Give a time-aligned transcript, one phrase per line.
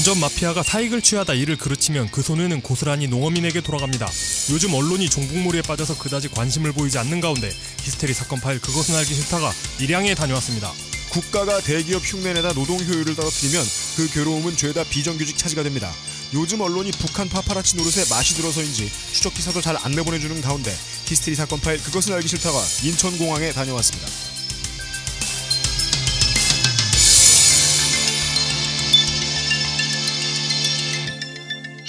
[0.00, 4.08] 원전 마피아가 사익을 취하다 이를 그르치면 그 손해는 고스란히 농어민에게 돌아갑니다.
[4.50, 7.52] 요즘 언론이 종북몰이에 빠져서 그다지 관심을 보이지 않는 가운데
[7.82, 10.72] 히스테리 사건 파일 그것은 알기 싫다가 밀양에 다녀왔습니다.
[11.10, 13.62] 국가가 대기업 흉내내다 노동 효율을 떨어뜨리면
[13.96, 15.92] 그 괴로움은 죄다 비정규직 차지가 됩니다.
[16.32, 20.74] 요즘 언론이 북한 파파라치 노릇에 맛이 들어서인지 추적 기사도 잘 안 내보내주는 가운데
[21.08, 24.29] 히스테리 사건 파일 그것은 알기 싫다가 인천공항에 다녀왔습니다.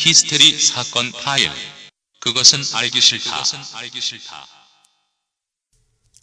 [0.03, 1.51] 히스테리 사건 파일.
[2.21, 3.43] 그것은 알기 싫다.
[3.75, 4.47] 알기 싫다.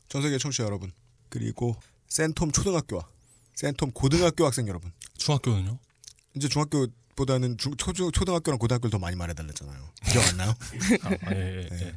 [0.09, 0.91] 전 세계 청취자 여러분
[1.29, 3.09] 그리고 센텀 초등학교와
[3.55, 5.79] 센텀 고등학교 학생 여러분 중학교는요?
[6.35, 9.93] 이제 중학교보다는 중, 초, 초등학교랑 고등학교를 더 많이 말해달랬잖아요.
[10.11, 10.55] 기억 안 나요?
[11.03, 11.95] 아, 아, 예, 예, 예.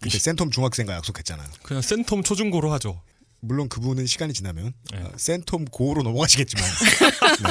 [0.00, 1.50] 그때 센텀 중학생과 약속했잖아요.
[1.64, 3.02] 그냥 센텀 초중고로 하죠.
[3.40, 4.98] 물론 그분은 시간이 지나면 예.
[4.98, 6.64] 어, 센텀 고로 넘어가시겠지만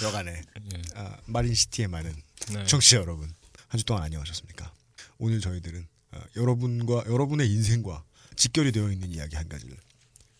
[0.00, 0.04] 네.
[0.06, 0.82] 여간에 예.
[0.94, 2.14] 아, 마린시티에 많은
[2.52, 2.64] 네.
[2.66, 3.32] 청취자 여러분
[3.68, 4.72] 한 주 동안 안녕하셨습니까?
[5.18, 8.04] 오늘 저희들은 어, 여러분과 여러분의 인생과
[8.36, 9.76] 직결이 되어 있는 이야기 한 가지를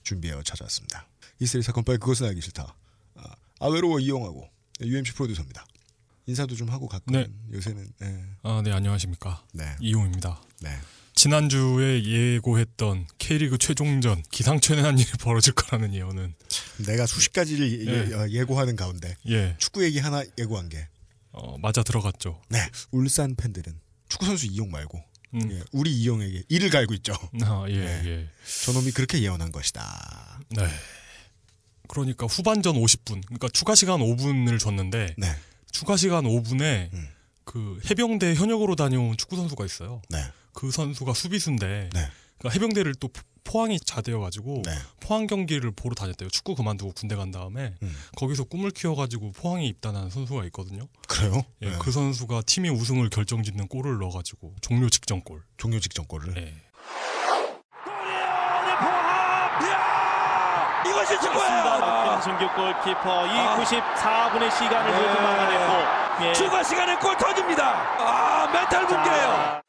[0.04, 1.08] 준비해 찾아왔습니다.
[1.40, 2.76] 이스라엘 사건 빨리 그것은 알기 싫다.
[3.16, 3.22] 아,
[3.58, 4.48] 아외로워 이용하고
[4.80, 5.66] UMC 프로듀서입니다.
[6.26, 7.26] 인사도 좀 하고 가끔 네.
[7.52, 8.24] 요새는 네.
[8.42, 9.44] 아, 네, 안녕하십니까.
[9.52, 9.76] 네.
[9.80, 10.40] 이용입니다.
[10.60, 10.78] 네.
[11.16, 16.34] 지난주에 예고했던 K리그 최종전 기상천외한 일이 벌어질 거라는 예언은
[16.86, 18.16] 내가 수십 가지를 예.
[18.16, 18.30] 네.
[18.32, 20.86] 예고하는 가운데 예, 축구 얘기 하나 예고한 게
[21.32, 22.42] 어, 맞아 들어갔죠.
[22.50, 22.58] 네.
[22.90, 25.02] 울산 팬들은 축구 선수 이용 말고
[25.34, 25.52] 음.
[25.52, 27.14] 예, 우리 이용에게 이를 갈고 있죠.
[27.44, 28.02] 아, 예, 네.
[28.04, 28.28] 예.
[28.64, 30.40] 저놈이 그렇게 예언한 것이다.
[30.50, 30.68] 네.
[31.88, 35.34] 그러니까 후반전 50분, 그러니까 추가 시간 5분을 줬는데 네.
[35.70, 37.08] 추가 시간 5분에 음.
[37.44, 40.02] 그 해병대 현역으로 다녀온 축구 선수가 있어요.
[40.10, 40.18] 네.
[40.56, 42.08] 그 선수가 수비수인데 네.
[42.38, 44.72] 그러니까 해병대를 또 포- 포항이 자대여가지고 네.
[45.00, 46.30] 포항 경기를 보러 다녔대요.
[46.30, 47.96] 축구 그만두고 군대 간 다음에 음.
[48.16, 50.88] 거기서 꿈을 키워가지고 포항에 입단한 선수가 있거든요.
[51.06, 51.42] 그래요?
[51.62, 51.76] 예, 네.
[51.78, 55.42] 그 선수가 팀이 우승을 결정짓는 골을 넣어가지고 종료 직전 골.
[55.58, 56.34] 종료 직전 골을.
[56.38, 56.54] 예.
[60.88, 62.10] 이것이 축구예요.
[62.22, 66.32] 김승규 골키퍼 이 94분의 시간을 모두 막아냈고 예.
[66.32, 67.64] 추가 시간에 골 터집니다.
[68.00, 69.60] 아 멘탈 붕괴예요.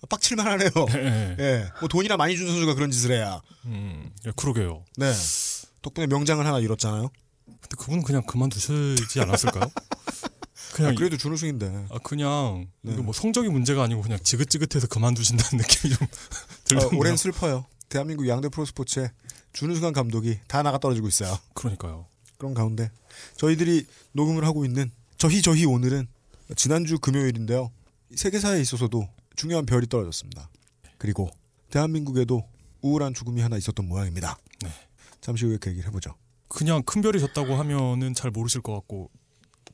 [0.00, 0.70] 자, 빡칠만 하네요.
[0.94, 1.36] 예.
[1.40, 1.68] 예.
[1.80, 3.40] 뭐 돈이나 많이 준 선수가 그런 짓을 해야.
[3.66, 4.84] 음, 예, 그러게요.
[4.96, 5.12] 네.
[5.82, 7.10] 덕분에 명장을 하나 이뤘잖아요.
[7.46, 9.64] 근데 그분은 그냥 그만두시지 않았을까요?
[10.74, 11.86] 그냥 아, 그래도 준우승인데.
[11.90, 12.92] 아 그냥 네.
[12.92, 16.10] 이거 뭐 성적이 문제가 아니고 그냥 지긋지긋해서 그만두신다는 느낌이 좀 어,
[16.64, 17.00] 들던데요.
[17.00, 17.64] 올해는 슬퍼요.
[17.88, 19.10] 대한민국 양대 프로스포츠에
[19.52, 21.36] 준우승한 감독이 다 나가 떨어지고 있어요.
[21.54, 22.06] 그러니까요.
[22.36, 22.90] 그런 가운데
[23.36, 26.06] 저희들이 녹음을 하고 있는 저희 저희 오늘은
[26.54, 27.72] 지난주 금요일인데요.
[28.14, 29.08] 세계사에 있어서도
[29.38, 30.50] 중요한 별이 떨어졌습니다.
[30.98, 31.30] 그리고
[31.70, 32.42] 대한민국에도
[32.82, 34.36] 우울한 죽음이 하나 있었던 모양입니다.
[34.62, 34.68] 네.
[35.20, 36.14] 잠시 후에 그 얘기를 해보죠.
[36.48, 39.10] 그냥 큰 별이 졌다고 하면은 잘 모르실 것 같고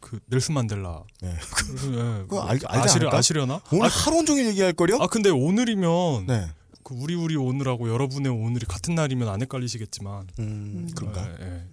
[0.01, 1.05] 그 넬슨 만델라.
[1.23, 1.35] 네.
[1.57, 1.93] 그래서, 예,
[2.29, 3.19] 그거 알- 알지 아시려, 않을까?
[3.19, 3.61] 아시려나?
[3.73, 4.99] 오늘 아, 하루 온종일 얘기할 거려?
[5.01, 6.47] 아 근데 오늘이면 네.
[6.83, 11.27] 그 우리 우리 오늘하고 여러분의 오늘이 같은 날이면 안 헷갈리시겠지만 음, 그런가?
[11.41, 11.65] 예, 예.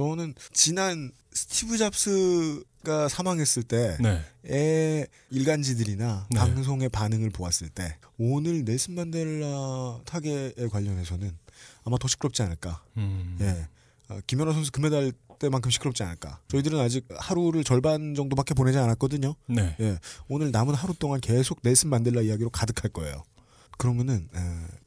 [0.00, 4.24] 저는 지난 스티브 잡스가 사망했을 때 네.
[4.44, 6.38] 의 일간지들이나 네.
[6.38, 11.36] 방송의 반응을 보았을 때 오늘 넬슨 만델라 타계에 관련해서는
[11.84, 12.82] 아마 더 시끄럽지 않을까.
[12.96, 13.36] 음.
[13.42, 13.68] 예.
[14.08, 16.40] 어, 김연아 선수 금메달 때만큼 시끄럽지 않을까.
[16.48, 19.34] 저희들은 아직 하루를 절반 정도밖에 보내지 않았거든요.
[19.48, 19.76] 네.
[19.80, 19.98] 예.
[20.28, 23.22] 오늘 남은 하루 동안 계속 넬슨 만델라 이야기로 가득할 거예요.
[23.80, 24.40] 그러면은 에,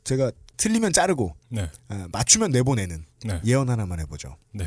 [0.04, 1.64] 제가 틀리면 자르고 네.
[1.64, 3.42] 에, 맞추면 내보내는 네.
[3.44, 4.38] 예언 하나만 해보죠.
[4.52, 4.66] 네.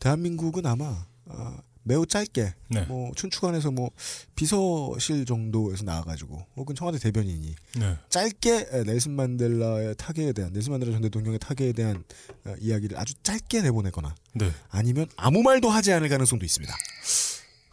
[0.00, 2.80] 대한민국은 아마 아, 매우 짧게 네.
[2.86, 3.90] 뭐 춘추관에서 뭐
[4.34, 7.96] 비서실 정도에서 나와가지고 혹은 청와대 대변인이 네.
[8.08, 12.02] 짧게 에, 넬슨 만델라의 타계에 대한 넬슨 만델라 전 대통령의 타계에 대한
[12.44, 14.50] 어, 이야기를 아주 짧게 내보내거나 네.
[14.68, 16.74] 아니면 아무 말도 하지 않을 가능성도 있습니다.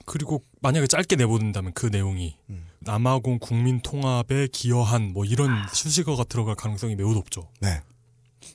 [0.05, 2.67] 그리고 만약에 짧게 내보낸다면 그 내용이 음.
[2.85, 7.49] 남아공 국민 통합에 기여한 뭐 이런 수식어가 들어갈 가능성이 매우 높죠.
[7.59, 7.81] 네.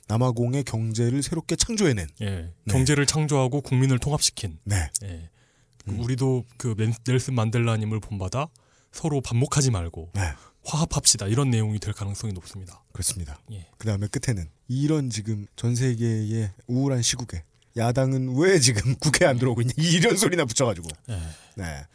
[0.07, 2.07] 남아공의 경제를 새롭게 창조해낸.
[2.21, 2.25] 예.
[2.29, 2.53] 네.
[2.69, 4.57] 경제를 창조하고 국민을 통합시킨.
[4.63, 4.89] 네.
[5.03, 5.29] 예.
[5.89, 5.99] 음.
[5.99, 8.47] 우리도 그 멘- 넬슨 만델라님을 본받아
[8.91, 10.21] 서로 반목하지 말고 네.
[10.63, 12.83] 화합합시다 이런 내용이 될 가능성이 높습니다.
[12.93, 13.39] 그렇습니다.
[13.51, 13.67] 예.
[13.77, 17.43] 그 다음에 끝에는 이런 지금 전 세계의 우울한 시국에
[17.75, 21.19] 야당은 왜 지금 국회에 안 들어오고 있냐 이런 소리나 붙여가지고 예.
[21.55, 21.85] 네.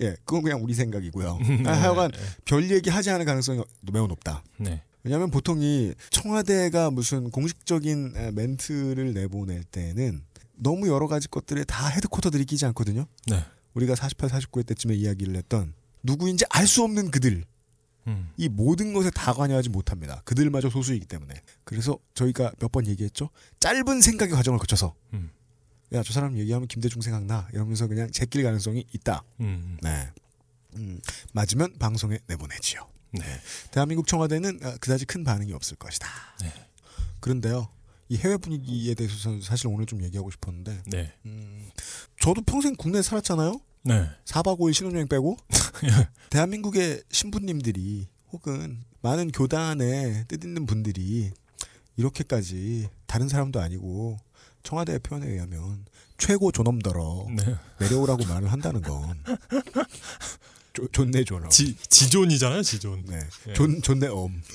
[0.00, 1.38] 예, 그건 그냥 우리 생각이고요.
[1.62, 1.62] 네.
[1.68, 2.10] 아, 하여간
[2.44, 3.62] 별 얘기 하지 않을 가능성이
[3.92, 4.42] 매우 높다.
[4.58, 4.82] 네.
[5.02, 10.22] 왜냐하면 보통 이 청와대가 무슨 공식적인 에, 멘트를 내보낼 때는
[10.56, 13.06] 너무 여러 가지 것들에 다 헤드쿼터들이 끼지 않거든요.
[13.28, 13.44] 네.
[13.74, 17.44] 우리가 48, 49회 때쯤에 이야기를 했던 누구인지 알 수 없는 그들
[18.08, 18.30] 음.
[18.36, 20.22] 이 모든 것에 다 관여하지 못합니다.
[20.24, 21.34] 그들마저 소수이기 때문에.
[21.64, 23.30] 그래서 저희가 몇 번 얘기했죠.
[23.60, 25.30] 짧은 생각의 과정을 거쳐서 음.
[25.92, 29.22] 야 저 사람 얘기하면 김대중 생각나 이러면서 그냥 제낄 가능성이 있다.
[29.40, 29.78] 음.
[29.82, 30.08] 네.
[30.74, 31.00] 음,
[31.32, 32.86] 맞으면 방송에 내보내지요.
[33.12, 33.22] 네.
[33.70, 36.08] 대한민국 청와대는 아, 그다지 큰 반응이 없을 것이다.
[36.42, 36.52] 네.
[37.20, 37.68] 그런데요,
[38.08, 41.12] 이 해외 분위기에 대해서 사실 오늘 좀 얘기하고 싶었는데, 네.
[41.24, 41.70] 음,
[42.20, 43.58] 저도 평생 국내에 살았잖아요.
[43.84, 44.10] 네.
[44.26, 45.36] 4박 5일 신혼여행 빼고
[46.30, 51.30] 대한민국의 신부님들이 혹은 많은 교단에 뜻있는 분들이
[51.96, 54.18] 이렇게까지 다른 사람도 아니고
[54.66, 55.86] 청와대의 표현에 의하면
[56.18, 57.56] 최고 존엄더러 네.
[57.78, 59.22] 내려오라고 말을 한다는 건
[60.72, 61.48] 좋- 좋네 존엄.
[61.50, 63.04] 지 지존이잖아요, 지존.
[63.06, 63.20] 네.
[63.48, 63.52] 예.
[63.54, 64.42] 존 존네 엄.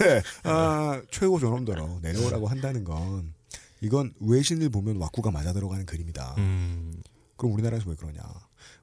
[0.00, 0.22] 네.
[0.42, 3.32] 아, 최고 존엄더러 내려오라고 한다는 건
[3.80, 6.34] 이건 외신을 보면 왁구가 맞아 들어가는 그림이다.
[6.38, 7.00] 음.
[7.36, 8.20] 그럼 우리나라에서 왜 그러냐?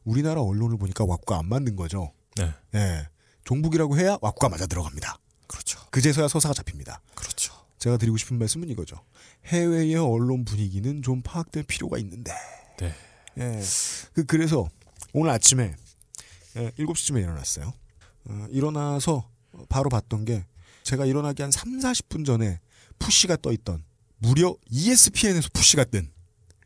[0.05, 2.13] 우리나라 언론을 보니까 왁구가 안 맞는 거죠.
[2.37, 2.53] 네.
[2.75, 3.07] 예.
[3.43, 5.17] 종북이라고 해야 왁구가 맞아 들어갑니다.
[5.47, 5.79] 그렇죠.
[5.91, 7.01] 그제서야 서사가 잡힙니다.
[7.15, 7.53] 그렇죠.
[7.79, 8.97] 제가 드리고 싶은 말씀은 이거죠.
[9.45, 12.31] 해외의 언론 분위기는 좀 파악될 필요가 있는데.
[12.77, 12.93] 네.
[13.37, 13.61] 예.
[14.13, 14.69] 그 그래서
[15.13, 15.75] 오늘 아침에
[16.57, 17.71] 예, 7시쯤에 일어났어요.
[18.25, 19.29] 어, 일어나서
[19.69, 20.45] 바로 봤던 게
[20.83, 22.59] 제가 일어나기 한 3, 40분 전에
[22.99, 23.83] push가 떠 있던
[24.17, 26.11] 무려 ESPN에서 push가 뜬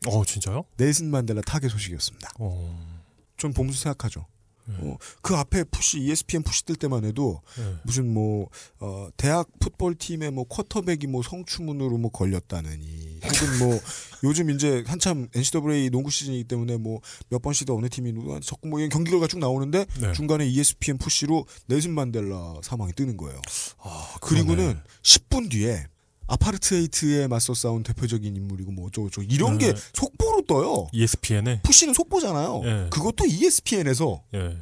[0.07, 0.65] 어, 진짜요?
[0.77, 2.31] 넬슨 만델라 타계 소식이었습니다.
[2.39, 3.03] 어.
[3.37, 4.25] 전 보면서 생각하죠.
[4.65, 4.75] 네.
[4.79, 7.75] 어, 그 앞에 push ESPN push 뜰 때만 해도 네.
[7.83, 8.49] 무슨 뭐
[8.79, 13.79] 어, 대학 풋볼 팀의 뭐 쿼터백이 뭐 성추문으로 뭐 걸렸다느니 혹은 뭐
[14.23, 18.79] 요즘 이제 한참 NCAA 농구 시즌이기 때문에 뭐 몇번 시대 어느 팀이 누가 자꾸 뭐
[18.79, 20.13] 이런 경기 결과 쭉 나오는데 네.
[20.13, 23.41] 중간에 ESPN 푸시로 넬슨 만델라 사망이 뜨는 거예요.
[23.79, 24.79] 아, 그리고는 그러네.
[25.01, 25.87] 10분 뒤에
[26.27, 29.67] 아파르트헤이트에 맞서 싸운 대표적인 인물이고 뭐 어쩌고 저쩌고 이런 네.
[29.67, 30.87] 게 속보 로 떠요.
[30.91, 32.61] ESPN에 푸시는 속보잖아요.
[32.65, 32.87] 예.
[32.89, 34.57] 그것도 ESPN에서 예.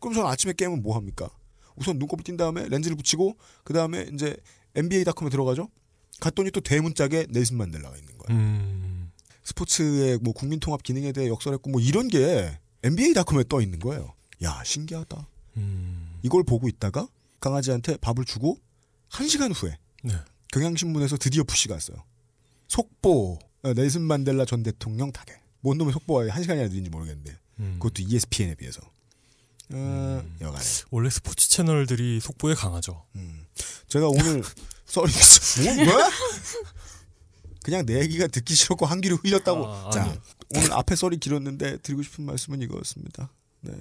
[0.00, 1.30] 그럼 저는 아침에 깨면 뭐 합니까?
[1.76, 4.36] 우선 눈곱을 띈 다음에 렌즈를 붙이고 그 다음에 이제
[4.74, 5.68] NBA.com에 들어가죠.
[6.20, 8.40] 갔더니 또 대문짝에 넬슨 만델라가 있는 거예요.
[8.40, 9.12] 음.
[9.44, 14.14] 스포츠의 뭐 국민 통합 기능에 대해 역설했고 뭐 이런 게 NBA.com에 떠 있는 거예요.
[14.42, 15.26] 야 신기하다.
[15.58, 16.18] 음.
[16.22, 17.08] 이걸 보고 있다가
[17.40, 18.58] 강아지한테 밥을 주고
[19.08, 20.14] 한 시간 후에 네.
[20.52, 21.98] 경향신문에서 드디어 푸시가 왔어요.
[22.68, 23.38] 속보 어,
[23.74, 25.32] 넬슨 만델라 전 대통령 타계.
[25.60, 27.76] 뭔 놈의 속보가 한 시간이나 느린지 모르겠는데 음.
[27.80, 28.80] 그것도 ESPN에 비해서.
[29.72, 30.64] 어, 여간에.
[30.90, 33.04] 원래 스포츠 채널들이 속보에 강하죠.
[33.16, 33.46] 음.
[33.88, 34.42] 제가 오늘
[34.86, 35.12] 썰이
[35.64, 36.10] 뭐 뭐야?
[37.64, 39.66] 그냥 내 얘기가 듣기 싫었고 한 귀로 흘렸다고.
[39.66, 40.16] 아, 자 아니요.
[40.54, 43.30] 오늘 앞에 썰이 길었는데 드리고 싶은 말씀은 이거였습니다.
[43.62, 43.72] 네.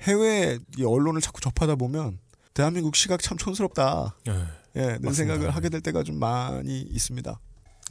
[0.00, 2.18] 해외 이 언론을 자꾸 접하다 보면
[2.52, 4.16] 대한민국 시각 참 촌스럽다.
[4.28, 4.32] 예.
[4.76, 5.12] 예, 는 맞습니다.
[5.12, 7.40] 생각을 하게 될 때가 좀 많이 있습니다.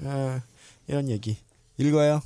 [0.03, 0.41] 아,
[0.87, 1.37] 이런 얘기
[1.77, 2.21] 읽어요.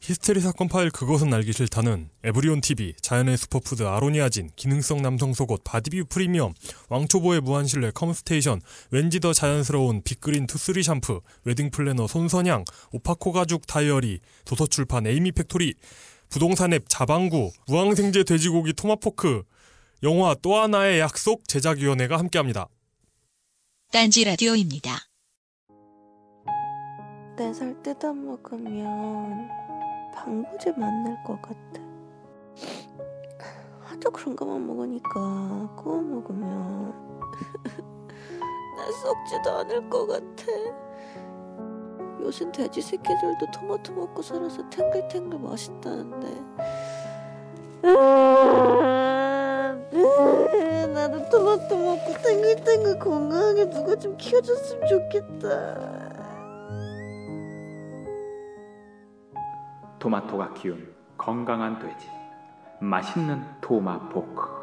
[0.00, 6.04] 히스테리 사건 파일 그것은 알기 싫다는 에브리온 TV, 자연의 슈퍼푸드 아로니아진, 기능성 남성 속옷 바디뷰
[6.08, 6.54] 프리미엄,
[6.88, 8.60] 왕초보의 무한신뢰 컴스테이션,
[8.90, 15.74] 왠지 더 자연스러운 빅그린 투쓰리 샴푸, 웨딩 플래너 손선양, 오파코 가죽 다이어리, 도서출판 에이미 팩토리,
[16.28, 19.42] 부동산 앱 자방구, 무항생제 돼지고기 토마포크,
[20.04, 22.68] 영화 또 하나의 약속 제작위원회가 함께합니다.
[23.90, 25.07] 딴지 라디오입니다.
[27.38, 29.48] 네살 뜯어 먹으면
[30.12, 31.80] 방부제 만날 것 같아.
[33.84, 35.10] 하도 그런 것만 먹으니까
[35.76, 36.92] 구워 먹으면
[38.76, 40.46] 나 썩지도 않을 것 같아.
[42.20, 46.42] 요즘 돼지 새끼들도 토마토 먹고 살아서 탱글탱글 맛있다는데.
[50.92, 56.07] 나도 토마토 먹고 탱글탱글 건강하게 누가 좀 키워줬으면 좋겠다.
[59.98, 62.08] 토마토가 키운 건강한 돼지
[62.80, 64.58] 맛있는 토마포크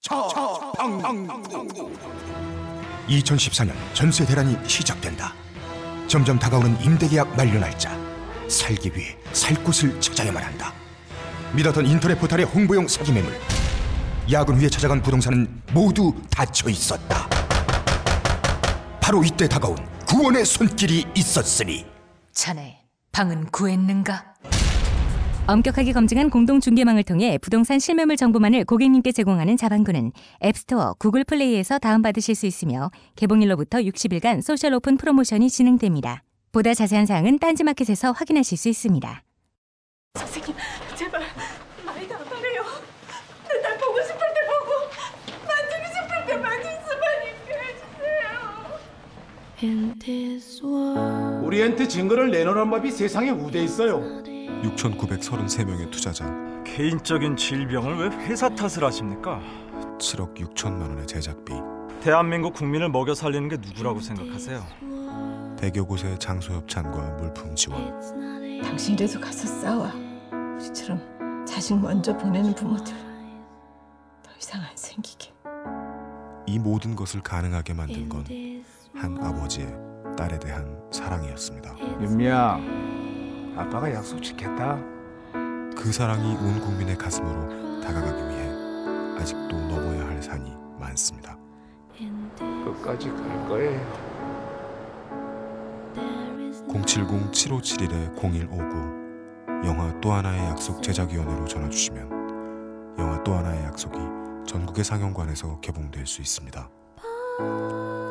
[0.00, 0.36] 청
[3.08, 5.32] 2014년 전세 대란이 시작된다.
[6.06, 7.90] 점점 다가오는 임대계약 만료 날짜.
[8.48, 10.72] 살기 위해 살 곳을 찾아야만 한다.
[11.54, 13.32] 믿었던 인터넷 포털의 홍보용 사기 매물.
[14.30, 17.28] 야근 후에 찾아간 부동산은 모두 닫혀 있었다.
[19.00, 19.76] 바로 이때 다가온
[20.08, 21.86] 구원의 손길이 있었으니
[22.32, 22.80] 자네
[23.12, 24.34] 방은 구했는가?
[25.46, 30.10] 엄격하게 검증한 공동 중개망을 통해 부동산 실매물 정보만을 고객님께 제공하는 자반구는
[30.44, 36.24] 앱스토어, 구글 플레이에서 다운받으실 수 있으며 개봉일로부터 60일간 social 오픈 프로모션이 진행됩니다.
[36.50, 39.22] 보다 자세한 사항은 딴지마켓에서 확인하실 수 있습니다.
[40.18, 40.56] 선생님,
[40.96, 41.20] 제발
[41.84, 42.62] 많이 다발해요.
[43.46, 44.90] 내딸 보고 싶을 때 보고
[45.46, 48.78] 만지고 싶을 때 만질 수만 있게 해주세요.
[51.42, 54.00] 우리한테 증거를 내놓으란 법이 세상에 어데 있어요.
[54.62, 56.26] 6,933명의 투자자
[56.64, 59.40] 개인적인 질병을 왜 회사 탓을 하십니까?
[59.98, 61.54] 7억 6천만 원의 제작비,
[62.02, 64.62] 대한민국 국민을 먹여 살리는 게 누구라고 생각하세요?
[65.56, 67.98] 대여 곳의 장소 협찬과 물품 지원,
[68.62, 69.88] 당신이라도 가서 싸워.
[70.58, 72.92] 우리처럼 자식 먼저 보내는 부모들
[74.22, 75.32] 더 이상 안 생기게.
[76.46, 78.24] 이 모든 것을 가능하게 만든 건
[78.96, 79.68] 한 아버지의
[80.16, 81.76] 딸에 대한 사랑이었습니다.
[82.00, 82.58] 윤미야,
[83.56, 84.78] 아빠가 약속 지켰다.
[85.76, 88.48] 그 사랑이 온 국민의 가슴으로 다가가기 위해
[89.20, 91.36] 아직도 넘어야 할 산이 많습니다.
[92.64, 93.80] 끝까지 갈 거예요.
[96.68, 103.98] 070-7571-0159 영화 또 하나의 약속 제작위원회로 전화주시면 영화 또 하나의 약속이
[104.46, 106.70] 전국의 상영관에서 개봉될 수 있습니다.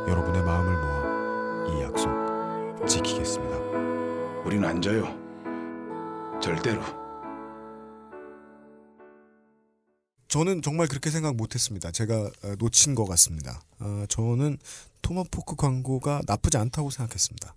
[0.07, 3.55] 여러분의 마음을 모아 이 약속 지키겠습니다.
[4.45, 5.05] 우린 안 져요.
[6.41, 6.81] 절대로.
[10.27, 11.91] 저는 정말 그렇게 생각 못했습니다.
[11.91, 13.61] 제가 어, 놓친 것 같습니다.
[13.79, 14.57] 어, 저는
[15.01, 17.55] 토마포크 광고가 나쁘지 않다고 생각했습니다.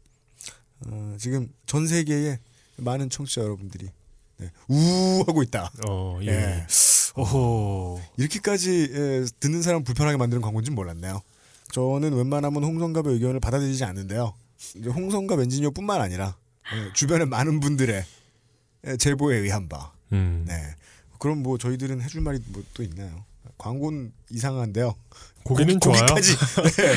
[0.86, 2.38] 어, 지금 전 세계의
[2.76, 3.90] 많은 청취자 여러분들이
[4.38, 5.70] 네, 우 하고 있다.
[5.86, 6.66] 어, 예.
[7.14, 8.00] 어허.
[8.16, 11.20] 이렇게까지 예, 듣는 사람 불편하게 만드는 광고인지 몰랐네요.
[11.72, 14.34] 저는 웬만하면 홍성갑의 의견을 받아들이지 않는데요.
[14.76, 16.36] 이제 홍성갑 엔지니어뿐만 아니라
[16.74, 18.04] 예, 주변의 많은 분들의
[18.86, 19.92] 예, 제보에 의한 바.
[20.12, 20.44] 음.
[20.46, 20.74] 네.
[21.18, 23.24] 그럼 뭐 저희들은 해줄 말이 뭐 또 있나요?
[23.58, 24.94] 광고는 이상한데요.
[25.42, 26.00] 고기는 좋아요.
[26.06, 26.36] 고기까지
[26.82, 26.94] 네.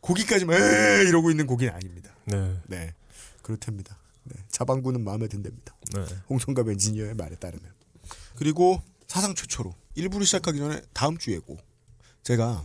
[0.00, 2.10] 고기까지만 에 이러고 있는 고기는 아닙니다.
[2.24, 2.56] 네.
[2.66, 2.94] 네.
[3.42, 3.96] 그렇답니다.
[4.24, 4.34] 네.
[4.50, 5.74] 자방구는 마음에 든답니다.
[5.94, 6.04] 네.
[6.28, 7.64] 홍성갑 엔지니어의 말에 따르면.
[8.36, 11.56] 그리고 사상 최초로 1부를 시작하기 전에 다음 주 예고.
[12.24, 12.64] 제가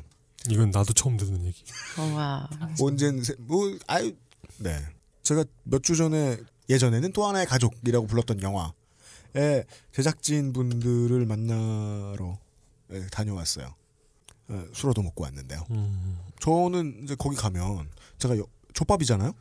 [0.49, 1.63] 이건 나도 처음 듣는 얘기.
[2.15, 2.49] 와.
[2.81, 4.13] 언젠 세- 뭐 아유
[4.57, 4.77] 네.
[5.23, 6.37] 제가 몇 주 전에
[6.69, 12.37] 예전에는 또 하나의 가족이라고 불렀던 영화의 제작진 분들을 만나러
[12.91, 13.73] 예, 다녀왔어요.
[14.51, 15.65] 예, 술어도 먹고 왔는데요.
[15.71, 16.17] 음.
[16.39, 19.33] 저는 이제 거기 가면 제가 여- 족밥이잖아요.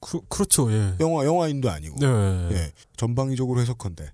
[0.00, 0.70] 그, 그렇죠.
[0.72, 0.94] 예.
[1.00, 2.06] 영화 영화인도 아니고 네.
[2.52, 4.12] 예, 전방위적으로 해석컨대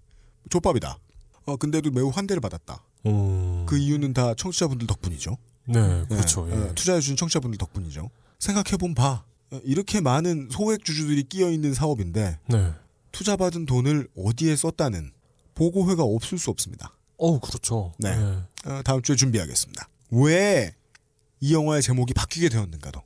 [0.50, 0.98] 족밥이다.
[1.44, 2.82] 어 근데도 매우 환대를 받았다.
[3.06, 3.66] 음.
[3.66, 5.36] 그 이유는 다 청취자분들 덕분이죠.
[5.66, 6.48] 네, 그렇죠.
[6.50, 6.54] 예.
[6.54, 8.10] 어, 투자해주신 청취자분들 덕분이죠.
[8.38, 12.72] 생각해본 바 어, 이렇게 많은 소액 주주들이 끼어 있는 사업인데 네.
[13.12, 15.12] 투자받은 돈을 어디에 썼다는
[15.54, 16.94] 보고회가 없을 수 없습니다.
[17.18, 17.92] 어우, 그렇죠.
[17.98, 18.08] 네.
[18.10, 18.68] 예.
[18.70, 19.88] 어, 다음 주에 준비하겠습니다.
[20.10, 20.74] 왜
[21.44, 23.02] 이 영화의 제목이 바뀌게 되었는가도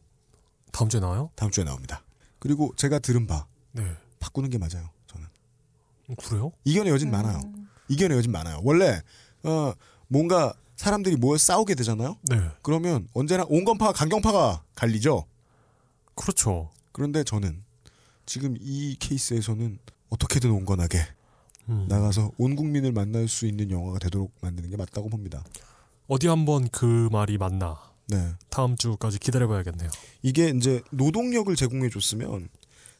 [0.71, 1.31] 다음 주에 나와요?
[1.37, 2.05] 다음 주에 나옵니다.
[2.39, 3.83] 그리고 제가 들은 바 네.
[4.21, 4.91] 바꾸는 게 맞아요.
[5.07, 5.27] 저는
[6.19, 6.53] 그래요?
[6.67, 7.41] 이견의 여진 많아요.
[7.89, 8.61] 이견의 여진 많아요.
[8.63, 9.01] 원래
[9.43, 9.73] 어,
[10.09, 12.17] 뭔가 사람들이 모여 싸우게 되잖아요.
[12.23, 12.41] 네.
[12.63, 15.25] 그러면 언제나 온건파 강경파가 갈리죠.
[16.15, 16.71] 그렇죠.
[16.93, 17.63] 그런데 저는
[18.27, 19.79] 지금 이 케이스에서는
[20.11, 21.01] 어떻게든 온건하게
[21.69, 21.87] 음.
[21.89, 25.45] 나가서 온 국민을 만날 수 있는 영화가 되도록 만드는 게 맞다고 봅니다.
[26.07, 27.79] 어디 한번 그 말이 맞나?
[28.09, 28.35] 네.
[28.51, 29.91] 다음 주까지 기다려봐야겠네요.
[30.23, 32.49] 이게 이제 노동력을 제공해 줬으면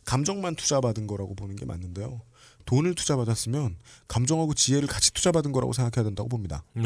[0.05, 2.21] 감정만 투자받은 거라고 보는 게 맞는데요.
[2.67, 3.77] 돈을 투자받았으면
[4.09, 6.63] 감정하고 지혜를 같이 투자받은 거라고 생각해야 된다고 봅니다.
[6.75, 6.83] 네.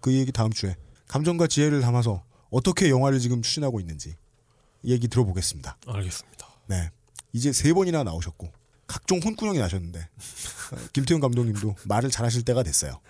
[0.00, 0.76] 그 얘기 다음 주에
[1.08, 4.16] 감정과 지혜를 담아서 어떻게 영화를 지금 추진하고 있는지
[4.84, 5.78] 얘기 들어보겠습니다.
[5.86, 6.48] 알겠습니다.
[6.66, 6.90] 네.
[7.32, 8.52] 이제 세 번이나 나오셨고
[8.86, 13.00] 각종 혼꾸녕이 나셨는데 어, 김태훈 감독님도 말을 잘하실 때가 됐어요.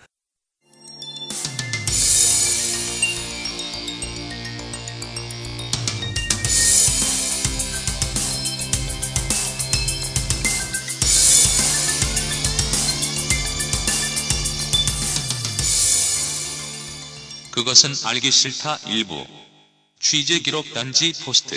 [17.54, 19.24] 그것은 알기 싫다 일부
[20.00, 21.54] 취재 기록 단지 포스트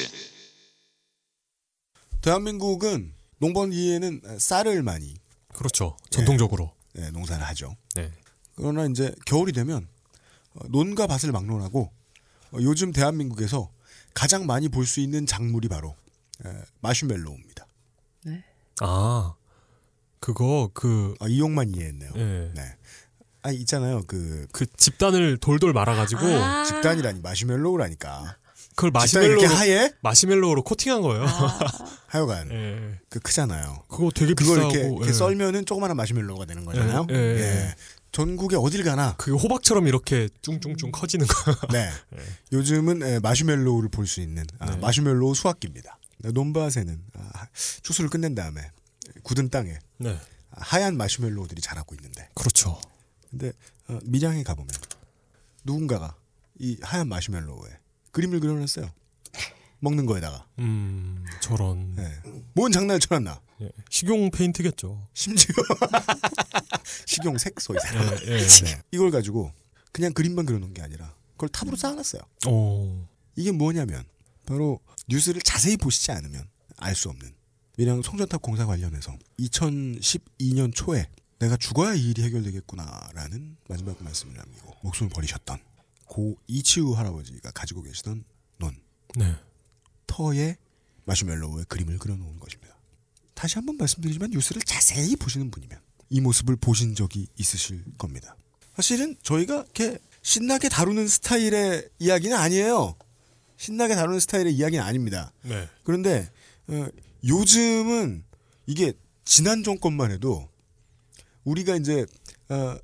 [2.21, 5.15] 대한민국은 농번기에는 쌀을 많이
[5.53, 5.97] 그렇죠.
[6.11, 6.71] 전통적으로.
[6.93, 7.75] 네, 농사를 하죠.
[7.95, 8.11] 네.
[8.55, 9.87] 그러나 이제 겨울이 되면
[10.53, 11.91] 어, 논과 밭을 막론하고
[12.51, 13.71] 어, 요즘 대한민국에서
[14.13, 15.95] 가장 많이 볼 수 있는 작물이 바로
[16.45, 16.49] 에,
[16.81, 17.65] 마슈멜로우입니다.
[18.81, 19.33] 아,
[20.19, 22.11] 그거 그 아, 이용만 이해했네요.
[22.15, 22.51] 예.
[22.53, 22.76] 네.
[23.47, 24.03] 아 있잖아요.
[24.07, 26.63] 그 그 집단을 돌돌 말아가지고 아.
[26.65, 28.37] 집단이라니 마슈멜로우라니까.
[28.75, 28.91] 그걸
[29.23, 29.91] 이렇게 하얘?
[30.01, 31.25] 마시멜로로 코팅한 거예요.
[32.07, 32.99] 하여간 예.
[33.09, 33.83] 그 크잖아요.
[33.87, 35.13] 그거 되게 그걸 비싸고 이렇게, 이렇게 예.
[35.13, 37.07] 썰면은 조그마한 마시멜로우가 되는 거잖아요.
[37.09, 37.75] 예, 예, 예.
[38.11, 41.55] 전국에 어딜 가나 그게 호박처럼 이렇게 쭝쭝쭝 커지는 거.
[41.73, 41.89] 네.
[42.51, 44.77] 요즘은 에, 마슈멜로우를 볼 수 있는 아, 네.
[44.77, 45.97] 마슈멜로우 수확기입니다.
[46.19, 47.47] 네, 논밭에는 아,
[47.81, 48.61] 추수를 끝낸 다음에
[49.23, 50.17] 굳은 땅에 네.
[50.51, 52.79] 하얀 마슈멜로우들이 자라고 있는데 그렇죠.
[53.29, 53.51] 근데
[53.87, 54.69] 어, 밀양에 가보면
[55.63, 56.15] 누군가가
[56.59, 57.69] 이 하얀 마슈멜로우에
[58.11, 58.89] 그림을 그려놨어요.
[59.79, 61.93] 먹는 거에다가 음, 저런.
[61.95, 62.11] 네.
[62.53, 63.41] 뭔 장난을 쳐놨나?
[63.61, 65.07] 예, 식용 페인트겠죠.
[65.13, 65.53] 심지어
[67.05, 68.05] 식용 색소 이 사람.
[68.25, 68.47] 예, 예.
[68.47, 68.81] 네.
[68.91, 69.51] 이걸 가지고
[69.91, 72.21] 그냥 그림만 그려놓은 게 아니라 그걸 탑으로 쌓아놨어요.
[72.47, 73.05] 오.
[73.35, 74.03] 이게 뭐냐면
[74.45, 77.33] 바로 뉴스를 자세히 보시지 않으면 알 수 없는
[77.77, 81.07] 밀양 송전탑 공사 관련해서 2012년 초에
[81.39, 85.59] 내가 죽어야 이 일이 해결되겠구나라는 마지막 말씀을 남기고 목숨을 버리셨던
[86.05, 88.23] 고 이치우 할아버지가 가지고 계시던
[88.57, 88.75] 논
[89.15, 89.35] 네.
[90.07, 90.57] 터에
[91.05, 92.75] 마슈멜로우의 그림을 그려놓은 것입니다.
[93.33, 95.79] 다시 한번 말씀드리지만 뉴스를 자세히 보시는 분이면
[96.09, 98.35] 이 모습을 보신 적이 있으실 겁니다.
[98.75, 102.95] 사실은 저희가 이렇게 신나게 다루는 스타일의 이야기는 아니에요.
[103.57, 105.31] 신나게 다루는 스타일의 이야기는 아닙니다.
[105.43, 105.67] 네.
[105.83, 106.29] 그런데
[106.67, 106.87] 어,
[107.23, 108.23] 요즘은
[108.65, 110.49] 이게 지난 정권만 해도
[111.47, 112.05] 우리가 이제
[112.49, 112.75] 어,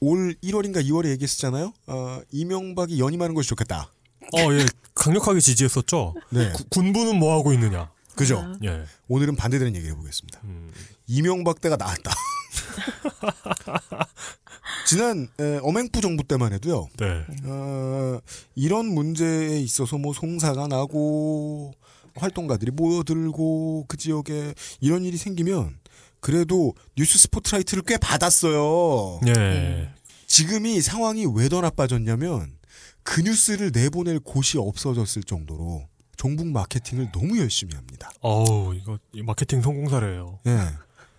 [0.00, 1.72] 올 1월인가 2월에 얘기했었잖아요.
[1.86, 3.92] 어, 이명박이 연임하는 것이 좋겠다.
[4.32, 4.66] 어, 예.
[4.94, 6.14] 강력하게 지지했었죠.
[6.30, 6.50] 네.
[6.52, 7.90] 구- 군부는 뭐 하고 있느냐.
[8.16, 8.52] 그죠?
[8.64, 8.84] 예.
[9.08, 10.40] 오늘은 반대되는 얘기를 해보겠습니다.
[11.06, 12.10] 이명박 때가 나았다.
[14.86, 16.88] 지난 에, 어맹부 정부 때만 해도요.
[16.98, 17.24] 네.
[17.44, 18.18] 어,
[18.56, 21.72] 이런 문제에 있어서 뭐 송사가 나고
[22.16, 25.78] 활동가들이 모여들고 그 지역에 이런 일이 생기면
[26.20, 29.20] 그래도 뉴스 스포트라이트를 꽤 받았어요.
[29.26, 29.92] 예.
[30.26, 32.56] 지금이 상황이 왜 더 나빠졌냐면
[33.02, 38.10] 그 뉴스를 내보낼 곳이 없어졌을 정도로 종북 마케팅을 너무 열심히 합니다.
[38.20, 40.38] 어우, 이거 이 마케팅 성공 사례예요.
[40.46, 40.58] 예.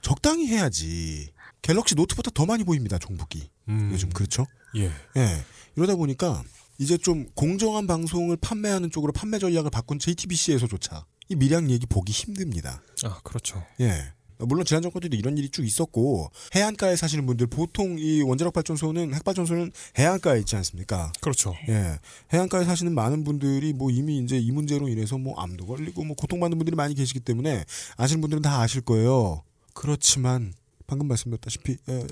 [0.02, 1.32] 적당히 해야지.
[1.62, 3.50] 갤럭시 노트보다 더 많이 보입니다, 종북이.
[3.70, 3.90] 음.
[3.92, 4.46] 요즘 그렇죠?
[4.76, 4.92] 예.
[5.18, 5.44] 예.
[5.76, 6.44] 이러다 보니까
[6.78, 12.82] 이제 좀 공정한 방송을 판매하는 쪽으로 판매 전략을 바꾼 JTBC에서조차 이 밀양 얘기 보기 힘듭니다.
[13.04, 13.64] 아, 그렇죠.
[13.80, 14.14] 예.
[14.46, 19.24] 물론 지난 정권에도 이런 일이 쭉 있었고 해안가에 사시는 분들 보통 이 원자력 발전소는 핵
[19.24, 21.12] 발전소는 해안가에 있지 않습니까?
[21.22, 21.56] 그렇죠.
[21.70, 22.00] 예.
[22.34, 26.58] 해안가에 사시는 많은 분들이 뭐 이미 이제 이 문제로 인해서 뭐 암도 걸리고 뭐 고통받는
[26.58, 27.66] 분들이 많이 계시기 때문에
[27.98, 29.44] 아시는 분들은 다 아실 거예요.
[29.74, 30.54] 그렇지만
[30.88, 32.08] 방금 말씀드렸다시피 예,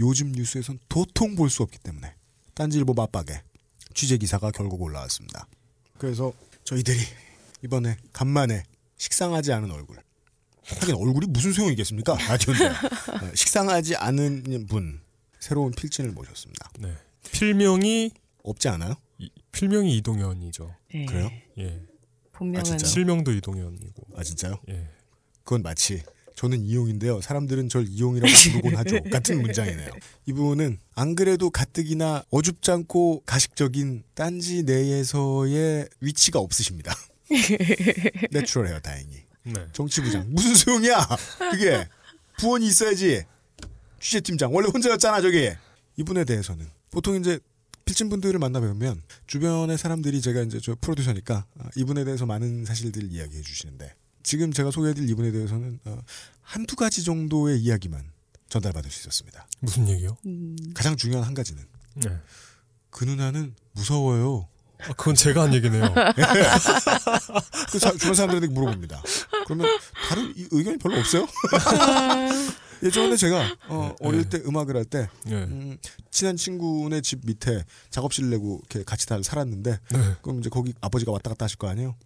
[0.00, 2.14] 요즘 뉴스에선 도통 볼 수 없기 때문에
[2.54, 3.42] 딴지일보 맞박에
[3.94, 5.46] 취재 기사가 결국 올라왔습니다.
[5.96, 6.32] 그래서
[6.64, 6.98] 저희들이
[7.64, 8.62] 이번에 간만에
[8.98, 9.96] 식상하지 않은 얼굴
[10.80, 12.16] 하긴 얼굴이 무슨 소용이겠습니까?
[12.16, 15.00] 라디오인데 어, 식상하지 않은 분
[15.40, 16.70] 새로운 필진을 모셨습니다.
[16.78, 16.92] 네.
[17.32, 18.10] 필명이
[18.42, 18.94] 없지 않아요?
[19.18, 20.74] 이- 필명이 이동현이죠.
[20.94, 21.04] 네.
[21.06, 21.30] 그래요?
[21.58, 21.80] 예.
[22.32, 22.88] 본명은 아, 진짜요?
[22.88, 24.02] 실명도 이동현이고.
[24.16, 24.56] 아 진짜요?
[24.68, 24.88] 예.
[25.44, 26.02] 그건 마치
[26.36, 27.20] 저는 이용인데요.
[27.20, 29.02] 사람들은 절 이용이라고 부르곤 하죠.
[29.10, 29.90] 같은 문장이네요.
[30.26, 36.94] 이분은 안 그래도 가뜩이나 어줍지 않고 가식적인 딴지 내에서의 위치가 없으십니다.
[38.30, 39.24] 내추럴해요, 다행히.
[39.52, 39.66] 네.
[39.72, 41.06] 정치부장 무슨 소용이야?
[41.50, 41.88] 그게
[42.38, 43.24] 부원이 있어야지.
[44.00, 45.50] 취재팀장 원래 혼자였잖아 저기.
[45.96, 47.40] 이분에 대해서는 보통 이제
[47.84, 53.10] 필진 분들을 만나 뵈면 주변의 사람들이 제가 이제 저 프로듀서니까 아, 이분에 대해서 많은 사실들을
[53.10, 55.98] 이야기해 주시는데 지금 제가 소개해드릴 이분에 대해서는 어,
[56.42, 58.12] 한두 가지 정도의 이야기만
[58.48, 59.46] 전달받을 수 있었습니다.
[59.60, 60.16] 무슨 얘기요?
[60.74, 62.10] 가장 중요한 한 가지는 네.
[62.90, 64.48] 그 누나는 무서워요.
[64.80, 65.82] 아, 그건 제가 한 얘기네요.
[67.72, 69.02] 그 사- 주변 사람들한테 물어봅니다.
[69.46, 69.66] 그러면
[70.08, 71.26] 다른 이- 의견이 별로 없어요?
[72.82, 75.32] 예전에 제가 어, 어릴 때 음악을 할때 예.
[75.34, 75.76] 음,
[76.12, 79.98] 친한 친구네 집 밑에 작업실 내고 이렇게 같이 다 살았는데 네.
[80.22, 81.96] 그럼 이제 거기 아버지가 왔다 갔다 하실 거 아니에요?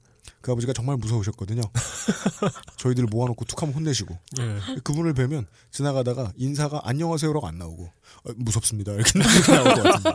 [0.42, 1.62] 그 아버지가 정말 무서우셨거든요.
[2.76, 4.80] 저희들 모아놓고 툭하면 혼내시고 예.
[4.82, 10.10] 그분을 뵈면 지나가다가 인사가 안녕하세요라고 안 나오고 어, 무섭습니다 이렇게 나오거든요.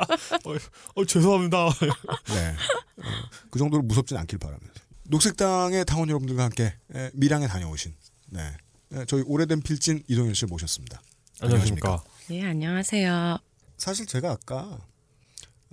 [0.45, 0.57] 어,
[0.95, 1.69] 어, 죄송합니다.
[2.27, 2.55] 네.
[2.97, 3.03] 어,
[3.49, 4.73] 그 정도로 무섭진 않길 바라면서.
[5.05, 7.95] 녹색당의 당원 여러분들과 함께 에, 밀양에 다녀오신
[8.31, 8.51] 네.
[8.93, 11.01] 에, 저희 오래된 필진 이동현 씨를 모셨습니다.
[11.39, 12.03] 안녕하십니까.
[12.27, 13.37] 네, 안녕하세요.
[13.77, 14.77] 사실 제가 아까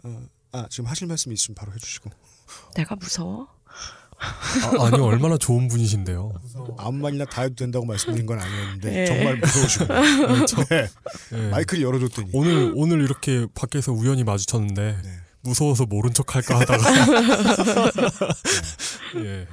[0.05, 2.11] 어, 아 지금 하실 말씀 있으면 바로 해주시고
[2.77, 3.49] 내가 무서워?
[4.25, 6.33] 아, 아니요, 얼마나 좋은 분이신데요.
[6.79, 9.05] 아무 말이나 다 해도 된다고 말씀드린 건 아니었는데 네.
[9.07, 9.87] 정말 무서우시고
[10.71, 10.89] 네.
[11.33, 11.49] 예.
[11.51, 15.11] 마이크를 열어줬더니 오늘 오늘 이렇게 밖에서 우연히 마주쳤는데 네.
[15.43, 16.85] 무서워서 모른 척 할까 하다가
[19.25, 19.47] 예.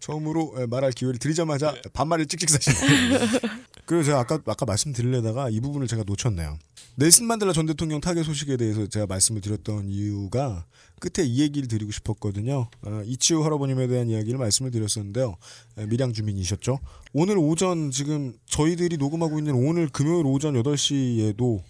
[0.00, 3.18] 처음으로 에, 말할 기회를 드리자마자 반말을 찍찍 사시네요.
[3.86, 6.58] 그래서 제가 아까 아까 말씀드리려다가 이 부분을 제가 놓쳤네요.
[6.96, 10.66] 넬슨 만델라 전 대통령 타계 소식에 대해서 제가 말씀을 드렸던 이유가
[10.98, 12.68] 끝에 이 얘기를 드리고 싶었거든요.
[12.82, 15.36] 어, 이치우 할아버님에 대한 이야기를 말씀을 드렸었는데요.
[15.78, 16.78] 에, 밀양 주민이셨죠.
[17.12, 21.62] 오늘 오전 지금 저희들이 녹음하고 있는 오늘 금요일 오전 8시에도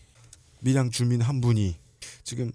[0.61, 1.77] 밀양 주민 한 분이
[2.25, 2.53] 지금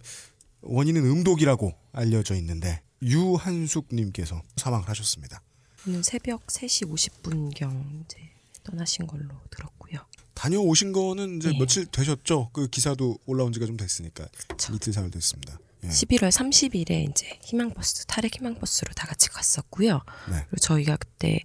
[0.61, 5.41] 원인은 음독이라고 알려져 있는데 유한숙님께서 사망을 하셨습니다.
[5.87, 8.17] 오늘 새벽 3시 50분경 이제
[8.63, 9.99] 떠나신 걸로 들었고요.
[10.33, 11.59] 다녀오신 거는 이제 네.
[11.59, 12.49] 며칠 되셨죠?
[12.53, 14.27] 그 기사도 올라온 지가 좀 됐으니까
[14.73, 15.57] 이틀 사흘 됐습니다.
[15.83, 15.87] 예.
[15.87, 20.01] 11월 30일에 이제 희망버스 탈핵 희망버스로 다 같이 갔었고요.
[20.29, 20.35] 네.
[20.49, 21.41] 그리고 저희가 그때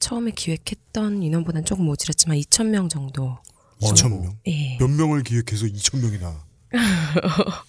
[0.00, 3.38] 처음에 기획했던 인원보다는 조금 모자랐지만 2천 명 정도.
[3.80, 4.36] 2천 명.
[4.48, 4.76] 예.
[4.78, 6.44] 몇 명을 기획해서 2천 명이나.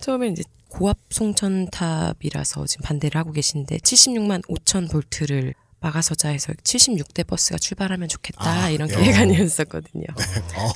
[0.00, 8.08] 처음에 이제 고압 송천탑이라서 지금 반대를 하고 계신데 76만 5천 볼트를 막아서자해서 76대 버스가 출발하면
[8.08, 8.96] 좋겠다 아, 이런 예.
[8.96, 10.06] 계획안이었었거든요.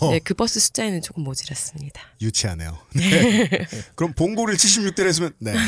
[0.00, 0.11] 어.
[0.11, 2.00] 네, 그 버스 숫자에는 조금 모자랐습니다.
[2.20, 2.78] 유치하네요.
[2.94, 3.48] 네.
[3.96, 5.52] 그럼 봉고를 76대를 했으면 네.
[5.52, 5.61] 하,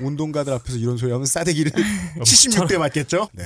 [0.00, 1.72] 운동가들 앞에서 이런 소리 하면 싸대기를
[2.20, 3.28] 76대 맞겠죠?
[3.32, 3.44] 네.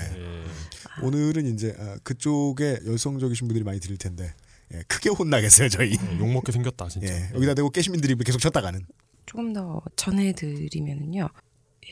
[1.03, 4.33] 오늘은 이제 아, 그쪽에 열성적이신 분들이 많이 들을 텐데
[4.75, 5.97] 예, 크게 혼나겠어요 저희.
[6.19, 7.09] 욕먹게 생겼다 진짜.
[7.09, 8.87] 예, 여기다 대고 깨시민들이 계속 쳤다가는.
[9.27, 11.29] 조금 더 전해드리면은요.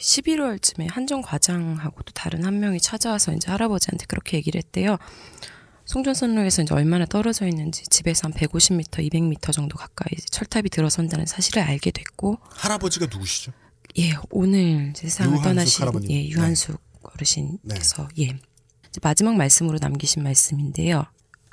[0.00, 4.96] 11월쯤에 한정 과장하고 또 다른 한 명이 찾아와서 이제 할아버지한테 그렇게 얘기를 했대요.
[5.84, 11.90] 송전선로에서 이제 얼마나 떨어져 있는지 집에서 한 150m, 200m 정도 가까이 철탑이 들어선다는 사실을 알게
[11.90, 13.52] 됐고 할아버지가 누구시죠?
[13.98, 16.08] 예, 오늘 세상을 떠나신 할아버님.
[16.08, 16.14] 네.
[16.14, 18.24] 예, 유한숙 어르신께서 예.
[18.24, 21.04] 이제 마지막 말씀으로 남기신 말씀인데요.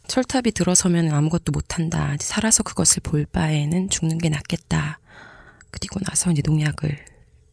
[0.08, 2.16] 철탑이 들어서면 아무것도 못한다.
[2.20, 5.00] 살아서 그것을 볼 바에는 죽는 게 낫겠다.
[5.70, 6.98] 그리고 나서 이제 농약을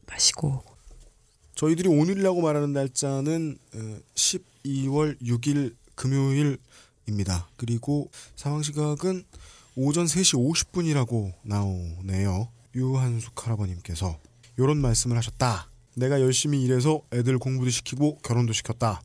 [0.06, 0.62] 마시고
[1.56, 7.48] 저희들이 오늘이라고 말하는 날짜는 어, 12월 6일 금요일입니다.
[7.56, 9.24] 그리고 상황 시각은
[9.76, 12.48] 오전 3시 50분이라고 나오네요.
[12.74, 14.18] 유한숙 할아버님께서
[14.58, 15.68] 이런 말씀을 하셨다.
[15.96, 19.00] 내가 열심히 일해서 애들 공부도 시키고 결혼도 시켰다.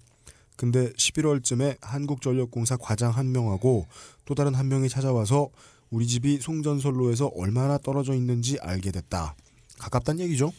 [0.59, 3.87] 근데 11월쯤에 한국전력공사 과장 한 명하고
[4.25, 5.47] 또 다른 한 명이 찾아와서
[5.89, 9.37] 우리 집이 송전선로에서 얼마나 떨어져 있는지 알게 됐다.
[9.77, 10.51] 가깝단 얘기죠.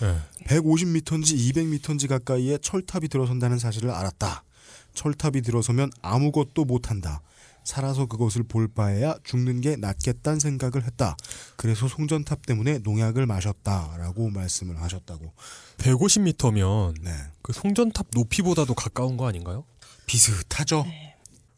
[0.00, 0.16] 네.
[0.46, 4.42] 150m인지 200m인지 가까이에 철탑이 들어선다는 사실을 알았다.
[4.94, 7.20] 철탑이 들어서면 아무것도 못한다.
[7.64, 11.14] 살아서 그것을 볼 바에야 죽는 게 낫겠다는 생각을 했다.
[11.56, 15.32] 그래서 송전탑 때문에 농약을 마셨다라고 말씀을 하셨다고.
[15.82, 17.10] 150m면 네.
[17.42, 19.64] 그 송전탑 높이보다도 가까운 거 아닌가요?
[20.06, 20.86] 비슷하죠.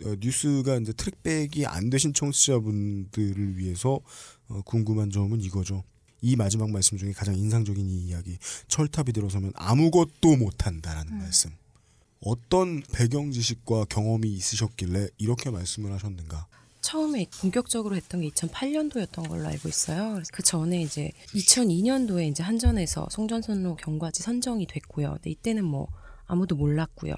[0.05, 4.01] 어, 뉴스가 이제 트랙백이 안 되신 청취자분들을 위해서
[4.49, 5.85] 어, 궁금한 점은 이거죠.
[6.23, 8.39] 이 마지막 말씀 중에 가장 인상적인 이 이야기.
[8.69, 11.51] 철탑이 들어서면 아무것도 못한다라는 말씀.
[12.21, 16.47] 어떤 배경 지식과 경험이 있으셨길래 이렇게 말씀을 하셨는가?
[16.85, 20.21] 처음에 본격적으로 했던 게 2008년도였던 걸로 알고 있어요.
[20.31, 25.13] 그 전에 이제 2002년도에 이제 한전에서 송전선로 경과지 선정이 됐고요.
[25.13, 25.89] 근데 이때는 뭐
[26.27, 27.15] 아무도 몰랐고요.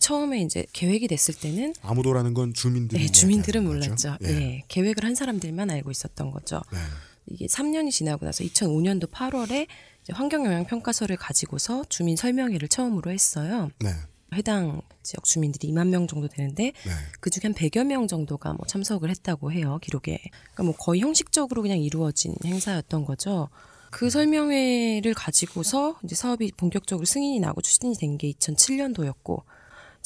[0.00, 3.90] 처음에 이제 계획이 됐을 때는 아무도라는 건 주민들이 네, 주민들은 몰랐죠.
[3.90, 4.16] 거죠?
[4.22, 4.64] 예.
[4.68, 6.62] 계획을 한 사람들만 알고 있었던 거죠.
[6.72, 6.78] 네.
[7.26, 9.66] 이게 3년이 지나고 나서 2005년도 8월에
[10.10, 13.70] 환경영향평가서를 가지고서 주민 설명회를 처음으로 했어요.
[13.80, 13.90] 네.
[14.34, 16.90] 해당 지역 주민들이 2만 명 정도 되는데 네.
[17.20, 20.18] 그 중에 한 100여 명 정도가 뭐 참석을 했다고 해요, 기록에.
[20.32, 23.48] 그러니까 뭐 거의 형식적으로 그냥 이루어진 행사였던 거죠.
[23.90, 29.42] 그 설명회를 가지고서 이제 사업이 본격적으로 승인이 나고 추진이 된 게 2007년도였고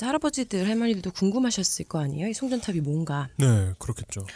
[0.01, 2.27] 할아버지들 할머니들도 궁금하셨을 거 아니에요.
[2.29, 3.29] 이 송전탑이 뭔가.
[3.39, 4.27] 네, 그렇겠죠.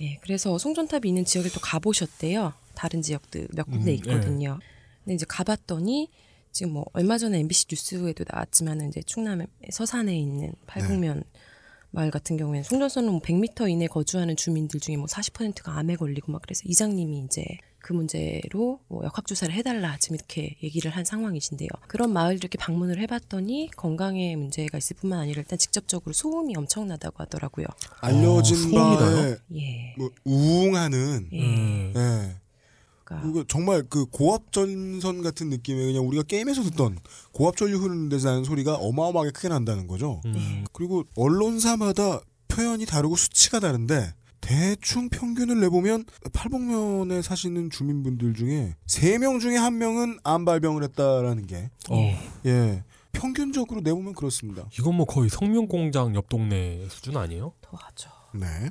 [0.00, 2.52] 예, 그래서 송전탑이 있는 지역에 또 가보셨대요.
[2.74, 4.58] 다른 지역들 몇 군데 음, 있거든요.
[5.04, 6.10] 근데 이제 가봤더니
[6.54, 11.24] 지금 뭐 얼마 전에 MBC 뉴스에도 나왔지만은 이제 충남 서산에 있는 팔북면
[11.90, 16.42] 마을 같은 경우에는 송전선로 뭐 100m 이내 거주하는 주민들 중에 뭐 40%가 암에 걸리고 막
[16.42, 17.44] 그래서 이장님이 이제
[17.80, 21.68] 그 문제로 뭐 역학조사를 해달라 지금 이렇게 얘기를 한 상황이신데요.
[21.88, 27.66] 그런 마을 이렇게 방문을 해봤더니 건강에 문제가 있을 뿐만 아니라 일단 직접적으로 소음이 엄청나다고 하더라고요.
[28.00, 29.36] 알려진 어, 소음이 바에?
[29.56, 29.94] 예.
[29.98, 31.40] 뭐 우웅하는 예.
[31.40, 31.92] 음.
[31.96, 32.43] 예.
[33.20, 36.98] 그러니까 그리고 정말 그 고압 전선 같은 느낌의 그냥 우리가 게임에서 듣던
[37.32, 40.20] 고압 전류 흐르는 데서 나는 소리가 어마어마하게 크게 난다는 거죠.
[40.26, 40.64] 음.
[40.72, 49.38] 그리고 언론사마다 표현이 다르고 수치가 다른데 대충 평균을 내보면 팔복면에 사시는 주민분들 중에 세 명
[49.40, 51.96] 중에 한 명은 암 발병을 했다라는 게 어,
[52.44, 52.84] 예.
[53.12, 54.68] 평균적으로 내보면 그렇습니다.
[54.78, 57.54] 이건 뭐 거의 성명공장 옆 동네 수준 아니에요?
[57.62, 58.10] 더 하죠.
[58.34, 58.68] 네.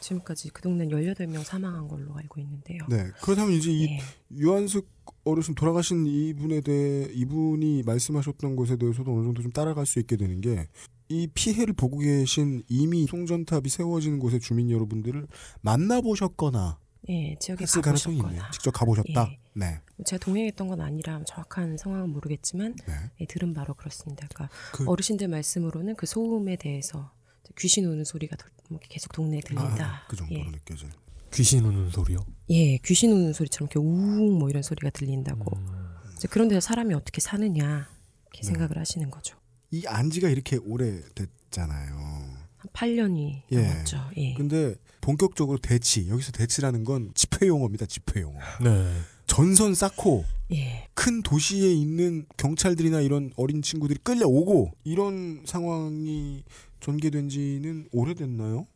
[0.00, 2.80] 지금까지 그 동네는 18명 사망한 걸로 알고 있는데요.
[2.88, 3.06] 네.
[3.22, 4.00] 그렇다면 이제 이 예.
[4.36, 4.88] 유한숙
[5.24, 10.40] 어르신 돌아가신 이분에 대해 이분이 말씀하셨던 것에 대해서도 어느 정도 좀 따라갈 수 있게 되는
[10.40, 10.66] 게
[11.12, 15.26] 이 피해를 보고 계신 이미 송전탑이 세워지는 곳의 주민 여러분들을
[15.62, 18.42] 만나보셨거나 예, 지역에 했을 가능성이 있네요.
[18.52, 19.28] 직접 가보셨다.
[19.30, 19.38] 예.
[19.54, 19.80] 네.
[20.04, 22.92] 제가 동행했던 건 아니라 정확한 상황은 모르겠지만 네.
[23.20, 24.28] 예, 들은 바로 그렇습니다.
[24.32, 27.10] 그러니까 그- 어르신들 말씀으로는 그 소음에 대해서
[27.58, 29.84] 귀신 우는 소리가 도- 뭐 계속 동네에 들린다.
[29.84, 30.44] 아, 그 정도로 예.
[30.50, 30.90] 느껴져요.
[31.32, 32.24] 귀신 우는 소리요?
[32.50, 35.56] 예, 귀신 우는 소리처럼 이렇게 우웅 뭐 이런 소리가 들린다고.
[35.56, 35.66] 음.
[36.16, 37.88] 이제 그런 데서 사람이 어떻게 사느냐
[38.24, 38.46] 이렇게 네.
[38.46, 39.36] 생각을 하시는 거죠.
[39.70, 42.40] 이 안지가 이렇게 오래됐잖아요.
[42.56, 43.56] 한 8년이 예.
[43.62, 44.10] 넘었죠.
[44.16, 44.34] 예.
[44.34, 47.86] 근데 본격적으로 대치 여기서 대치라는 건 집회 용어입니다.
[47.86, 48.38] 집회 용어.
[48.62, 48.92] 네.
[49.26, 50.88] 전선 쌓고 예.
[50.94, 56.42] 큰 도시에 있는 경찰들이나 이런 어린 친구들이 끌려오고 이런 상황이
[56.80, 58.66] 전개된 지는 오래됐나요?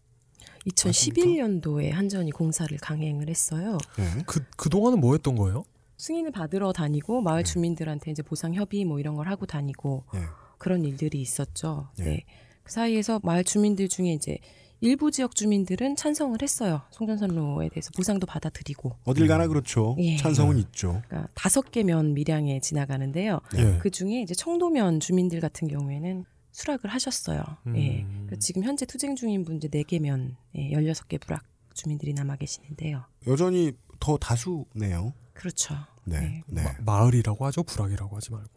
[0.66, 3.78] 2011년도에 한전이 공사를 강행을 했어요.
[4.26, 5.64] 그 그동안은 뭐 했던 거예요?
[5.96, 10.20] 승인을 받으러 다니고 마을 주민들한테 이제 보상 협의 뭐 이런 걸 하고 다니고 예.
[10.58, 11.88] 그런 일들이 있었죠.
[12.00, 12.04] 예.
[12.04, 12.24] 네.
[12.62, 14.38] 그 사이에서 마을 주민들 중에 이제
[14.80, 16.82] 일부 지역 주민들은 찬성을 했어요.
[16.90, 18.96] 송전선로에 대해서 보상도 받아들이고.
[19.04, 19.96] 어딜 가나 그렇죠.
[19.98, 20.16] 예.
[20.16, 21.00] 찬성은 있죠.
[21.06, 23.40] 그러니까 다섯 개면 밀양에 지나가는데요.
[23.56, 23.78] 예.
[23.78, 27.42] 그 중에 이제 청도면 주민들 같은 경우에는 수락을 하셨어요.
[27.66, 27.76] 음.
[27.76, 28.04] 예.
[28.04, 31.42] 그러니까 지금 현재 투쟁 중인 분 이제 네 개면 예, 16개 불악
[31.74, 33.04] 주민들이 남아 계시는데요.
[33.26, 35.12] 여전히 더 다수네요.
[35.34, 35.74] 그렇죠.
[36.04, 36.42] 네.
[36.46, 36.62] 네.
[36.80, 37.64] 마을이라고 하죠.
[37.64, 38.48] 불악이라고 하지 말고.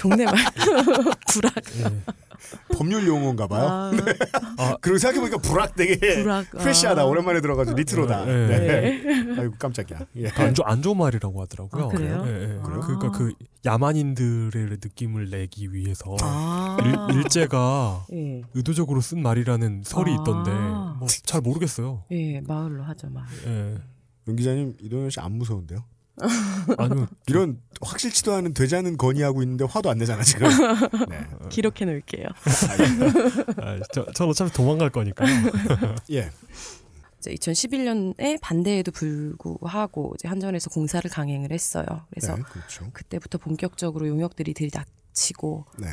[0.00, 0.34] 동네 말
[1.32, 1.54] 불악.
[2.74, 3.66] 법률 용어인가 봐요.
[3.68, 3.90] 아.
[3.94, 4.76] 네.
[4.80, 7.02] 그리고 생각해보니까 불악 되게 불악, 프레시하다.
[7.02, 7.04] 아.
[7.04, 8.24] 오랜만에 들어가지고 리트로다.
[8.24, 8.46] 네.
[8.46, 9.02] 네.
[9.02, 9.40] 네.
[9.40, 10.00] 아이고 깜짝이야.
[10.16, 10.28] 예.
[10.36, 11.84] 안, 좋, 안 좋은 말이라고 하더라고요.
[11.84, 12.22] 아, 그래요?
[12.22, 12.80] 그래요?
[12.82, 13.32] 그러니까 그
[13.64, 16.76] 야만인들의 느낌을 내기 위해서 아.
[17.10, 18.42] 일, 일제가 예.
[18.54, 20.14] 의도적으로 쓴 말이라는 설이 아.
[20.14, 22.04] 있던데 뭐 잘 모르겠어요.
[22.10, 23.26] 예, 마을로 하죠, 마을.
[23.46, 23.76] 예.
[24.28, 25.84] 윤 기자님 이동현 씨 안 무서운데요?
[26.78, 27.08] 아니요.
[27.26, 30.48] 이런 확실치도 않은 되지 않은 건의하고 있는데 화도 안 내잖아 지금.
[31.08, 31.26] 네.
[31.48, 32.26] 기록해 놓을게요.
[33.58, 35.24] 아, 저, 전 어차피 도망갈 거니까.
[36.12, 36.30] 예.
[37.18, 41.84] 이제 2011년에 반대에도 불구하고 이제 한전에서 공사를 강행을 했어요.
[42.10, 42.88] 그래서 네, 그렇죠.
[42.92, 45.88] 그때부터 본격적으로 용역들이 들이닥치고 네.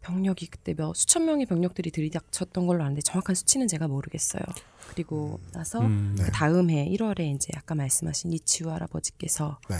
[0.00, 4.42] 병력이 그때 몇 수천 명의 병력들이 들이닥쳤던 걸로 아는데 정확한 수치는 제가 모르겠어요.
[4.90, 6.24] 그리고 나서 음, 네.
[6.24, 9.76] 그 다음 해 1월에 이제 아까 말씀하신 이치우 할아버지께서 네.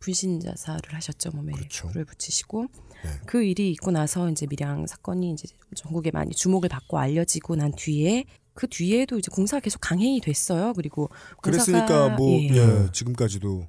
[0.00, 1.30] 분신 자살을 하셨죠.
[1.30, 1.88] 몸에 그렇죠.
[1.88, 2.66] 불을 붙이시고
[3.04, 3.10] 네.
[3.24, 8.24] 그 일이 있고 나서 이제 밀양 사건이 이제 전국에 많이 주목을 받고 알려지고 난 뒤에
[8.54, 10.72] 그 뒤에도 이제 공사가 계속 강행이 됐어요.
[10.74, 11.08] 그리고
[11.40, 12.48] 그랬으니까 뭐 예.
[12.48, 13.66] 예, 지금까지도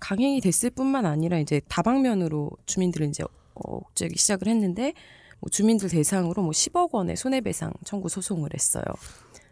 [0.00, 4.94] 강행이 됐을 뿐만 아니라 이제 다방면으로 주민들을 이제 억제하기 시작을 했는데 뭐
[5.50, 8.84] 주민들 대상으로 뭐 10억 원의 손해배상 청구 소송을 했어요.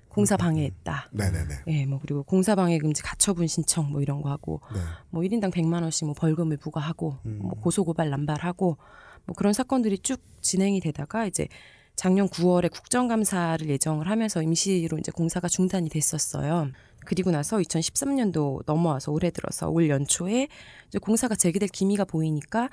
[0.09, 1.09] 공사 방해했다.
[1.11, 1.55] 네네네.
[1.69, 4.81] 예, 뭐 그리고 공사 방해 금지 가처분 신청 뭐 이런 거 하고 네.
[5.09, 7.39] 뭐 1인당 100만 원씩 뭐 벌금을 부과하고 음.
[7.43, 8.77] 뭐 고소 고발 남발하고
[9.25, 11.49] 뭐 그런 사건들이 쭉 진행이 되다가 이제
[11.97, 16.71] 작년 9월에 국정감사를 예정을 하면서 임시로 이제 공사가 중단이 됐었어요.
[17.05, 20.49] 그리고 나서 2013년도 넘어와서 올해 들어서 올 연초에
[20.89, 22.69] 이제 공사가 재개될 기미가 보이니까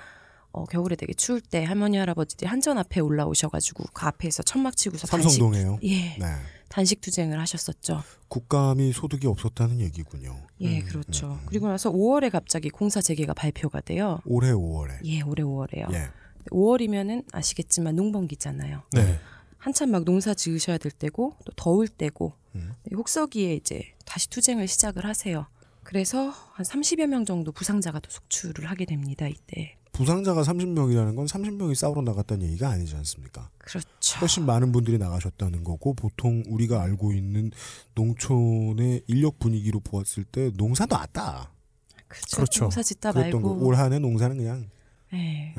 [0.52, 5.72] 어, 겨울에 되게 추울 때 할머니 할아버지들이 한전 앞에 올라오셔가지고 그 앞에서 천막 치고서 삼성동에요?
[5.74, 6.26] 단식, 예, 네.
[6.70, 8.04] 단식 투쟁을 하셨었죠.
[8.28, 10.48] 국감이 소득이 없었다는 얘기군요.
[10.62, 11.40] 예, 그렇죠.
[11.46, 14.20] 그리고 나서 5월에 갑자기 공사 재개가 발표가 돼요.
[14.26, 15.00] 올해 5월에.
[15.06, 15.94] 예, 올해 5월에요.
[15.94, 16.10] 예.
[16.52, 18.84] 5월이면은 아시겠지만 농번기잖아요.
[18.94, 19.20] 네.
[19.58, 22.74] 한참 막 농사 지으셔야 될 때고 또 더울 때고 음.
[22.84, 25.48] 네, 혹서기에 이제 다시 투쟁을 시작을 하세요.
[25.84, 29.28] 그래서 한 30여 명 정도 부상자가 또 속출을 하게 됩니다.
[29.28, 29.76] 이때.
[30.00, 33.50] 부상자가 30명이라는 건 30명이 싸우러 나갔다는 얘기가 아니지 않습니까?
[33.58, 34.20] 그렇죠.
[34.22, 37.52] 훨씬 많은 분들이 나가셨다는 거고 보통 우리가 알고 있는
[37.96, 41.52] 농촌의 인력 분위기로 보았을 때 농사 놨다.
[42.08, 42.62] 그렇죠.
[42.62, 43.42] 농사 짓다 말고.
[43.42, 43.50] 거.
[43.66, 44.70] 올 한 해 농사는 그냥
[45.12, 45.54] 예.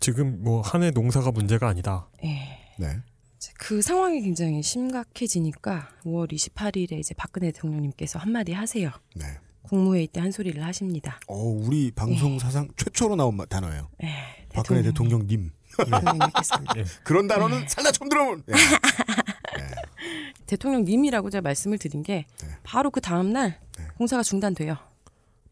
[0.00, 2.08] 지금 뭐 한 해 농사가 문제가 아니다.
[2.24, 2.38] 예.
[2.78, 2.96] 네.
[3.36, 8.90] 이제 그 상황이 굉장히 심각해지니까 5월 28일에 이제 박근혜 대통령님께서 한마디 하세요.
[9.14, 9.26] 네.
[9.62, 11.18] 국무회의 때 한 소리를 하십니다.
[11.28, 13.88] 어, 우리 방송 사상 최초로 나온 마- 단어예요.
[14.02, 14.08] 예.
[14.52, 15.50] 박근혜 대통령님.
[15.76, 16.56] 대통령님께서
[17.04, 18.42] 그런 단어는 살다 처음 들어본.
[18.48, 18.52] 예.
[20.46, 22.48] 대통령님이라고 제가 말씀을 드린 게 네.
[22.62, 23.58] 바로 그 다음 날
[23.96, 24.76] 공사가 중단돼요.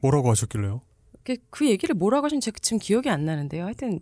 [0.01, 0.83] 뭐라고 하셨길래요?
[1.25, 3.65] 그, 그 얘기를 뭐라고 하신지 제가 지금 기억이 안 나는데요.
[3.65, 4.01] 하여튼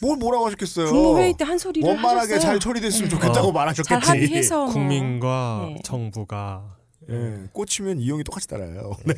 [0.00, 0.86] 뭘 뭐라고 하셨겠어요?
[0.90, 2.40] 국무회의 때 한 소리를 원만하게 하셨어요.
[2.40, 3.08] 잘 처리됐으면 예.
[3.10, 3.52] 좋겠다고 어.
[3.52, 3.88] 말하셨겠지.
[3.88, 4.72] 잘 합의해서 뭐.
[4.72, 5.76] 국민과 네.
[5.84, 6.76] 정부가
[7.10, 8.92] 예, 꽂히면 이용이 똑같이 따라요.
[9.04, 9.14] 네.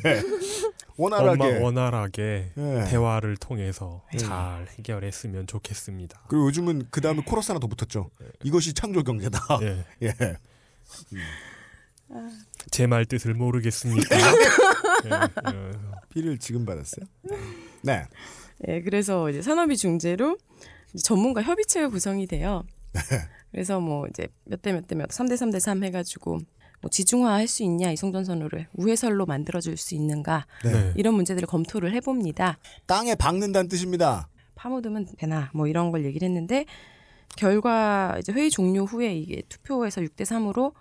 [0.97, 1.43] 원활하게.
[1.43, 2.85] 원마, 원활하게 예.
[2.89, 4.17] 대화를 통해서 예.
[4.17, 6.23] 잘 해결했으면 좋겠습니다.
[6.27, 8.09] 그리고 요즘은 그 다음에 코러스 하나 더 붙었죠.
[8.43, 9.39] 이것이 창조 경제다.
[9.61, 9.85] 예.
[10.03, 10.13] 예.
[12.71, 14.15] 제말 뜻을 모르겠습니까?
[14.15, 15.71] 예, 예.
[16.09, 17.05] 피를 지금 받았어요.
[17.83, 18.05] 네.
[18.67, 20.37] 예, 그래서 이제 산업이 중재로
[20.93, 22.63] 이제 전문가 협의체가 구성이 돼요.
[23.51, 26.39] 그래서 뭐 이제 몇 대 몇 대 몇, 3대 3대 3 해가지고
[26.81, 30.93] 뭐 지중화 할 수 있냐 이송전선로를 우회설로 만들어줄 수 있는가 네.
[30.95, 32.57] 이런 문제들을 검토를 해봅니다.
[32.85, 34.29] 땅에 박는다는 뜻입니다.
[34.55, 36.65] 파묻으면 되나 뭐 이런 걸 얘기를 했는데
[37.35, 40.73] 결과 이제 회의 종료 후에 이게 투표에서 6대 3으로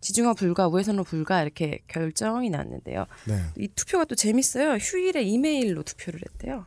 [0.00, 3.06] 지중화 불가 우회선로 불가 이렇게 결정이 났는데요.
[3.26, 3.40] 네.
[3.56, 4.72] 이 투표가 또 재밌어요.
[4.74, 6.66] 휴일에 이메일로 투표를 했대요.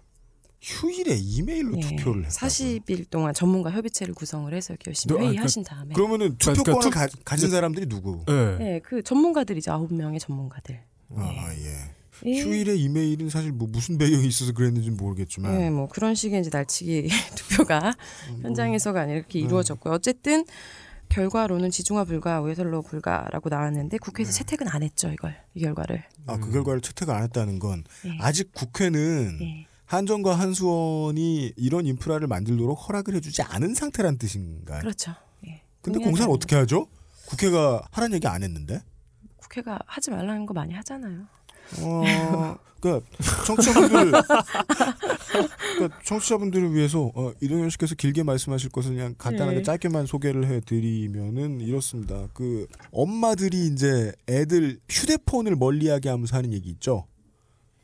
[0.65, 2.47] 휴일에 이메일로 예, 투표를 했다.
[2.47, 6.53] 40일 동안 전문가 협의체를 구성을 해서 이렇게 열심히 너, 아, 회의하신 그- 다음에 그러면은 그러니까
[6.63, 8.23] 투표권을 투- 가, 가진 사람들이 누구?
[8.27, 8.55] 예.
[8.57, 9.71] 네, 그 전문가들이죠.
[9.71, 10.81] 아홉 명의 전문가들.
[11.15, 11.91] 아, 예.
[12.25, 12.41] 예.
[12.41, 16.49] 휴일에 이메일은 사실 뭐 무슨 배경이 있어서 그랬는지 는 모르겠지만 네, 뭐 그런 식의 이제
[16.51, 17.93] 날치기 투표가
[18.41, 19.93] 현장에서가 아니라 이렇게 이루어졌고요.
[19.93, 20.45] 어쨌든
[21.09, 26.03] 결과로는 지중화 불가, 우회선로 불가라고 나왔는데 국회에서 채택은 안 했죠 이걸 이 결과를.
[26.25, 28.17] 아, 그 결과를 채택을 안 했다는 건 예.
[28.19, 29.67] 아직 국회는 예.
[29.85, 34.81] 한전과 한수원이 이런 인프라를 만들도록 허락을 해주지 않은 상태란 뜻인가요?
[34.81, 35.13] 그렇죠.
[35.47, 35.61] 예.
[35.81, 36.33] 근데 아니고.
[36.33, 36.87] 어떻게 하죠?
[37.27, 38.81] 국회가 하란 얘기 안 했는데?
[39.37, 41.25] 국회가 하지 말라는 거 많이 하잖아요.
[41.81, 43.07] 어, 그러니까
[43.45, 44.11] 청취자분들,
[45.75, 49.63] 그러니까 청취자분들을 위해서 어, 이동현 씨께서 길게 말씀하실 것을 그냥 간단하게 네.
[49.63, 52.27] 짧게만 소개를 해드리면은 이렇습니다.
[52.33, 57.07] 그 엄마들이 이제 애들 휴대폰을 멀리하게 하면서 하는 얘기 있죠.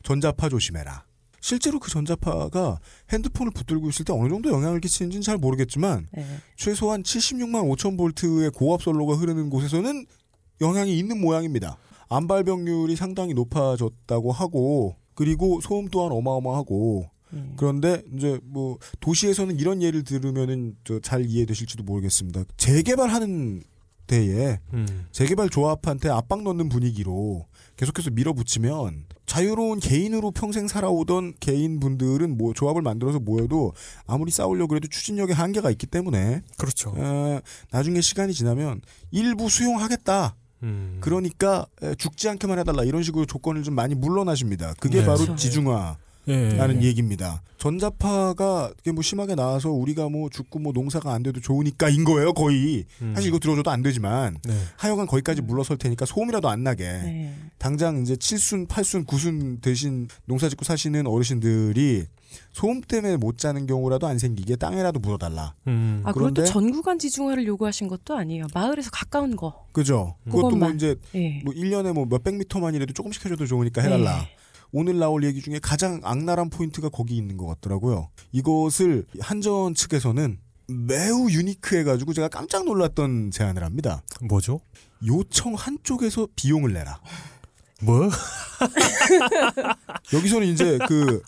[0.02, 1.04] 전자파 조심해라.
[1.42, 2.78] 실제로 그 전자파가
[3.10, 6.24] 핸드폰을 붙들고 있을 때 어느 정도 영향을 끼치는지는 잘 모르겠지만 네.
[6.56, 10.06] 최소한 76만 5천 볼트의 고압 선로가 흐르는 곳에서는
[10.60, 11.76] 영향이 있는 모양입니다.
[12.08, 17.54] 암발병률이 상당히 높아졌다고 하고 그리고 소음 또한 어마어마하고 음.
[17.56, 22.44] 그런데 이제 뭐 도시에서는 이런 예를 들으면은 저잘 이해되실지도 모르겠습니다.
[22.56, 23.62] 재개발하는
[24.06, 25.06] 데에 음.
[25.10, 33.18] 재개발 조합한테 압박 넣는 분위기로 계속해서 밀어붙이면 자유로운 개인으로 평생 살아오던 개인분들은 뭐 조합을 만들어서
[33.18, 33.72] 모여도
[34.06, 36.92] 아무리 싸우려고 해도 추진력에 한계가 있기 때문에 그렇죠.
[36.94, 37.40] 어,
[37.70, 40.36] 나중에 시간이 지나면 일부 수용하겠다.
[40.64, 40.98] 음.
[41.00, 44.74] 그러니까 에, 죽지 않게만 해달라 이런 식으로 조건을 좀 많이 물러나십니다.
[44.78, 45.06] 그게 네.
[45.06, 45.36] 바로 그렇죠.
[45.36, 45.96] 지중화.
[46.28, 46.50] 예.
[46.50, 47.42] 라는 얘기입니다.
[47.58, 52.84] 전자파가 뭐 심하게 나와서 우리가 뭐 죽고 뭐 농사가 안 돼도 좋으니까인 거예요, 거의.
[53.00, 53.12] 음.
[53.14, 54.54] 사실 이거 들어줘도 안 되지만 네.
[54.76, 56.84] 하여간 거기까지 물러설 테니까 소음이라도 안 나게.
[56.84, 57.34] 네.
[57.58, 62.06] 당장 이제 7순, 8순, 9순 대신 농사 짓고 사시는 어르신들이
[62.52, 65.54] 소음 때문에 못 자는 경우라도 안 생기게 땅에라도 묻어달라.
[65.66, 66.02] 음.
[66.04, 68.46] 아 그것도 전구간 지중화를 요구하신 것도 아니에요.
[68.54, 69.66] 마을에서 가까운 거.
[69.72, 70.16] 그죠?
[70.24, 70.76] 그것도 뭐 그것만.
[70.76, 71.42] 이제 예.
[71.44, 74.18] 뭐 1년에 뭐 몇백 미터만이라도 조금씩 해줘도 좋으니까 해달라.
[74.18, 74.41] 네.
[74.72, 78.08] 오늘 나올 얘기 중에 가장 악랄한 포인트가 거기 있는 것 같더라고요.
[78.32, 84.02] 이것을 한전 측에서는 매우 유니크해가지고 제가 깜짝 놀랐던 제안을 합니다.
[84.22, 84.60] 뭐죠?
[85.06, 87.00] 요청 한쪽에서 비용을 내라.
[87.82, 88.08] 뭐?
[90.12, 91.20] 여기서는 이제 그,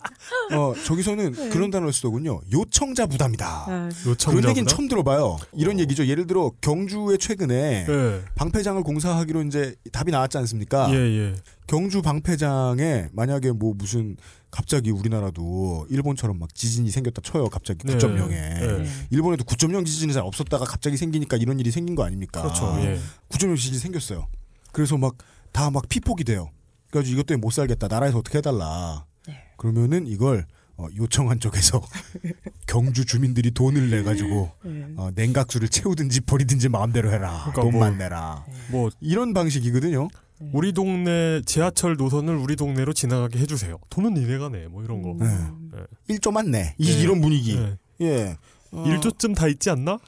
[0.53, 1.49] 어, 저기서는 네.
[1.49, 2.41] 그런 단어를 쓰더군요.
[2.51, 3.65] 요청자 부담이다.
[3.67, 4.77] 아, 요청자 그런 얘기는 부담?
[4.77, 5.37] 처음 들어봐요.
[5.53, 6.07] 이런 얘기죠.
[6.07, 8.21] 예를 들어 경주에 최근에 네.
[8.35, 10.89] 방패장을 공사하기로 이제 답이 나왔지 않습니까?
[10.91, 11.35] 예, 예.
[11.67, 14.15] 경주 방패장에 만약에 뭐 무슨
[14.51, 17.49] 갑자기 우리나라도 일본처럼 막 지진이 생겼다 쳐요.
[17.49, 17.97] 갑자기 네.
[17.97, 18.29] 9.0에.
[18.29, 18.85] 네.
[19.09, 22.41] 일본에도 9.0 지진이 잘 없었다가 갑자기 생기니까 이런 일이 생긴 거 아닙니까?
[22.41, 22.73] 그렇죠.
[22.79, 22.97] 예.
[23.29, 24.27] 9.0 지진이 생겼어요.
[24.71, 25.15] 그래서 막
[25.55, 26.49] 다 막 피폭이 돼요.
[26.89, 27.87] 그래가지고 이것 때문에 못 살겠다.
[27.87, 29.05] 나라에서 어떻게 해달라.
[29.27, 29.35] 네.
[29.57, 30.45] 그러면은 이걸
[30.77, 31.81] 어, 요청한 쪽에서
[32.67, 34.85] 경주 주민들이 돈을 내가지고 네.
[34.97, 37.49] 어, 냉각수를 채우든지 버리든지 마음대로 해라.
[37.51, 38.45] 그러니까 돈만 뭐- 내라.
[38.69, 40.09] 뭐 이런 방식이거든요.
[40.51, 43.77] 우리 동네 지하철 노선을 우리 동네로 지나가게 해주세요.
[43.89, 44.67] 돈은 니네가 내.
[44.67, 45.15] 뭐 이런 거.
[45.17, 45.27] 네.
[45.71, 46.15] 네.
[46.17, 46.75] 1조만 내.
[46.77, 47.01] 이, 예.
[47.01, 47.55] 이런 분위기.
[47.55, 47.77] 네.
[48.01, 48.37] 예.
[48.71, 49.99] 어, 1조쯤 다 있지 않나?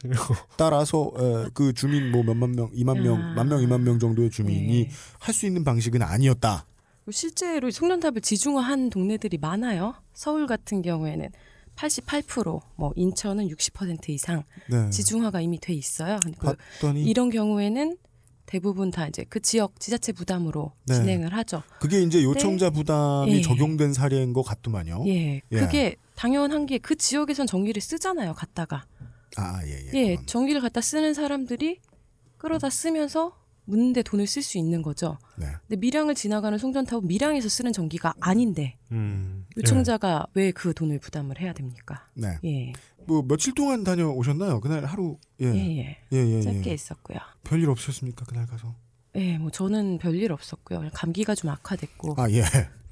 [0.57, 3.33] 따라서 에, 그 주민 뭐 몇만 명, 2만 명, 아.
[3.33, 4.89] 만 명, 2만 명 정도의 주민이
[5.19, 6.65] 할수 있는 방식은 아니었다.
[7.09, 9.93] 실제로 송년탑을 지중화한 동네들이 많아요.
[10.13, 11.29] 서울 같은 경우에는
[11.77, 14.89] 88%, 뭐 인천은 60% 이상 네.
[14.89, 16.19] 지중화가 이미 돼 있어요.
[16.39, 17.97] 그 봤더니 이런 경우에는
[18.47, 20.95] 대부분 다 이제 그 지역 지자체 부담으로 네.
[20.95, 21.61] 진행을 하죠.
[21.79, 23.41] 그게 이제 요청자 부담이 예.
[23.41, 25.03] 적용된 사례인 것 같더만요.
[25.07, 25.59] 예, 예.
[25.59, 28.33] 그게 당연한 게 그 지역에선 전기를 쓰잖아요.
[28.33, 28.85] 갖다가
[29.37, 30.11] 아, 예, 예.
[30.11, 31.79] 예, 전기를 갖다 쓰는 사람들이
[32.37, 35.17] 끌어다 쓰면서 묻는데 돈을 쓸 수 있는 거죠.
[35.37, 35.45] 네.
[35.67, 39.45] 근데 밀양을 지나가는 송전탑은 밀양에서 쓰는 전기가 아닌데 음.
[39.57, 42.07] 요청자가 왜그 돈을 부담을 해야 됩니까?
[42.15, 42.37] 네.
[42.45, 42.73] 예,
[43.05, 44.61] 뭐 며칠 동안 다녀오셨나요?
[44.61, 45.47] 그날 하루 예.
[45.47, 45.97] 예, 예.
[46.13, 46.73] 예, 예, 짧게 예.
[46.73, 47.19] 있었고요.
[47.43, 48.25] 별일 없으셨습니까?
[48.25, 48.73] 그날 가서.
[49.15, 50.79] 예, 뭐 저는 별일 없었고요.
[50.79, 52.43] 그냥 감기가 좀 악화됐고, 아, 예.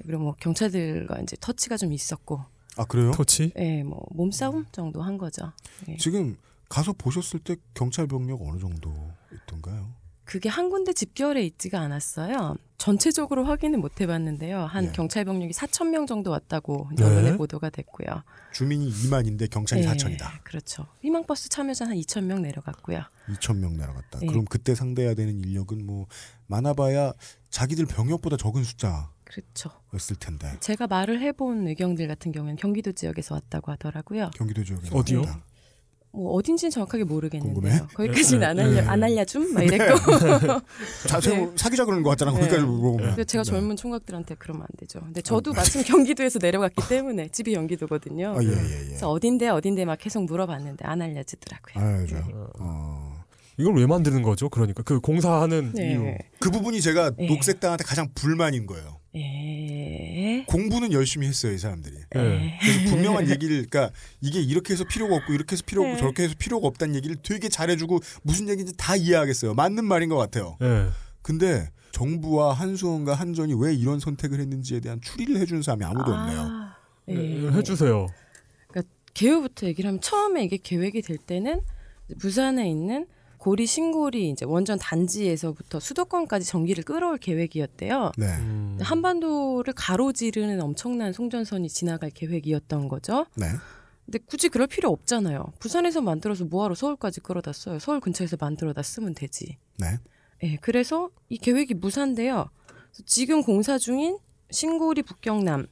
[0.04, 2.44] 그리고 뭐 경찰들과 이제 터치가 좀 있었고,
[2.78, 3.12] 아, 그래요?
[3.12, 3.54] 터치?
[3.58, 5.52] 예, 뭐 몸싸움 정도 한 거죠.
[5.88, 5.98] 예.
[5.98, 6.38] 지금
[6.70, 8.94] 가서 보셨을 때 경찰 병력 어느 정도
[9.32, 9.94] 있던가요?
[10.26, 12.58] 그게 한 군데 집결해 있지가 않았어요.
[12.80, 14.66] 전체적으로 확인은 못 해봤는데요.
[14.66, 14.92] 한 예.
[14.92, 17.04] 경찰 병력이 4천 명 정도 왔다고 네.
[17.04, 18.24] 언론에 보도가 됐고요.
[18.52, 20.44] 주민이 2만인데 경찰이 예, 4천이다.
[20.44, 20.88] 그렇죠.
[21.02, 23.04] 희망버스 참여자 한 2천 명 내려갔고요.
[23.30, 24.20] 2천 명 내려갔다.
[24.24, 24.26] 예.
[24.26, 26.08] 그럼 그때 상대해야 되는 인력은 뭐
[26.48, 27.14] 많아봐야
[27.52, 29.72] 자기들 병력보다 적은 숫자였을 그렇죠.
[30.20, 30.58] 텐데.
[30.60, 34.32] 제가 말을 해본 의경들 같은 경우에는 경기도 지역에서 왔다고 하더라고요.
[34.36, 35.20] 경기도 지역에서 어디요?
[35.20, 35.44] 왔다.
[36.16, 37.54] 뭐 어딘지는 정확하게 모르겠는데요.
[37.54, 37.80] 궁금해?
[37.94, 38.88] 거기까지는 네, 안 알려 네.
[38.88, 39.96] 안 알려줌 막 이랬고.
[41.08, 41.52] 자, 네.
[41.58, 42.32] 사기자 그러는 것 같잖아.
[42.32, 42.40] 네.
[42.40, 43.08] 거기까지 물어보면.
[43.08, 43.50] 근데 제가 네.
[43.50, 45.02] 젊은 총각들한테 그러면 안 되죠.
[45.02, 48.36] 근데 저도 마침 경기도에서 내려갔기 때문에 집이 경기도거든요.
[48.38, 48.86] 아, 예, 예, 예.
[48.86, 51.84] 그래서 어딘데 어딘데 막 계속 물어봤는데 안 알려주더라고요.
[51.84, 52.52] 알죠.
[52.60, 53.24] 어.
[53.58, 54.50] 이걸 왜 만드는 거죠?
[54.50, 55.92] 그러니까 그 공사하는 네.
[55.92, 56.18] 이유.
[56.40, 57.28] 그 부분이 제가 예.
[57.28, 58.95] 녹색당한테 가장 불만인 거예요.
[59.16, 60.44] 예.
[60.48, 61.96] 공부는 열심히 했어요 이 사람들이.
[62.12, 62.60] 네.
[62.62, 63.92] 그래서 분명한 얘기를 그러니까
[64.22, 66.00] 이게 이렇게 해서 필요가 없고 이렇게 해서 필요가 없고 네.
[66.02, 69.54] 저렇게 해서 필요가 없다는 얘기를 되게 잘해주고 무슨 얘기인지 다 이해하겠어요.
[69.54, 70.58] 맞는 말인 것 같아요.
[70.60, 70.90] 네.
[71.22, 76.66] 근데 정부와 한수원과 한전이 왜 이런 선택을 했는지에 대한 추리를 해주는 사람이 아무도 없네요.
[77.10, 77.58] 예.
[77.58, 78.08] 해주세요.
[78.68, 81.62] 그러니까 개요부터 얘기를 하면 처음에 이게 계획이 될 때는
[82.20, 83.08] 부산에 있는
[83.46, 88.14] 고리 신고리 이제 원전 단지에서부터 수도권까지 전기를 끌어올 계획이었대요.
[88.18, 88.26] 네.
[88.26, 88.80] 음.
[88.82, 93.28] 한반도를 가로지르는 엄청난 송전선이 지나갈 계획이었던 거죠.
[93.36, 93.46] 네.
[94.04, 95.54] 근데 굳이 그럴 필요 없잖아요.
[95.60, 97.78] 부산에서 만들어서 뭐하러 서울까지 끌어다 써요.
[97.78, 99.60] 서울 근처에서 만들어다 쓰면 되지.
[99.78, 100.00] 네.
[100.42, 102.50] 예, 그래서 이 계획이 무산돼요.
[103.06, 104.18] 지금 공사 중인
[104.50, 105.68] 신고리 북경남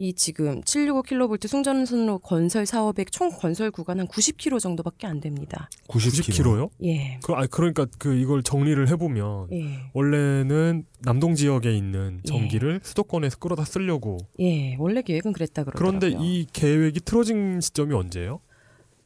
[0.00, 5.68] 이 지금 765kV 송전선로 건설 사업의 총 건설 구간 한 90km 정도밖에 안 됩니다.
[5.88, 6.70] 90km요?
[6.84, 7.18] 예.
[7.24, 9.90] 그, 아, 그러니까 그 이걸 정리를 해보면 예.
[9.94, 14.18] 원래는 남동 지역에 있는 전기를 수도권에서 끌어다 쓰려고.
[14.38, 15.98] 예, 원래 계획은 그랬다 그러더라고요.
[15.98, 18.40] 그런데 이 계획이 틀어진 시점이 언제예요?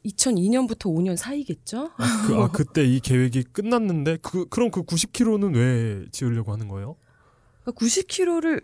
[0.05, 1.89] 2002년부터 5년 사이겠죠?
[2.27, 6.97] 그, 아 그때 이 계획이 끝났는데 그 그럼 그 90km는 왜 지으려고 하는 거예요?
[7.63, 8.63] 그러니까 90km를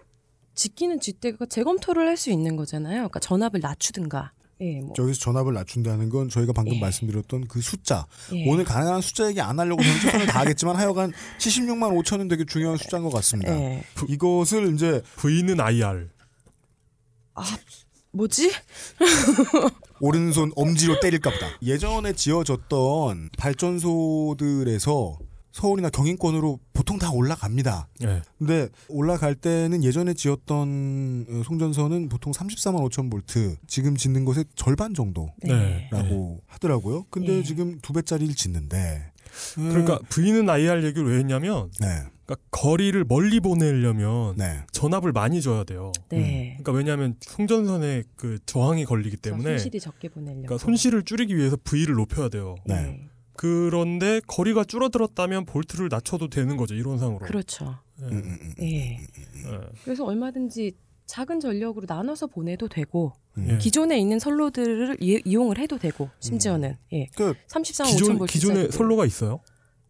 [0.60, 2.95] 짓기는 짓대가 재검토를 할 수 있는 거잖아요.
[2.97, 4.34] 그러니까 전압을 낮추든가.
[4.60, 4.93] 예, 뭐.
[4.93, 8.05] 저기서 전압을 낮춘다는 건 저희가 방금 말씀드렸던 그 숫자.
[8.34, 8.45] 예.
[8.45, 13.03] 오늘 가능한 숫자 얘기 안 하려고 저는 최선을 다하겠지만 하여간 76만 5천은 되게 중요한 숫자인
[13.03, 13.57] 것 같습니다.
[13.57, 13.86] 예.
[14.10, 16.10] 이것을 이제 V는 IR.
[17.36, 17.43] 아,
[18.12, 18.51] 뭐지?
[20.01, 21.47] 오른손 엄지로 때릴까 보다.
[21.62, 25.20] 예전에 지어졌던 발전소들에서
[25.52, 27.88] 서울이나 경인권으로 보통 다 올라갑니다.
[28.02, 28.22] 네.
[28.38, 34.93] 근데 올라갈 때는 예전에 지었던 어, 송전선은 보통 34만 5천 볼트, 지금 짓는 것의 절반
[34.93, 35.89] 정도라고 네.
[36.47, 37.06] 하더라고요.
[37.10, 39.12] 근데 지금 두 배짜리를 짓는데
[39.56, 42.04] 그러니까 V는 IR 얘기를 왜 했냐면 네.
[42.26, 44.60] 그러니까 거리를 멀리 보내려면 네.
[44.72, 45.91] 전압을 많이 줘야 돼요.
[46.10, 46.58] 네.
[46.60, 50.43] 그러니까 왜냐하면 송전선에 그 저항이 걸리기 때문에 손실이 적게 보내려고.
[50.43, 52.56] 그러니까 손실을 줄이기 위해서 V를 높여야 돼요.
[52.66, 53.09] 네.
[53.39, 57.19] 그런데 거리가 줄어들었다면 볼트를 낮춰도 되는 거죠 이론상으로.
[57.19, 57.77] 그렇죠.
[57.95, 58.07] 네.
[58.07, 58.99] 음, 예.
[59.85, 60.73] 그래서 얼마든지
[61.05, 63.57] 작은 전력으로 나눠서 보내도 되고 예.
[63.57, 67.07] 기존에 있는 선로들을 이, 이용을 해도 되고 심지어는 예.
[67.15, 69.39] 그 34, 5천 기존 볼트 기존에 선로가 있어요?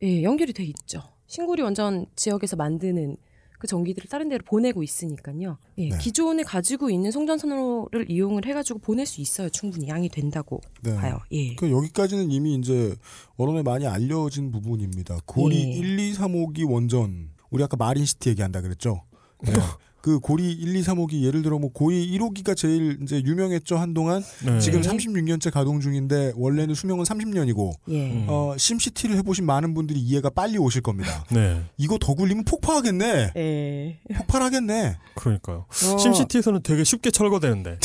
[0.03, 1.01] 예, 연결이 돼 있죠.
[1.25, 3.17] 신고리 원전 지역에서 만드는
[3.59, 5.57] 그 전기들을 다른 데로 보내고 있으니까요.
[5.77, 5.97] 예, 네.
[5.97, 9.49] 기존에 가지고 있는 송전 선로를 이용을 해가지고 보낼 수 있어요.
[9.49, 10.95] 충분히 양이 된다고 네.
[10.95, 11.19] 봐요.
[11.33, 11.55] 예.
[11.55, 12.95] 그 여기까지는 이미 이제
[13.35, 15.19] 언론에 많이 알려진 부분입니다.
[15.25, 15.77] 고리 예.
[15.77, 19.03] 1, 2, 3호기 원전 우리 아까 마린시티 얘기한다 그랬죠.
[19.43, 19.51] 네.
[20.01, 24.59] 그 고리 1, 2, 3호기 예를 들어 뭐 고리 1호기가 제일 이제 유명했죠 한동안 네.
[24.59, 28.25] 지금 36년째 가동 중인데 원래는 수명은 30년이고 예.
[28.27, 31.25] 어, 심시티를 해보신 많은 분들이 이해가 빨리 오실 겁니다.
[31.31, 31.61] 네.
[31.77, 33.31] 이거 더 굴리면 폭파하겠네.
[33.35, 33.99] 예.
[34.17, 34.97] 폭발하겠네.
[35.15, 35.65] 그러니까요.
[35.67, 35.97] 어.
[35.97, 37.79] 심시티에서는 되게 쉽게 철거되는데.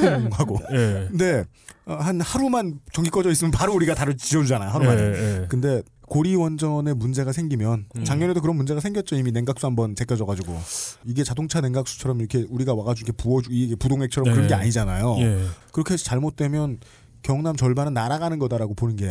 [0.00, 0.58] 쿵 하고.
[0.72, 1.06] 예.
[1.10, 1.44] 근데
[1.86, 4.70] 어, 한 하루만 전기 꺼져 있으면 바로 우리가 다를 지어주잖아요.
[4.70, 5.02] 하루 만에.
[5.02, 5.46] 예, 예.
[5.48, 8.04] 근데 고리 원전에 문제가 생기면 음.
[8.04, 9.16] 작년에도 그런 문제가 생겼죠.
[9.16, 10.56] 이미 냉각수 한번 제껴져가지고
[11.04, 14.48] 이게 자동차 냉각수처럼 이렇게 우리가 와가지고 이렇게 부어주 이게 부동액처럼 그런 네.
[14.48, 15.16] 게 아니잖아요.
[15.18, 15.44] 예.
[15.72, 16.78] 그렇게 해서 잘못되면
[17.22, 19.10] 경남 절반은 날아가는 거다라고 보는 게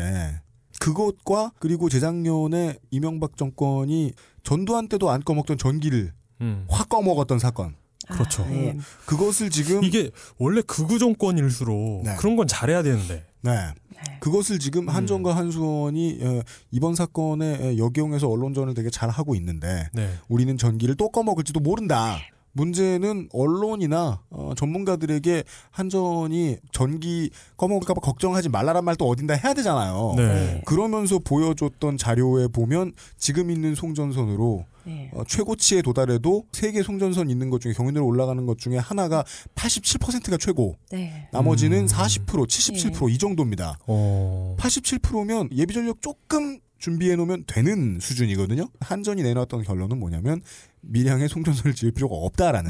[0.80, 4.14] 그것과 그리고 재작년에 이명박 정권이
[4.44, 6.66] 전두환 때도 안 꺼먹던 전기를 음.
[6.70, 7.76] 확 꺼먹었던 사건.
[8.10, 8.44] 그렇죠.
[8.44, 8.74] 어,
[9.06, 12.16] 그것을 지금 이게 원래 극우 정권일수록 네.
[12.18, 13.26] 그런 건 잘해야 되는데.
[13.42, 13.74] 네.
[14.20, 14.60] 그것을 음.
[14.60, 16.42] 지금 한전과 한수원이 어,
[16.72, 20.10] 이번 사건에 에, 역용해서 언론전을 되게 잘 하고 있는데 네.
[20.28, 22.18] 우리는 전기를 또 꺼먹을지도 모른다.
[22.54, 30.14] 문제는 언론이나 어, 전문가들에게 한전이 전기 꺼먹을까봐 걱정하지 말라란 말도 어딘가 해야 되잖아요.
[30.18, 30.62] 네.
[30.66, 35.10] 그러면서 보여줬던 자료에 보면 지금 있는 송전선으로 네.
[35.14, 39.24] 어, 최고치에 도달해도 세계 송전선 있는 것 중에 경인으로 올라가는 것 중에 하나가
[39.56, 40.76] 87%가 최고.
[40.92, 41.28] 네.
[41.32, 43.78] 나머지는 40%, 77%이 정도입니다.
[43.88, 44.56] 어.
[44.60, 48.68] 87%면 예비 전력 조금 준비해 놓으면 되는 수준이거든요.
[48.82, 50.42] 한전이 내놨던 결론은 뭐냐면
[50.82, 52.70] 밀양에 송전선을 지을 필요가 없다라는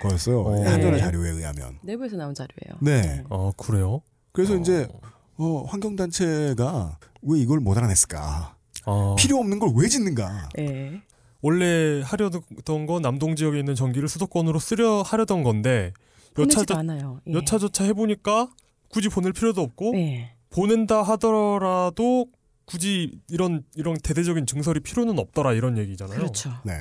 [0.00, 0.40] 거였어요.
[0.40, 0.54] 어.
[0.64, 0.98] 한전의 네.
[0.98, 1.78] 자료에 의하면.
[1.82, 2.78] 내부에서 나온 자료예요.
[2.80, 3.24] 네.
[3.28, 4.00] 어 그래요?
[4.32, 4.88] 그래서 이제
[5.36, 8.56] 어, 환경단체가 왜 이걸 못 알아냈을까?
[8.86, 9.14] 어.
[9.16, 10.48] 필요 없는 걸 왜 짓는가?
[10.58, 11.00] 예.
[11.40, 15.92] 원래 하려던 건 남동 지역에 있는 전기를 수도권으로 쓰려 하려던 건데
[16.38, 17.20] 여차저 않아요.
[17.28, 17.32] 예.
[17.32, 18.48] 여차저차 해보니까
[18.88, 20.34] 굳이 보낼 필요도 없고 예.
[20.50, 22.26] 보낸다 하더라도
[22.64, 26.16] 굳이 이런 이런 대대적인 증설이 필요는 없더라 이런 얘기잖아요.
[26.18, 26.52] 그렇죠.
[26.64, 26.74] 네.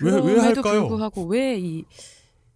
[0.00, 0.88] 왜- 왜 할까요?
[0.88, 1.84] 불구하고 왜 이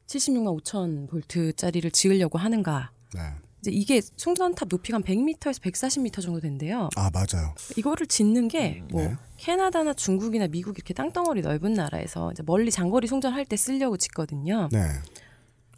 [0.06, 2.90] 76만 5천 볼트짜리를 지으려고 하는가?
[3.14, 3.20] 네.
[3.62, 6.88] 이제 이게 송전탑 높이가 한 100m에서 140m 정도 된대요.
[6.96, 7.54] 아 맞아요.
[7.76, 9.16] 이거를 짓는 게뭐 네.
[9.36, 14.68] 캐나다나 중국이나 미국 이렇게 땅덩어리 넓은 나라에서 이제 멀리 장거리 송전할 때 쓰려고 짓거든요.
[14.72, 14.80] 네.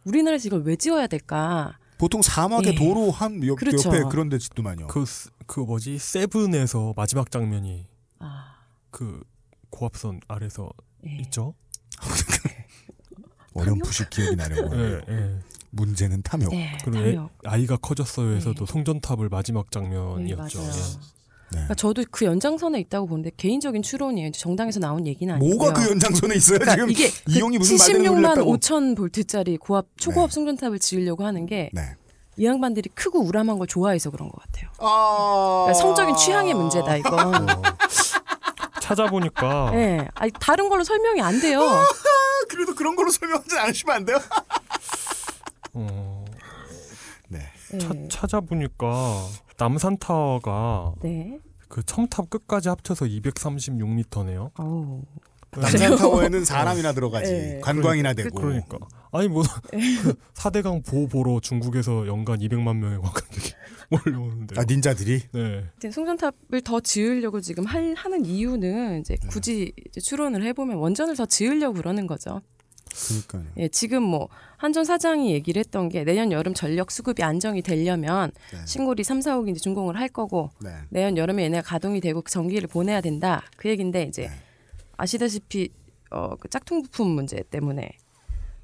[0.05, 1.79] 우리나라에서 이걸 왜 지어야 될까?
[1.99, 2.75] 보통 사막의 예.
[2.75, 3.89] 도로 한 옆, 그렇죠.
[3.91, 4.87] 옆에 그런 데 짓더만요.
[4.89, 7.87] 그, 스- 그 뭐지 세븐에서 마지막 장면이
[8.19, 8.57] 아,
[8.91, 9.23] 그
[9.71, 10.71] 고압선 아래서
[11.07, 11.19] 예.
[11.21, 11.55] 있죠.
[13.55, 14.75] 어렴풋이 기억이 나려고.
[14.77, 15.39] 예, 예.
[15.75, 16.51] 문제는 탐욕.
[16.53, 17.31] 네, 그리고 애- 탐욕.
[17.45, 20.59] 아이가 커졌어요에서도 송전탑을 마지막 네, 장면이었죠.
[20.61, 20.73] 맞아요.
[20.73, 21.51] 예.
[21.51, 24.33] 그러니까 저도 그 연장선에 있다고 보는데 개인적인 추론이에요.
[24.33, 25.57] 정당에서 나온 얘기는 아니고요.
[25.57, 26.91] 뭐가 그 연장선에 있어요 그러니까 지금?
[26.91, 28.57] 이게 이용이 무슨 말대로 76만 놀렸다고?
[28.57, 31.95] 5천 볼트짜리 고압 초고압 송전탑을 지으려고 하는 게이 네.
[32.43, 34.69] 양반들이 크고 우람한 걸 좋아해서 그런 것 같아요.
[34.79, 35.67] 아...
[35.67, 37.47] 그러니까 성적인 취향의 문제다 이건.
[38.81, 41.61] 찾아보니까 예, 아니, 다른 걸로 설명이 안 돼요.
[42.51, 44.19] 그래도 그런 걸로 설명하지 않으시면 안 돼요?
[45.75, 46.25] 어,
[47.29, 47.41] 네.
[47.79, 48.09] 차- 네.
[48.09, 49.27] 찾아보니까
[49.59, 51.39] 남산 타워가 네.
[51.69, 54.51] 그 첨탑 끝까지 합쳐서 236m네요.
[54.59, 55.03] 어우.
[55.57, 57.31] 남산 타워에는 사람이나 들어가지.
[57.33, 57.61] 네.
[57.61, 58.31] 관광이나 되고.
[58.41, 58.79] 그러니까
[59.13, 63.53] 아니 뭐그 사대강 보호 보러 중국에서 연간 200만 명의 관광객이
[63.91, 64.61] 몰려오는데.
[64.61, 65.21] 아 닌자들이.
[65.33, 65.65] 네.
[65.77, 69.29] 이제 송전탑을 더 지으려고 지금 할, 하는 이유는 이제 네.
[69.29, 72.41] 굳이 이제 추론을 해보면 원전을 더 지으려고 그러는 거죠.
[72.95, 73.53] 그러니까요.
[73.59, 78.67] 예, 지금 뭐 한전 사장이 얘기를 했던 게 내년 여름 전력 수급이 안정이 되려면 네.
[78.67, 80.71] 신고리 3, 4호기 이제 준공을 할 거고 네.
[80.91, 83.43] 내년 여름에 얘네가 가동이 되고 그 전기를 보내야 된다.
[83.57, 84.31] 그 얘긴데 이제 네.
[84.97, 85.71] 아시다시피
[86.11, 87.99] 어, 그 짝퉁 부품 문제 때문에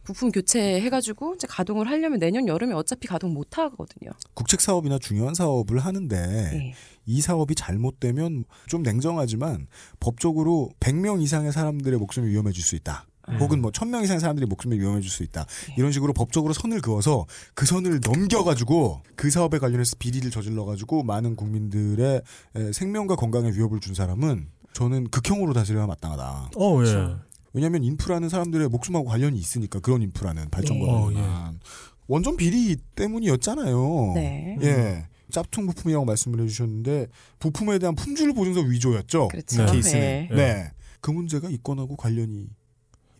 [0.04, 4.10] 부품 교체해가지고 이제 가동을 하려면 내년 여름에 어차피 가동 못 하거든요.
[4.34, 6.16] 국책 사업이나 중요한 사업을 하는데
[6.54, 6.74] 예.
[7.06, 9.66] 이 사업이 잘못되면 좀 냉정하지만
[9.98, 13.06] 법적으로 100명 이상의 사람들의 목숨이 위험해질 수 있다.
[13.28, 13.36] 음.
[13.38, 15.46] 혹은 뭐 1000명 이상의 사람들의 목숨이 위험해질 수 있다.
[15.70, 15.74] 예.
[15.76, 22.22] 이런 식으로 법적으로 선을 그어서 그 선을 넘겨가지고 그 사업에 관련해서 비리를 저질러가지고 많은 국민들의
[22.56, 26.50] 에, 생명과 건강에 위협을 준 사람은 저는 극형으로 다스려야 마땅하다.
[26.56, 26.84] 어, 예.
[26.84, 27.20] 그렇죠.
[27.52, 30.90] 왜냐하면 인프라는 사람들의 목숨하고 관련이 있으니까 그런 인프라는 발전과 예.
[30.90, 31.60] 어, 관련한
[32.06, 34.12] 원전 비리 때문이었잖아요.
[34.14, 34.56] 네.
[34.62, 35.06] 예.
[35.30, 37.06] 짭퉁 부품이라고 말씀을 해주셨는데
[37.38, 39.28] 부품에 대한 품질 보증서 위조였죠.
[39.28, 39.64] 그렇죠.
[39.64, 39.72] 네.
[39.72, 40.00] 케이스는.
[40.00, 40.28] 네.
[40.34, 40.70] 네.
[41.00, 42.48] 그 문제가 이 건하고 관련이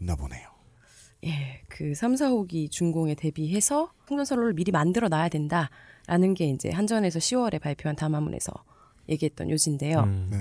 [0.01, 0.49] 있나 보네요.
[1.25, 7.61] 예, 그 3, 4호기 준공에 대비해서 풍전선로를 미리 만들어 놔야 된다라는 게 이제 한전에서 10월에
[7.61, 8.53] 발표한 담화문에서
[9.09, 10.01] 얘기했던 요지인데요.
[10.01, 10.29] 음.
[10.31, 10.39] 네.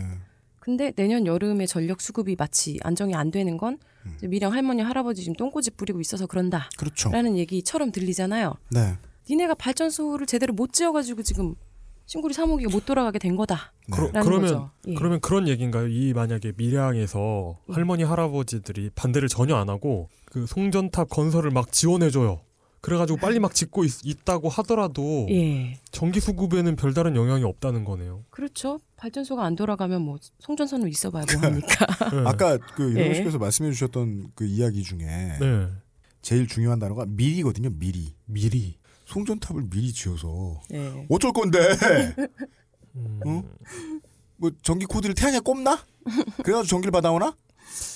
[0.59, 4.13] 근데 내년 여름에 전력 수급이 마치 안정이 안 되는 건 음.
[4.17, 7.11] 이제 미령 할머니 할아버지 지금 똥꼬집 부리고 있어서 그런다라는 그렇죠.
[7.37, 8.55] 얘기처럼 들리잖아요.
[8.71, 8.95] 네.
[9.29, 11.55] 니네가 발전소를 제대로 못 지어가지고 지금
[12.09, 13.71] 신구리 3호기가 못 돌아가게 된 거다.
[13.87, 13.95] 네.
[13.95, 14.71] 그러, 거죠.
[14.87, 14.95] 예.
[14.95, 15.87] 그러면 그런 얘기인가요?
[15.89, 17.73] 이 만약에 밀양에서 예.
[17.73, 22.41] 할머니 할아버지들이 반대를 전혀 안 하고 그 송전탑 건설을 막 지원해 줘요.
[22.81, 28.23] 그래가지고 빨리 막 짓고 있, 다고 하더라도 예, 전기 수급에는 별다른 영향이 없다는 거네요.
[28.31, 28.79] 그렇죠.
[28.95, 31.85] 발전소가 안 돌아가면 뭐 송전선으로 있어봐야 뭐 합니까?
[32.11, 32.23] 네.
[32.25, 33.01] 아까 그 예.
[33.03, 35.05] 이런 식에서 말씀해 주셨던 그 이야기 중에
[35.39, 35.67] 네.
[36.23, 37.69] 제일 중요한 단어가 미리거든요.
[37.69, 38.15] 미리.
[38.25, 38.78] 미리.
[39.09, 41.05] 송전탑을 미리 지어서 예.
[41.09, 41.57] 어쩔 건데?
[42.95, 43.19] 음.
[43.25, 43.43] 어?
[44.37, 45.83] 뭐 전기 코드를 태양에 꼽나?
[46.43, 47.35] 그래가지고 전기를 받아오나?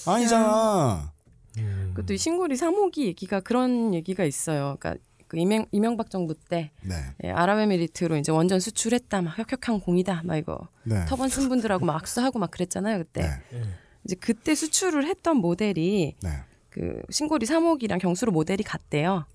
[0.07, 1.14] 아니잖아.
[1.59, 1.91] 음.
[1.93, 4.76] 그것도 이 신구리 3호기 얘기가 그런 얘기가 있어요.
[4.80, 4.95] 그러니까
[5.28, 6.95] 그 이명, 이명박 정부 때 네.
[7.24, 11.05] 예, 아랍에미리트로 이제 원전 수출했다, 막 혁혁한 공이다, 막 이거 네.
[11.05, 13.22] 터번 쓴 분들하고 막 악수하고 막 그랬잖아요 그때.
[13.51, 13.64] 네.
[14.03, 16.30] 이제 그때 수출을 했던 모델이 네.
[16.70, 19.26] 그 신고리 3호기랑 경수로 모델이 같대요.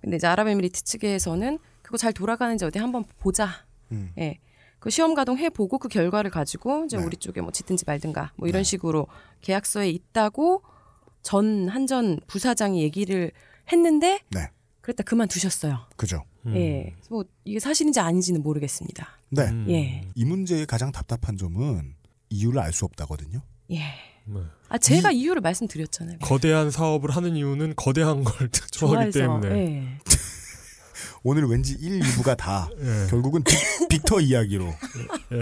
[0.00, 0.02] 네.
[0.02, 3.48] 근데 이제 아랍에미리트 측에서는 그거 잘 돌아가는지 어디 한번 보자.
[3.92, 4.12] 음.
[4.18, 4.38] 예.
[4.78, 7.04] 그 시험 가동 해 보고 그 결과를 가지고 이제 네.
[7.04, 9.08] 우리 쪽에 뭐 짓든지 말든가 뭐 이런 식으로
[9.42, 10.62] 계약서에 있다고
[11.22, 13.30] 전 한전 부사장이 얘기를
[13.70, 14.48] 했는데 네.
[14.80, 15.80] 그랬다 그만 두셨어요.
[15.96, 16.24] 그죠.
[16.46, 16.56] 음.
[16.56, 16.94] 예.
[16.94, 19.06] 그래서 뭐 이게 사실인지 아닌지는 모르겠습니다.
[19.28, 19.48] 네.
[19.48, 19.66] 음.
[19.68, 20.08] 예.
[20.14, 21.94] 이 문제의 가장 답답한 점은
[22.30, 23.42] 이유를 알 수 없다거든요.
[23.72, 23.82] 예.
[24.32, 24.40] 네.
[24.68, 25.26] 아 제가 이...
[25.26, 26.18] 유를 말씀드렸잖아요.
[26.20, 29.10] 거대한 사업을 하는 이유는 거대한 걸 좋아하기.
[29.12, 29.48] 때문에.
[29.48, 29.98] 예.
[31.22, 33.06] 오늘 왠지 1, 2부가 다 예.
[33.10, 33.58] 결국은 빅,
[33.88, 34.64] 빅터 이야기로
[35.32, 35.40] 예.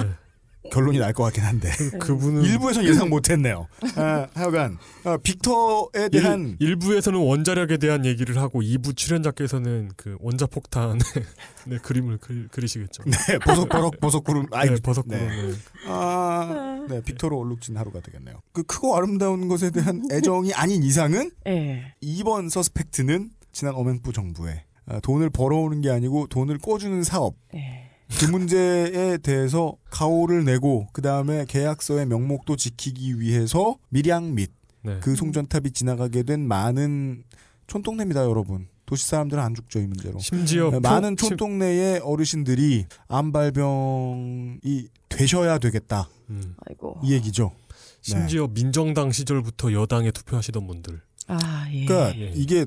[0.71, 3.67] 결론이 날 것 같긴 한데 그분은 일부에서 예상 못했네요.
[3.97, 10.47] 아, 하여간 아, 빅터에 대한 일, 부에서는 원자력에 대한 얘기를 하고 2부 출연자께서는 그 원자
[10.47, 10.99] 폭탄의
[11.67, 13.03] 네, 그림을 그리, 그리시겠죠.
[13.05, 15.27] 네, 보석보석 보석구름 아이 네, 버섯 구름.
[15.27, 15.43] 네.
[15.49, 15.53] 네.
[15.87, 18.41] 아, 네, 빅터로 얼룩진 하루가 되겠네요.
[18.53, 21.95] 그 크고 아름다운 것에 대한 애정이 아닌 이상은 예.
[22.03, 27.88] 2번 서스펙트는 지난 어맹부 정부에 아, 돈을 벌어오는 게 아니고 돈을 꿔주는 사업 예.
[28.19, 34.51] 그 문제에 대해서 가오를 내고 그 다음에 계약서의 명목도 지키기 위해서 밀양 및
[34.83, 34.99] 네.
[35.01, 37.25] 그 송전탑이 지나가게 된 많은
[37.67, 38.69] 촌동네입니다, 여러분.
[38.87, 40.19] 도시 사람들은 안 죽죠 이 문제로.
[40.19, 46.09] 심지어 네, 표- 많은 심- 촌동네의 어르신들이 암발병이 되셔야 되겠다.
[46.31, 46.55] 음.
[46.67, 46.99] 아이고.
[47.03, 47.53] 이 얘기죠.
[47.55, 47.69] 네.
[48.01, 51.01] 심지어 민정당 시절부터 여당에 투표하시던 분들.
[51.27, 51.85] 아 예.
[51.85, 52.33] 그러니까 예.
[52.35, 52.65] 이게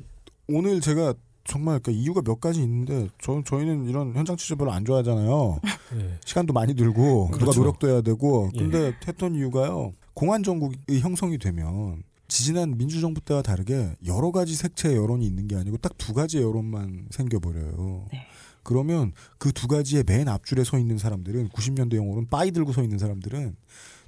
[0.47, 1.15] 오늘 제가
[1.45, 5.59] 정말 그 이유가 몇 가지 있는데 저 저희는 이런 현장 취재 별로 안 좋아하잖아요.
[5.97, 6.17] 예.
[6.25, 7.59] 시간도 많이 들고 누가 그렇죠.
[7.61, 8.59] 노력도 해야 되고 예.
[8.59, 9.93] 근데 했던 이유가요.
[10.13, 15.77] 공안 정국이 형성이 되면 지지난 민주정부 때와 다르게 여러 가지 색채의 여론이 있는 게 아니고
[15.77, 18.05] 딱 두 가지의 여론만 생겨버려요.
[18.11, 18.19] 네.
[18.63, 22.97] 그러면 그 두 가지의 맨 앞줄에 서 있는 사람들은 90년대 용어로는 빠이 들고 서 있는
[22.99, 23.55] 사람들은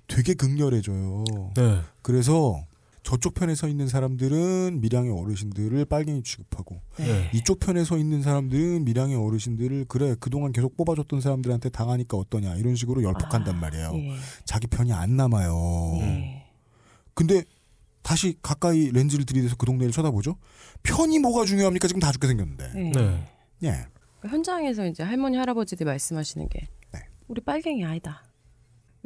[0.08, 1.24] 되게 극렬해져요.
[1.56, 1.80] 네.
[2.02, 2.62] 그래서
[3.04, 7.30] 저쪽 편에 서 있는 사람들은 밀양의 어르신들을 빨갱이 취급하고 네.
[7.34, 12.76] 이쪽 편에 서 있는 사람들은 밀양의 어르신들을 그래 그동안 계속 뽑아줬던 사람들한테 당하니까 어떠냐 이런
[12.76, 13.92] 식으로 열폭한단 말이에요.
[13.94, 14.16] 예.
[14.46, 15.54] 자기 편이 안 남아요.
[16.00, 16.46] 예.
[17.14, 17.44] 근데
[18.02, 20.38] 다시 가까이 렌즈를 들이대서 그 동네를 쳐다보죠.
[20.84, 21.88] 편이 뭐가 중요합니까?
[21.88, 22.72] 지금 다 죽게 생겼는데.
[22.76, 22.92] 예.
[22.92, 23.28] 네.
[23.64, 23.86] 예.
[24.22, 27.02] 그 현장에서 이제 할머니 할아버지들 말씀하시는 게 네.
[27.28, 28.24] 우리 빨갱이 아니다.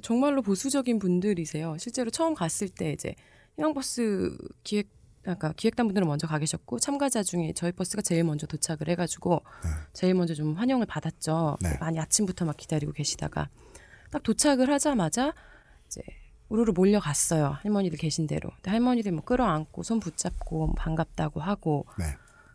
[0.04, 1.78] 정말로 보수적인 분들이세요.
[1.80, 3.16] 실제로 처음 갔을 때 이제
[3.58, 4.90] 희망버스 기획
[5.26, 9.42] 아까 기획단 분들은 먼저 가 계셨고 참가자 중에 저희 버스가 제일 먼저 도착을 해가지고
[9.92, 11.58] 제일 먼저 좀 환영을 받았죠.
[11.62, 11.76] 네.
[11.82, 13.50] 많이 아침부터 막 기다리고 계시다가
[14.10, 15.34] 딱 도착을 하자마자
[15.88, 16.02] 이제
[16.48, 17.58] 우르르 몰려갔어요.
[17.62, 18.52] 할머니들 계신 대로.
[18.56, 22.06] 근데 할머니들 뭐 끌어안고 손 붙잡고 뭐 반갑다고 하고 네.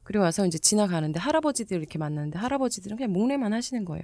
[0.05, 4.03] 그리고 와서 이제 지나가는데 할아버지들 이렇게 만났는데 할아버지들은 그냥 목례만 하시는 거예요.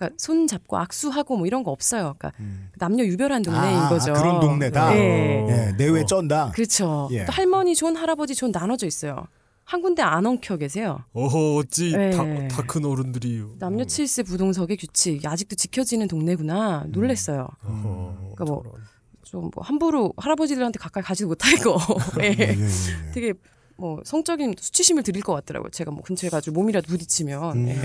[0.00, 0.06] 음.
[0.06, 2.14] 그러니까 손 잡고 악수하고 뭐 이런 거 없어요.
[2.18, 2.32] 그러니까
[2.78, 4.12] 남녀 유별한 동네인 아, 거죠.
[4.14, 4.90] 그런 동네다.
[4.94, 5.46] 네.
[5.48, 6.50] 예, 내외 쩐다.
[6.54, 7.08] 그렇죠.
[7.12, 7.24] 예.
[7.26, 9.26] 또 할머니 존, 할아버지 존 나눠져 있어요.
[9.64, 11.04] 한 군데 안 엉켜 계세요.
[11.12, 12.10] 어허 어찌 네.
[12.48, 17.46] 다큰 어른들이 남녀 칠세 부동석의 규칙 아직도 지켜지는 동네구나 놀랬어요.
[17.64, 21.76] 어허, 그러니까 뭐좀뭐 함부로 할아버지들한테 가까이 가지도 못하고
[22.20, 22.34] 예.
[22.36, 23.12] 예, 예, 예.
[23.12, 23.32] 되게
[23.80, 25.70] 뭐 성적인 수치심을 드릴 것 같더라고요.
[25.70, 27.78] 제가 뭐 근처에 가지고 몸이라도 부딪히면 음, 예.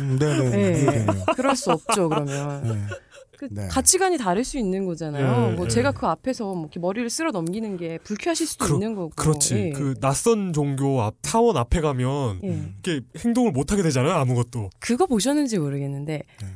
[0.00, 0.44] 음, 네네.
[0.56, 0.80] 예.
[0.82, 1.24] 이해되네요.
[1.36, 2.64] 그럴 수 없죠 그러면.
[2.64, 2.78] 네.
[3.38, 3.66] 그 네.
[3.68, 5.50] 가치관이 다를 수 있는 거잖아요.
[5.52, 5.68] 예, 뭐 예.
[5.68, 9.10] 제가 그 앞에서 뭐 이렇게 머리를 쓸어 넘기는 게 불쾌하실 수도 그러- 있는 거고.
[9.16, 9.54] 그렇지.
[9.56, 9.70] 예.
[9.72, 12.72] 그 낯선 종교 앞 타원 앞에 가면 예.
[12.78, 14.12] 이게 행동을 못 하게 되잖아요.
[14.14, 14.70] 아무것도.
[14.78, 16.46] 그거 보셨는지 모르겠는데 네.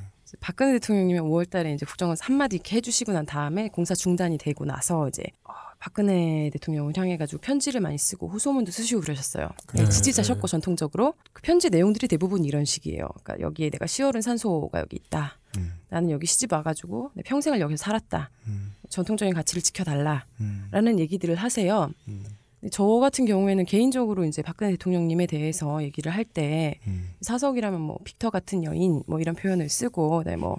[0.41, 5.23] 박근혜 대통령님이 5월달에 이제 국정원 한마디 이렇게 해주시고 난 다음에 공사 중단이 되고 나서 이제
[5.45, 5.53] 어,
[5.87, 9.51] 박근혜 대통령을 향해 가지고 편지를 많이 쓰고 호소문도 쓰시고 그러셨어요.
[9.73, 13.09] 네, 네, 지지자셨고 전통적으로 그 편지 내용들이 대부분 이런 식이에요.
[13.23, 15.39] 그러니까 여기에 내가 시월은 산소가 여기 있다.
[15.59, 15.75] 음.
[15.89, 18.31] 나는 여기 시집 와가지고 내 평생을 여기서 살았다.
[18.49, 18.75] 음.
[18.89, 20.27] 전통적인 가치를 지켜달라.
[20.41, 20.67] 음.
[20.73, 21.89] 라는 얘기들을 하세요.
[22.09, 22.25] 음.
[22.73, 27.11] 저 같은 경우에는 개인적으로 이제 박근혜 대통령님에 대해서 얘기를 할때 음.
[27.21, 30.59] 사석이라면 뭐 빅터 같은 여인 뭐 이런 표현을 쓰고 그다음에 뭐,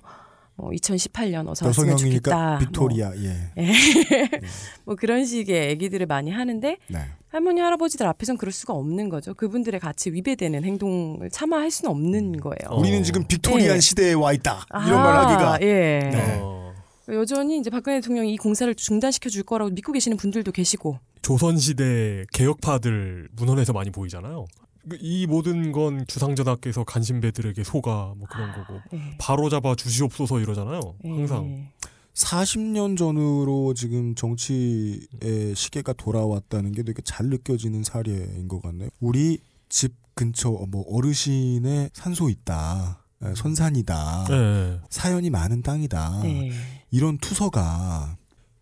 [0.57, 2.57] 뭐 2018년 어서 왔으면 좋겠다.
[2.57, 3.13] 빅토리아.
[3.15, 3.27] 예.
[3.27, 4.29] 뭐, 예.
[4.85, 6.99] 뭐 그런 식의 얘기들을 많이 하는데 네.
[7.29, 9.35] 할머니 할아버지들 앞에선 그럴 수가 없는 거죠.
[9.35, 12.79] 그분들의 가치 위배되는 행동을 차마 할 수는 없는 거예요.
[12.79, 13.79] 우리는 지금 Victorian 예.
[13.79, 14.65] 시대에 와 있다.
[14.87, 15.59] 이런 아, 말 하기가.
[15.61, 15.99] 예.
[16.11, 16.39] 네.
[16.41, 16.73] 어,
[17.09, 23.29] 여전히 이제 박근혜 대통령이 이 공사를 중단시켜 줄 거라고 믿고 계시는 분들도 계시고 조선시대 개혁파들
[23.33, 24.47] 문헌에서 많이 보이잖아요.
[24.89, 29.17] 그이 모든 건 주상전하께서 간신배들에게 속아 뭐 그런 거고 예.
[29.19, 30.79] 바로 잡아 주시옵소서 이러잖아요.
[31.03, 31.09] 예.
[31.09, 31.67] 항상
[32.13, 38.89] 40년 전으로 지금 정치의 시계가 돌아왔다는 게 되게 잘 느껴지는 사례인 것 같네요.
[38.99, 43.03] 우리 집 근처 뭐 어르신의 산소 있다.
[43.23, 44.25] 에, 선산이다.
[44.29, 44.79] 네.
[44.89, 46.21] 사연이 많은 땅이다.
[46.23, 46.51] 네.
[46.89, 48.17] 이런 투서가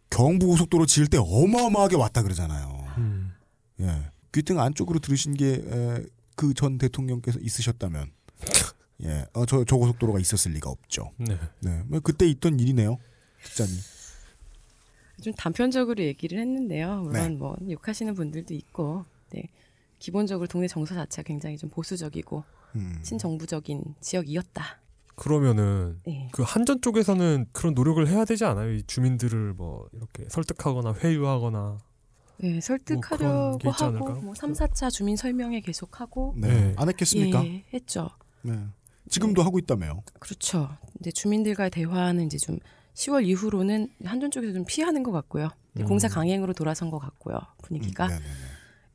[0.09, 2.85] 경부고속도로 지을 때 어마어마하게 왔다 그러잖아요.
[2.97, 3.33] 음.
[3.81, 4.11] 예.
[4.33, 5.63] 귀등 안쪽으로 들으신 게
[6.35, 8.11] 그 전 대통령께서 있으셨다면
[9.03, 9.25] 예.
[9.33, 11.11] 어, 저, 저 고속도로가 있었을 리가 없죠.
[11.17, 11.37] 네.
[11.61, 11.83] 네.
[11.87, 12.97] 뭐 그때 있던 일이네요.
[13.43, 13.75] 기자님.
[15.21, 17.01] 좀 단편적으로 얘기를 했는데요.
[17.01, 17.29] 물론 네.
[17.29, 19.49] 뭐 욕하시는 분들도 있고, 네.
[19.99, 22.43] 기본적으로 동네 정서 자체가 굉장히 좀 보수적이고
[22.75, 22.99] 음.
[23.01, 24.81] 친정부적인 지역이었다.
[25.15, 26.29] 그러면은 네.
[26.33, 28.73] 그 한전 쪽에서는 그런 노력을 해야 되지 않아요?
[28.73, 31.77] 이 주민들을 뭐 이렇게 설득하거나 회유하거나
[32.37, 34.21] 네, 설득하려고 뭐 하고?
[34.21, 36.47] 뭐 3, 4차 주민 설명회 계속하고 네.
[36.47, 36.73] 네.
[36.77, 37.45] 안 했겠습니까?
[37.45, 38.09] 예, 했죠.
[38.41, 38.59] 네.
[39.09, 40.03] 지금도 하고 있다며요.
[40.19, 40.69] 그렇죠.
[40.99, 42.59] 이제 주민들과의 대화는 이제 좀
[42.95, 45.49] 10월 이후로는 한전 쪽에서 좀 피하는 것 같고요.
[45.75, 45.87] 이제 음.
[45.87, 47.39] 공사 강행으로 돌아선 것 같고요.
[47.61, 48.05] 분위기가.
[48.05, 48.29] 음, 네네네.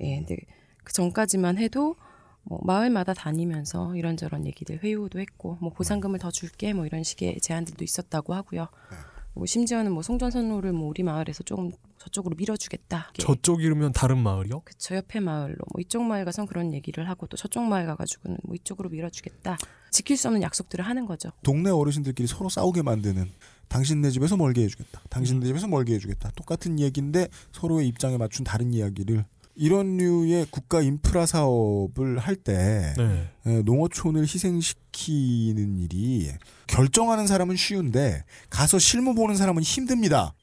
[0.00, 0.36] 예, 근데
[0.84, 1.96] 그 전까지만 해도
[2.42, 7.84] 뭐 마을마다 다니면서 이런저런 얘기들 회유도 했고 뭐 보상금을 더 줄게 뭐 이런 식의 제안들도
[7.84, 8.68] 있었다고 하고요.
[8.90, 8.96] 네.
[9.34, 13.10] 뭐 심지어는 뭐 송전선로를 뭐 우리 마을에서 조금 저쪽으로 밀어주겠다.
[13.14, 14.60] 이게 저쪽 이르면 다른 마을이요?
[14.64, 18.54] 그쵸 옆에 마을로 뭐 이쪽 마을 가선 그런 얘기를 하고 또 저쪽 마을 가가지고는 뭐
[18.54, 19.58] 이쪽으로 밀어주겠다.
[19.90, 21.30] 지킬 수 없는 약속들을 하는 거죠.
[21.42, 23.30] 동네 어르신들끼리 서로 싸우게 만드는
[23.68, 25.02] 당신 집에서 멀게 해주겠다.
[25.10, 26.30] 당신 네 집에서 멀게 해주겠다.
[26.34, 29.24] 똑같은 얘기인데 서로의 입장에 맞춘 다른 이야기를
[29.54, 33.62] 이런 류의 국가 인프라 사업을 할때 네.
[33.62, 36.32] 농어촌을 희생시키는 일이
[36.66, 40.34] 결정하는 사람은 쉬운데 가서 실무 보는 사람은 힘듭니다.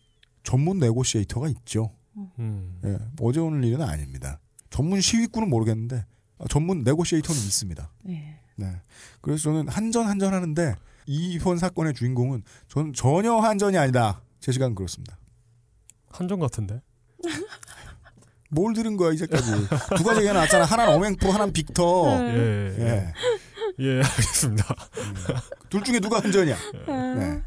[0.43, 1.91] 전문 네고시에이터가 있죠.
[2.39, 2.79] 음.
[2.85, 4.39] 예, 어제 오늘 일은 아닙니다.
[4.69, 6.05] 전문 시위꾼은 모르겠는데
[6.39, 7.91] 아, 전문 네고시에이터는 있습니다.
[8.03, 8.39] 네.
[8.55, 8.81] 네.
[9.21, 14.21] 그래서 저는 한전 한전 하는데 이번 사건의 주인공은 저는 전혀 한전이 아니다.
[14.39, 15.17] 제 시간 그렇습니다.
[16.09, 16.81] 한정 같은데.
[18.49, 19.51] 뭘 들은 거야 이제까지
[19.97, 20.65] 두 가지 얘기 나왔잖아.
[20.65, 22.19] 하나는 어맹프로, 하나는 빅터.
[22.29, 22.35] 예.
[22.37, 22.83] 예.
[22.85, 23.13] 예.
[23.79, 24.75] 예, 알겠습니다.
[25.69, 26.55] 둘 중에 누가 한전이야?
[26.87, 27.41] 아, 네.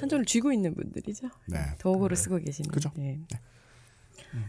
[0.00, 1.28] 한전을 쥐고 있는 분들이죠.
[1.46, 1.58] 네.
[1.78, 2.70] 도구를 쓰고 계시는.
[2.70, 2.90] 그죠.
[2.96, 3.20] 네.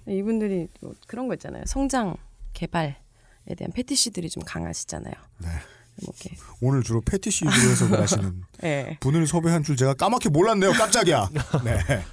[0.08, 1.64] 이분들이 또 그런 거 있잖아요.
[1.68, 2.16] 성장,
[2.54, 2.96] 개발에
[3.58, 5.14] 대한 패티시들이 좀 강하시잖아요.
[5.40, 5.48] 네.
[6.02, 8.98] 뭐 이렇게 오늘 주로 패티시 위주로 해석을 하시는 네.
[9.02, 10.72] 분을 섭외한 줄 제가 까맣게 몰랐네요.
[10.74, 11.30] 깜짝이야.
[11.64, 12.04] 네.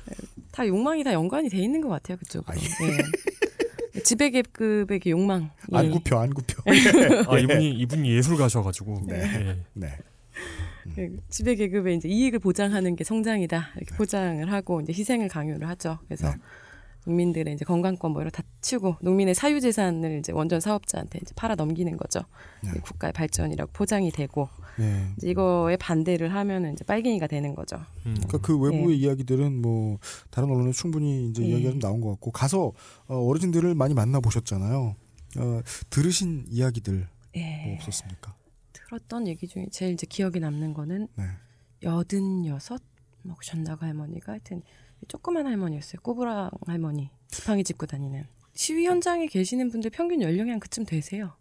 [0.53, 2.17] 다 욕망이 다 연관이 돼 있는 것 같아요.
[2.19, 2.57] 그쪽으로.
[2.57, 4.01] 네.
[4.03, 5.51] 지배계급의 욕망.
[5.73, 6.63] 안 굽혀, 안 굽혀.
[7.29, 9.03] 아 이분이 이분이 예술가셔가지고.
[9.07, 9.17] 네.
[9.17, 9.57] 예.
[9.75, 9.99] 네.
[10.95, 15.99] 그 지배 계급의 이제 이익을 보장하는 게 성장이다 이렇게 포장을 하고 이제 희생을 강요를 하죠.
[16.07, 16.33] 그래서
[17.07, 21.55] 농민들의 이제 건강권 뭐 이런 다 치우고 농민의 사유 재산을 이제 원전 사업자한테 이제 팔아
[21.55, 22.21] 넘기는 거죠.
[22.63, 24.49] 이제 국가의 발전이라고 포장이 되고
[24.79, 25.15] 네.
[25.23, 27.79] 이거에 반대를 하면은 이제 빨갱이가 되는 거죠.
[28.03, 29.99] 그러니까 그 외부의 이야기들은 뭐
[30.31, 31.49] 다른 언론에 충분히 이제 네.
[31.49, 32.73] 이야기가 좀 나온 것 같고 가서
[33.07, 34.97] 어, 어르신들을 많이 만나 보셨잖아요.
[35.39, 35.61] 어,
[35.91, 37.65] 들으신 이야기들 예.
[37.67, 38.35] 뭐 없었습니까?
[38.73, 41.25] 들었던 얘기 중에 제일 이제 기억에 남는 거는 네.
[41.83, 42.83] 여든 여섯
[43.23, 44.63] 뭐 전나가 할머니가 하여튼
[45.09, 46.01] 조그만 할머니였어요.
[46.03, 51.33] 꼬부랑 할머니 지팡이 짚고 다니는 시위 현장에 계시는 분들 평균 연령이 한 그쯤 되세요.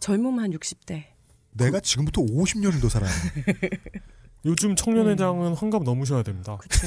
[0.00, 1.09] 젊으면 한 60대.
[1.52, 3.70] 내가 지금부터 50년을 더 살아야 돼.
[4.44, 6.56] 요즘 청년회장은 환갑 넘으셔야 됩니다.
[6.56, 6.86] 그렇죠.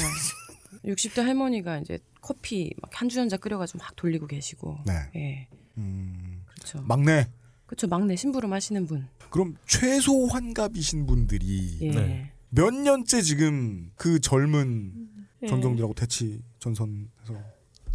[0.86, 4.80] 60대 할머니가 이제 커피 막한 주전자 끓여가지고 막 돌리고 계시고.
[4.86, 4.94] 네.
[5.16, 5.48] 예.
[5.78, 6.82] 음, 그렇죠.
[6.82, 7.28] 막내.
[7.66, 7.88] 그렇죠.
[7.88, 9.08] 막내 심부름 하시는 분.
[9.30, 11.92] 그럼 최소 환갑이신 분들이 예.
[11.92, 12.32] 네.
[12.50, 15.10] 몇 년째 지금 그 젊은
[15.42, 15.48] 예.
[15.48, 17.36] 전경들하고 대치 전선에서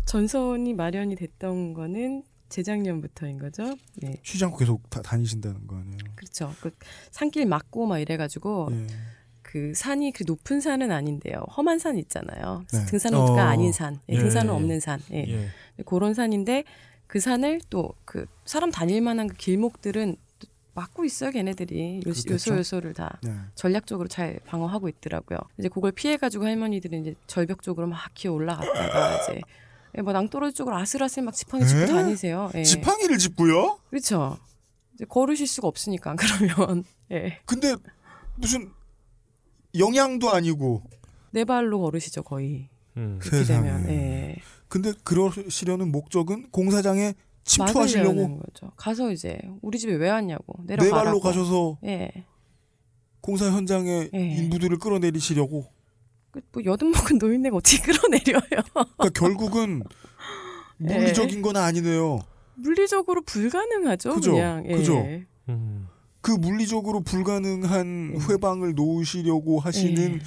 [0.05, 3.77] 전선이 마련이 됐던 거는 재작년부터인 거죠.
[3.97, 4.21] 네.
[4.23, 5.99] 쉬지 않고 계속 다, 다니신다는 거 아니에요?
[6.15, 6.55] 그렇죠.
[6.61, 6.71] 그
[7.11, 8.87] 산길 막고 막 이래가지고 예.
[9.43, 11.43] 그 산이 그 높은 산은 아닌데요.
[11.57, 12.65] 험한 산 있잖아요.
[12.73, 12.85] 네.
[12.87, 13.47] 등산로가 어.
[13.47, 14.57] 아닌 산, 예, 예, 등산로 예.
[14.57, 15.01] 없는 산.
[15.13, 15.25] 예.
[15.29, 15.49] 예.
[15.85, 16.65] 그런 산인데
[17.07, 21.31] 그 산을 또 그 사람 다닐 만한 그 길목들은 또 막고 있어요.
[21.31, 22.01] 걔네들이.
[22.07, 23.35] 요소 요소를 다 네.
[23.55, 25.39] 전략적으로 잘 방어하고 있더라고요.
[25.59, 29.41] 이제 그걸 피해가지고 할머니들은 이제 절벽 쪽으로 막 기어 올라갔다가 이제
[29.99, 31.87] 예, 뭐 낭떠러지 쪽으로 아슬아슬 막 지팡이 짚고 에?
[31.87, 32.51] 다니세요.
[32.55, 32.63] 예.
[32.63, 33.79] 지팡이를 짚고요?
[33.91, 34.39] 그렇죠.
[34.95, 37.41] 이제 걸으실 수가 없으니까 그러면 예.
[37.45, 37.75] 근데
[38.37, 38.71] 무슨
[39.77, 40.83] 영양도 아니고
[41.33, 42.69] 네 발로 걸으시죠 거의.
[42.97, 43.19] 음.
[43.21, 43.69] 그렇게 세상에.
[43.69, 44.37] 되면 예.
[44.69, 48.71] 근데 그러시려는 목적은 공사장에 침투하시려고 막으려는 거죠.
[48.77, 51.05] 가서 이제 우리 집에 왜 왔냐고 네 내려가라고.
[51.05, 52.25] 발로 가셔서 예.
[53.21, 54.19] 공사 현장에 예.
[54.37, 55.69] 인부들을 끌어내리시려고 그
[56.53, 58.41] 뭐 여든 먹은 노인네가 어떻게 끌어내려요?
[58.73, 59.83] 그러니까 결국은
[60.89, 60.95] 예.
[60.95, 62.21] 물리적인 건 아니네요.
[62.55, 64.15] 물리적으로 불가능하죠.
[64.15, 64.33] 그죠?
[64.33, 64.75] 그냥 예.
[64.77, 65.05] 그죠?
[65.49, 65.89] 음.
[66.21, 68.33] 그 물리적으로 불가능한 예.
[68.33, 70.21] 회방을 놓으시려고 하시는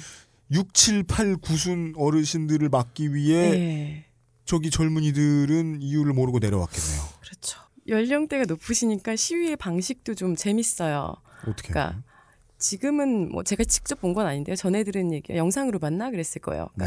[0.50, 4.04] 6, 7, 8, 9순 어르신들을 막기 위해 예.
[4.44, 7.02] 저기 젊은이들은 이유를 모르고 내려왔겠네요.
[7.20, 7.60] 그렇죠.
[7.88, 11.14] 연령대가 높으시니까 시위의 방식도 좀 재밌어요.
[11.46, 11.72] 어떻게?
[11.72, 12.02] 그러니까
[12.62, 14.56] 지금은 뭐 제가 직접 본 건 아닌데요.
[14.56, 16.68] 전에 들은 얘기 영상으로 봤나 그랬을 거예요.
[16.76, 16.86] 네.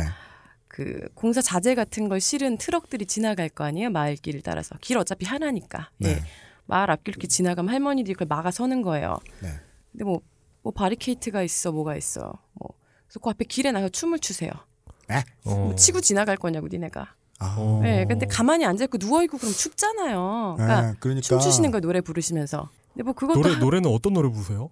[0.68, 3.90] 그 공사 자재 같은 걸 실은 트럭들이 지나갈 거 아니에요.
[3.90, 5.90] 마을길을 따라서 길 어차피 하나니까.
[5.98, 6.10] 네.
[6.10, 6.24] 예.
[6.66, 9.18] 마을 앞길 이렇게 지나가면 할머니들이 그걸 막아 서는 거예요.
[9.42, 9.50] 네.
[9.92, 10.22] 근데 뭐,
[10.64, 12.34] 뭐 바리케이트가 있어, 뭐가 있어.
[12.54, 12.70] 뭐
[13.08, 14.52] 그래서 그 앞에 길에 나가 춤을 추세요.
[15.08, 15.24] 네?
[15.44, 15.76] 뭐 어.
[15.76, 17.14] 치고 지나갈 거냐고 니네가.
[17.40, 17.56] 아.
[17.58, 17.80] 어.
[17.84, 20.56] 네, 근데 가만히 앉아 있고 누워 있고 그럼 춥잖아요.
[20.58, 22.70] 그러니까, 네, 그러니까 춤추시는 거 노래 부르시면서.
[22.94, 24.70] 근데 뭐 그것도 노래 하- 노래는 어떤 노래 부르세요?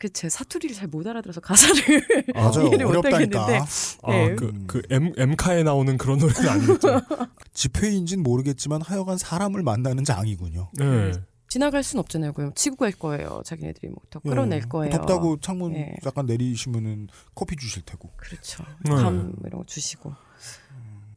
[0.00, 1.74] 그 제 사투리를 잘 못 알아들어서 가사를
[2.34, 2.66] 맞아요.
[2.72, 3.42] 이해를 못 어렵다니까.
[3.44, 3.60] 하겠는데.
[4.08, 4.32] 네.
[4.32, 7.00] 아그그 M M카에 나오는 그런 노래는 아니겠죠?
[7.52, 10.70] 집회인지는 모르겠지만 하여간 사람을 만나는 장이군요.
[10.78, 11.12] 네.
[11.48, 12.32] 지나갈 순 없잖아요.
[12.32, 13.42] 그럼 치고 갈 거예요.
[13.44, 14.68] 자기네들이 뭐더 끌어낼 예.
[14.68, 14.90] 거예요.
[14.92, 15.94] 덥다고 창문 예.
[16.06, 18.10] 약간 내리시면은 커피 주실 테고.
[18.16, 18.64] 그렇죠.
[18.84, 18.94] 네.
[18.94, 20.14] 감 이런 거 주시고.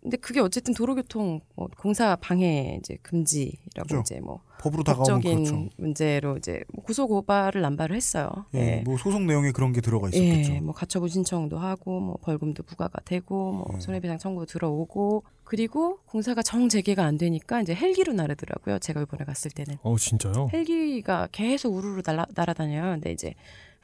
[0.03, 3.99] 근데 그게 어쨌든 도로교통 뭐 공사 방해 이제 금지라고 그죠.
[4.01, 5.69] 이제 뭐 법으로 법적인 그렇죠.
[5.77, 8.29] 문제로 이제 뭐 고소 고발을 남발을 했어요.
[8.53, 10.55] 예, 뭐 소송 내용에 그런 게 들어가 있었겠죠.
[10.55, 13.71] 예, 뭐 가처분 신청도 하고 뭐 벌금도 부과가 되고 네.
[13.71, 18.79] 뭐 손해배상 청구 들어오고 그리고 공사가 정 재개가 안 되니까 이제 헬기로 나르더라고요.
[18.79, 20.49] 제가 이번에 갔을 때는 어 진짜요?
[20.51, 22.91] 헬기가 계속 우르르 날아, 날아다녀요.
[22.91, 23.35] 근데 이제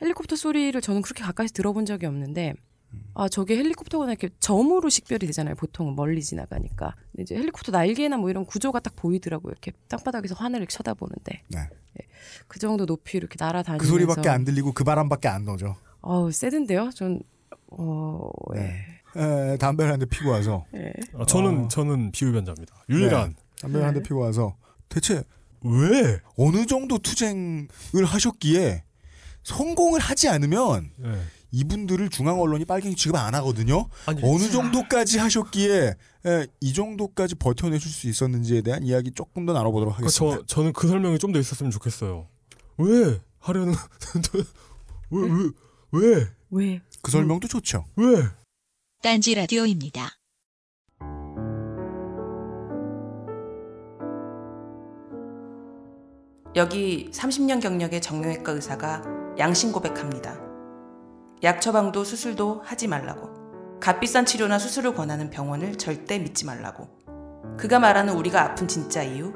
[0.02, 2.56] 헬리콥터 소리를 저는 그렇게 가까이서 들어본 적이 없는데
[3.14, 5.56] 아 저게 헬리콥터구나 이렇게 점으로 식별이 되잖아요.
[5.56, 6.96] 보통은 멀리 지나가니까.
[7.12, 9.52] 근데 이제 헬리콥터 날개나 뭐 이런 구조가 딱 보이더라고요.
[9.52, 11.42] 이렇게 땅바닥에서 하늘을 쳐다보는데.
[11.50, 11.60] 네.
[11.60, 12.08] 예.
[12.48, 13.84] 그 정도 높이 이렇게 날아다니면서.
[13.84, 15.76] 그 소리밖에 안 들리고 그 바람밖에 안 나죠.
[16.02, 16.92] 어우 세던데요.
[16.96, 17.22] 전
[17.72, 18.30] 어.
[18.56, 18.86] 네.
[19.16, 20.66] 에, 담배를 한 대 피고 와서.
[20.76, 20.92] 예.
[21.16, 21.68] 아, 저는 어.
[21.68, 22.86] 저는 비흡연자입니다.
[22.90, 23.30] 유일한.
[23.30, 23.36] 네.
[23.62, 24.56] 담배를 한 대 피고 와서
[24.88, 25.24] 대체
[25.62, 27.68] 왜 어느 정도 투쟁을
[28.06, 28.84] 하셨기에
[29.44, 31.18] 성공을 하지 않으면 네.
[31.52, 33.88] 이분들을 중앙 언론이 빨갱이 취급 안 하거든요.
[34.06, 35.95] 아니, 어느 정도까지 하셨기에
[36.26, 40.43] 에, 이 정도까지 버텨내실 수 있었는지에 대한 이야기 조금 더 나눠보도록 그러니까 하겠습니다.
[40.47, 42.28] 저 저는 그 설명이 좀 더 있었으면 좋겠어요.
[42.78, 43.74] 왜 하려는
[45.12, 45.50] 왜 왜
[45.91, 46.28] 왜?
[46.52, 46.82] 왜?
[47.02, 47.86] 그 설명도 좋죠.
[47.95, 48.06] 왜?
[49.02, 50.10] 딴지 라디오입니다.
[56.56, 59.04] 여기 30년 경력의 정형외과 의사가
[59.38, 60.49] 양심 고백합니다.
[61.44, 63.30] 약 처방도 수술도 하지 말라고.
[63.80, 66.90] 값비싼 치료나 수술을 권하는 병원을 절대 믿지 말라고.
[67.58, 69.34] 그가 말하는 우리가 아픈 진짜 이유?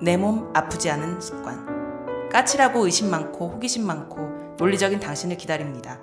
[0.00, 2.28] 내 몸 아프지 않은 습관.
[2.30, 5.98] 까칠하고 의심 많고 호기심 많고 논리적인 당신을 기다립니다.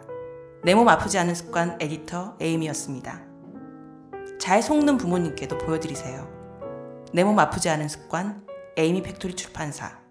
[0.64, 3.22] 내 몸 아프지 않은 습관 에디터 에이미였습니다.
[4.40, 6.28] 잘 속는 부모님께도 보여드리세요.
[7.14, 8.46] 내 몸 아프지 않은 습관
[8.76, 10.05] 에이미 팩토리 출판사.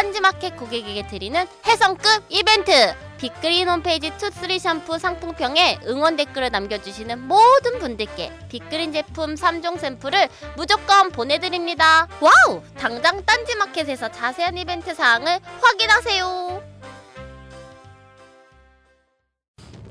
[0.00, 2.72] 딴지마켓 고객에게 드리는 해성급 이벤트!
[3.18, 11.10] 빅그린 홈페이지 투쓰리 샴푸 상품평에 응원 댓글을 남겨주시는 모든 분들께 빅그린 제품 3종 샘플을 무조건
[11.12, 12.08] 보내드립니다.
[12.20, 12.62] 와우!
[12.78, 16.62] 당장 딴지마켓에서 자세한 이벤트 사항을 확인하세요.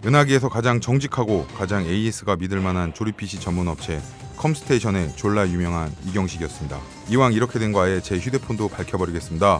[0.04, 4.02] 은하계에서 가장 정직하고 가장 AS가 믿을 만한 조립 PC 전문 업체
[4.38, 6.80] 컴스테이션의 졸라 유명한 이경식이었습니다.
[7.10, 9.60] 이왕 이렇게 된 거 아예 제 휴대폰도 밝혀버리겠습니다.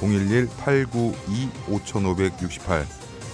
[0.00, 2.84] 011-892-5568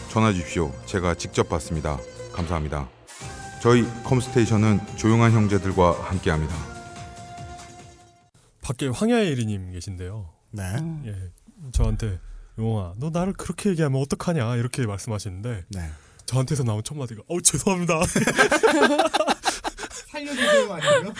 [0.09, 0.73] 전화 주십시오.
[0.87, 1.99] 제가 직접 받습니다.
[2.33, 2.89] 감사합니다.
[3.63, 6.55] 저희 컴스테이션은 조용한 형제들과 함께합니다.
[8.63, 10.29] 밖에 황야의 1위님 계신데요.
[10.53, 10.63] 네.
[11.07, 11.15] 예,
[11.73, 12.19] 저한테
[12.59, 15.91] 용아, 너 나를 그렇게 얘기하면 어떡하냐 이렇게 말씀하시는데 네.
[16.27, 18.01] 저한테서 나온 첫 마디가 어우 죄송합니다.
[20.11, 21.13] 살려주세요 아니에요?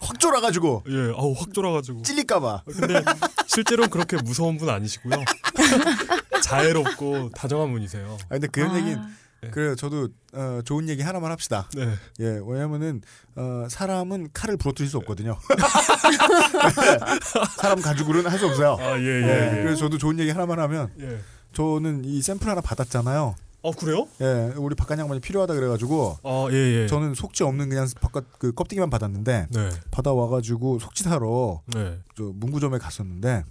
[0.00, 0.84] 확 쫄아가지고.
[0.88, 2.02] 예, 아우 확 쫄아가지고.
[2.02, 2.62] 찔릴까봐.
[2.66, 3.02] 근데
[3.46, 5.14] 실제로는 그렇게 무서운 분 아니시고요.
[6.42, 8.18] 자애롭고 다정한 분이세요.
[8.24, 9.00] 아, 근데 그런 얘기는
[9.50, 9.74] 그래요.
[9.74, 11.68] 저도 어, 좋은 얘기 하나만 합시다.
[11.74, 11.88] 네.
[12.20, 13.00] 예, 왜냐면은
[13.34, 15.36] 어, 사람은 칼을 부러뜨릴 수 없거든요.
[17.56, 18.76] 사람 가죽으로는 할 수 없어요.
[18.80, 19.62] 아, 예, 예, 예.
[19.62, 21.18] 그래서 저도 좋은 얘기 하나만 하면 예.
[21.54, 23.34] 저는 이 샘플 하나 받았잖아요.
[23.62, 24.08] 어 그래요?
[24.20, 26.86] 예, 우리 박간 양반이 필요하다 그래가지고 아, 예, 예.
[26.88, 29.70] 저는 속지 없는 그냥 바깥 그 껍데기만 받았는데 네.
[29.92, 31.98] 받아 와가지고 속지 사러 네.
[32.16, 33.44] 저 문구점에 갔었는데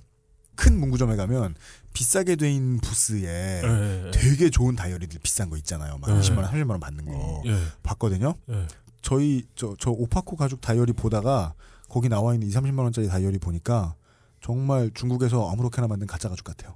[0.55, 1.55] 큰 문구점에 가면
[1.93, 4.12] 비싸게 돼 있는 부스에 예.
[4.14, 5.97] 되게 좋은 다이어리들 비싼 거 있잖아요.
[5.97, 6.20] 막 네.
[6.20, 7.55] 20만 원, 30만 원 받는 거 예.
[7.82, 8.36] 봤거든요.
[8.49, 8.68] 예.
[9.01, 11.53] 저희 저, 저 오파코 가죽 다이어리 보다가
[11.89, 13.95] 거기 나와 있는 2, 30만 원짜리 다이어리 보니까
[14.41, 16.76] 정말 중국에서 아무렇게나 만든 가짜 가죽 같아요.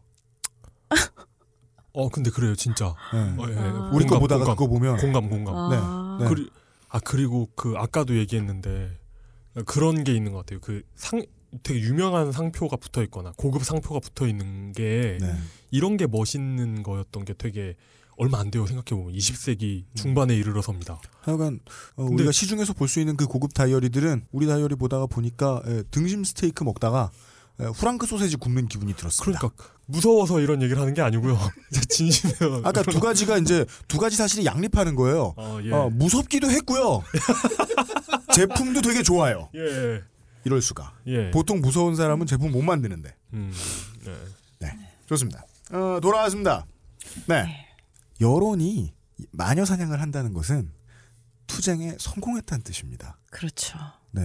[1.95, 2.93] 어 근데 그래요 진짜.
[3.13, 3.19] 네.
[3.37, 3.95] 어, 예.
[3.95, 4.55] 우리 거 보다가 공감.
[4.55, 5.55] 그거 보면 공감 공감.
[5.55, 6.17] 아.
[6.19, 6.23] 네.
[6.25, 6.29] 네.
[6.29, 6.49] 그리,
[6.89, 8.97] 아 그리고 그 아까도 얘기했는데
[9.65, 10.59] 그런 게 있는 것 같아요.
[10.59, 11.21] 그 상
[11.63, 15.33] 되게 유명한 상표가 붙어 있거나 고급 상표가 붙어 있는 게 네.
[15.71, 17.75] 이런 게 멋있는 거였던 게 되게
[18.17, 20.99] 얼마 안 돼요 생각해 보면 20세기 중반에 이르러섭니다.
[21.21, 21.59] 하여간
[21.95, 26.25] 어, 우리가 시중에서 볼 수 있는 그 고급 다이어리들은 우리 다이어리 보다가 보니까 예, 등심
[26.25, 27.11] 스테이크 먹다가
[27.61, 29.39] 예, 후랑크 소세지 굽는 기분이 들었습니다.
[29.39, 31.37] 그러니까 무서워서 이런 얘기를 하는 게 아니고요.
[31.89, 32.61] 진심이에요.
[32.63, 35.33] 아까 두 가지가 이제 두 가지 사실이 양립하는 거예요.
[35.37, 35.71] 어, 예.
[35.71, 37.03] 어, 무섭기도 했고요.
[38.33, 39.49] 제품도 되게 좋아요.
[39.55, 40.01] 예.
[40.43, 40.93] 이럴 수가.
[41.07, 41.31] 예.
[41.31, 43.15] 보통 무서운 사람은 제품 못 만드는데.
[43.33, 43.51] 음.
[44.05, 44.13] 네.
[44.59, 44.71] 네,
[45.07, 45.45] 좋습니다.
[45.71, 46.65] 어, 돌아왔습니다.
[47.27, 47.67] 네.
[48.21, 48.93] 여론이
[49.31, 50.71] 마녀 사냥을 한다는 것은
[51.47, 53.17] 투쟁에 성공했다는 뜻입니다.
[53.31, 53.77] 그렇죠.
[54.11, 54.21] 네.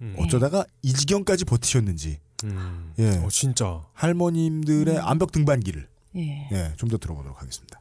[0.00, 0.14] 음.
[0.18, 2.20] 어쩌다가 이 지경까지 버티셨는지.
[2.44, 2.92] 음.
[2.98, 3.10] 예.
[3.18, 3.84] 어 진짜.
[3.94, 6.48] 할머님들의 암벽 등반기를 예.
[6.52, 7.80] 예, 좀 더 들어보도록 하겠습니다.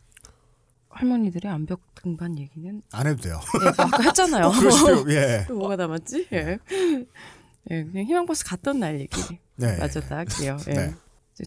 [0.89, 3.39] 할머니들의 암벽 등반 얘기는 안 해도 돼요.
[3.59, 4.45] 예, 뭐 아까 했잖아요.
[4.47, 5.05] 어, 그러시죠.
[5.11, 5.45] 예.
[5.47, 6.27] 또 뭐가 남았지?
[6.33, 6.57] 예.
[7.71, 9.21] 예, 그냥 희망버스 갔던 날 얘기.
[9.57, 9.77] 네.
[9.77, 10.57] 맞아, 딱 할게요.
[10.69, 10.73] 예.
[10.73, 10.93] 네.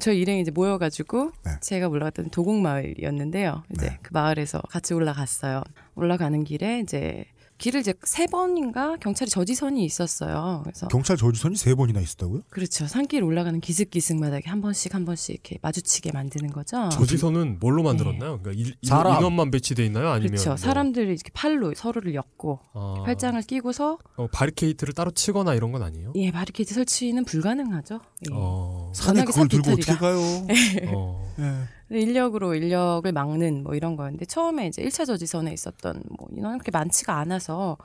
[0.01, 1.33] 저희 일행이 이제 모여가지고
[1.63, 3.63] 제가 올라갔던 도곡 마을이었는데요.
[3.75, 3.99] 이제 네.
[4.03, 5.63] 그 마을에서 같이 올라갔어요.
[5.95, 7.25] 올라가는 길에 이제
[7.59, 10.61] 길을 이제 세 번인가 경찰이 저지선이 있었어요.
[10.65, 12.43] 그래서 경찰 저주선이 세 번이나 있었다고요?
[12.51, 12.87] 그렇죠.
[12.87, 16.89] 산길 올라가는 기슭기슭마다 이렇게 한 번씩 한 번씩 이렇게 마주치게 만드는 거죠.
[16.91, 18.41] 저지선은 뭘로 만들었나요?
[18.41, 19.19] 그러니까 일, 사람.
[19.19, 20.09] 인원만 배치돼 있나요?
[20.11, 20.51] 아니면 그렇죠.
[20.51, 23.03] 뭐, 사람들이 이렇게 팔로 서로를 엮고 아.
[23.05, 26.13] 팔짱을 끼고서 어, 바리케이트를 따로 치거나 이런 건 아니에요?
[26.15, 28.01] 예 바리케이트 설치는 불가능하죠.
[28.31, 28.35] 예.
[28.35, 28.93] 어.
[28.95, 29.73] 산에 그걸 들고.
[29.73, 30.17] 어떻게 가요?
[30.47, 30.91] 네.
[30.95, 31.35] 어.
[31.41, 31.78] 예.
[31.91, 37.16] 인력으로 인력을 막는 뭐 이런 거였는데 처음에 이제 1차 저지선에 있었던 뭐 인원이 그렇게 많지가
[37.16, 37.76] 않아서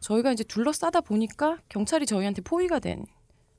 [0.00, 3.04] 저희가 이제 둘러싸다 보니까 경찰이 저희한테 포위가 된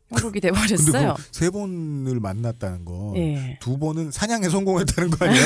[0.10, 1.16] 형국이 근데 돼버렸어요.
[1.16, 3.14] 그세 번을 만났다는 거.
[3.16, 3.58] 예.
[3.62, 5.46] 두 번은 사냥에 성공했다는 거 아니에요?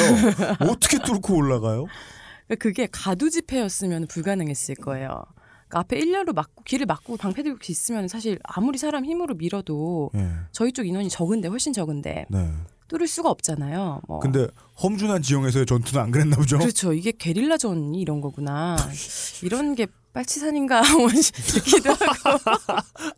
[0.72, 1.86] 어떻게 뚫고 올라가요?
[2.60, 5.24] 그게 가두 집회였으면 불가능했을 거예요.
[5.68, 10.30] 그러니까 앞에 일렬로 막고 길을 막고 방패 들고 있으면 사실 아무리 사람 힘으로 밀어도 예.
[10.52, 12.54] 저희 쪽 인원이 적은데 훨씬 적은데 네.
[12.88, 14.02] 뚫을 수가 없잖아요.
[14.08, 14.20] 뭐.
[14.20, 14.48] 근데
[14.82, 16.60] 험준한 지형에서의 전투는 안 그랬나 보죠?
[16.60, 16.94] 그렇죠.
[16.94, 18.76] 이게 게릴라전이 이런 거구나.
[19.42, 22.40] 이런 게 빨치산인가 뭐 싶기도 하고.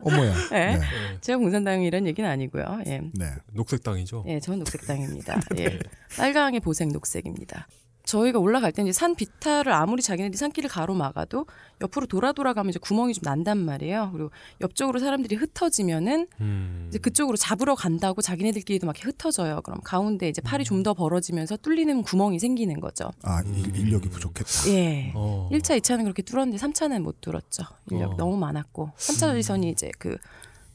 [0.00, 0.34] 어머야.
[0.50, 0.78] 네.
[0.78, 0.80] 네.
[1.20, 2.80] 제가 공산당 이런 얘기는 아니고요.
[2.86, 3.00] 예.
[3.14, 3.34] 네.
[3.52, 4.24] 녹색당이죠.
[4.26, 5.40] 예, 저는 녹색당입니다.
[5.58, 5.78] 예.
[6.16, 7.68] 빨강의 보색 녹색입니다.
[8.08, 11.44] 저희가 올라갈 때 이제 산 비탈을 아무리 자기네들이 산길을 가로막아도
[11.82, 14.10] 옆으로 돌아 돌아가면 이제 구멍이 좀 난단 말이에요.
[14.12, 14.30] 그리고
[14.62, 16.86] 옆쪽으로 사람들이 흩어지면은 음.
[16.88, 19.60] 이제 그쪽으로 잡으러 간다고 자기네들끼리도 막 이렇게 흩어져요.
[19.62, 23.10] 그럼 가운데 이제 팔이 좀 더 벌어지면서 뚫리는 구멍이 생기는 거죠.
[23.24, 24.70] 아, 일, 인력이 부족했다.
[24.70, 25.10] 예.
[25.12, 25.48] 어.
[25.50, 27.64] 1차, 2차는 그렇게 뚫었는데 3차는 못 뚫었죠.
[27.90, 28.16] 인력 어.
[28.16, 28.92] 너무 많았고.
[28.96, 30.16] 3차 전지선이 이제 그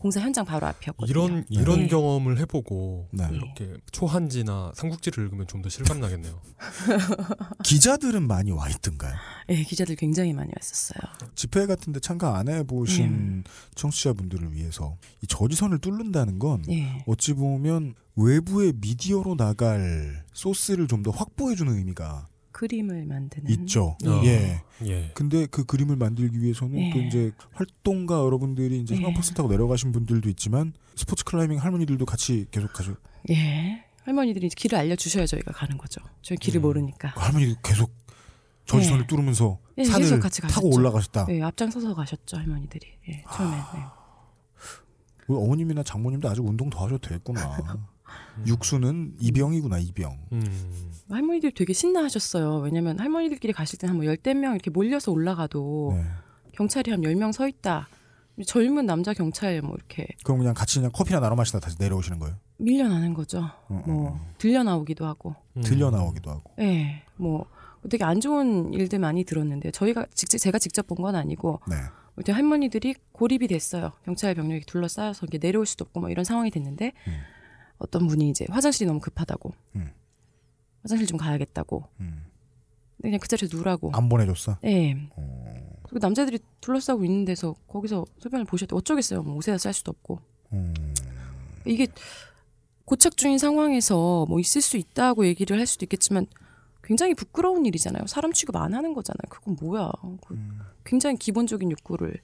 [0.04, 1.10] 공사 현장 바로 앞이었거든요.
[1.10, 1.88] 이런 이런 예.
[1.88, 3.26] 경험을 해보고 네.
[3.32, 6.41] 이렇게 초한지나 삼국지를 읽으면 좀 더 실감 나겠네요.
[7.64, 9.16] 기자들은 많이 와 있던가요?
[9.47, 10.99] 예, 기자들 굉장히 많이 왔었어요.
[11.36, 13.45] 집회 같은데 참가 안 해보신
[13.76, 17.01] 청취자분들을 위해서 이 저지선을 뚫는다는 건 예.
[17.08, 23.97] 어찌 보면 외부의 미디어로 나갈 소스를 좀 더 확보해주는 의미가 그림을 만드는 있죠.
[24.06, 24.22] 어.
[24.24, 24.62] 예.
[24.86, 25.12] 예.
[25.14, 26.89] 근데 그 그림을 만들기 위해서는 예.
[26.91, 28.99] 또 이제 활동가 여러분들이 이제 예.
[28.99, 32.95] 희망버스 타고 내려가신 분들도 있지만 스포츠 클라이밍 할머니들도 같이 계속 가죠.
[33.32, 33.84] 예.
[34.04, 36.01] 할머니들이 이제 길을 알려주셔야 저희가 가는 거죠.
[36.22, 37.10] 저희 길을 모르니까.
[37.16, 37.91] 할머니도 계속
[38.66, 39.08] 저지선을 예.
[39.08, 40.56] 뚫으면서 예, 산을 계속 같이 가셨죠.
[40.62, 41.26] 타고 올라가셨다.
[41.30, 42.88] 예, 앞장서서 가셨죠, 할머니들이.
[43.10, 43.56] 예, 처음에.
[43.58, 43.80] 네.
[45.28, 47.58] 우리 어머님이나 장모님도 아직 운동 더 하셔도 되겠구나.
[48.47, 50.18] 육수는 이병이구나 이병.
[50.32, 50.43] 음.
[51.09, 52.57] 할머니들이 되게 신나하셨어요.
[52.59, 56.03] 왜냐면 할머니들끼리 가실 때는 한뭐 열댓 명 이렇게 몰려서 올라가도 네.
[56.53, 57.88] 경찰이 한 열 명 서 있다.
[58.47, 62.36] 젊은 남자 경찰 뭐 이렇게 그럼 그냥 같이 그냥 커피나 나눠 마시다 다시 내려오시는 거예요?
[62.57, 63.43] 밀려나는 거죠.
[63.70, 65.36] 음, 뭐 들려 나오기도 하고.
[65.64, 66.51] 들려 나오기도 하고.
[66.59, 67.03] 예.
[67.18, 67.45] 뭐
[67.89, 71.76] 되게 안 좋은 일들 많이 들었는데 저희가 직접 제가 직접 본 건 아니고 네.
[72.20, 73.91] 이제 할머니들이 고립이 됐어요.
[74.05, 76.93] 경찰 병력이 둘러싸여서 이렇게 내려올 수도 없고 뭐 이런 상황이 됐는데
[77.78, 79.91] 어떤 분이 이제 화장실이 너무 급하다고 음.
[80.82, 82.26] 화장실 좀 가야겠다고 음.
[82.97, 84.57] 근데 그냥 그 자리에서 누라고 안 보내줬어?
[84.65, 84.95] 예.
[85.84, 89.24] 그리고 남자들이 둘러싸고 있는 데서 거기서 소변을 보셨대 어쩌겠어요.
[89.24, 90.19] 뭐 옷에다 쌀 수도 없고
[90.53, 90.74] 음.
[91.65, 91.88] 이게
[92.86, 96.28] 고착 중인 상황에서 뭐 있을 수 있다고 얘기를 할 수도 있겠지만
[96.84, 98.07] 굉장히 부끄러운 일이잖아요.
[98.07, 99.30] 사람 취급 안 하는 거잖아요.
[99.30, 99.91] 그건 뭐야?
[100.26, 100.59] 그 음.
[100.84, 102.19] 굉장히 기본적인 욕구를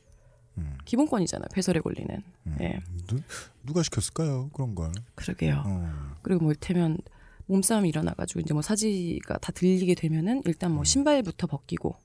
[0.85, 1.47] 기본권이잖아요.
[1.53, 2.23] 배설에 걸리는.
[2.61, 2.79] 예.
[3.07, 3.21] 누,
[3.63, 4.49] 누가 시켰을까요?
[4.53, 4.91] 그런 걸.
[5.15, 5.63] 그러게요.
[5.65, 6.15] 어.
[6.21, 6.97] 그리고 뭐 이를테면
[7.47, 10.75] 몸싸움이 일어나가지고 이제 뭐 사지가 다 들리게 되면은 일단 음.
[10.75, 11.95] 뭐 신발부터 벗기고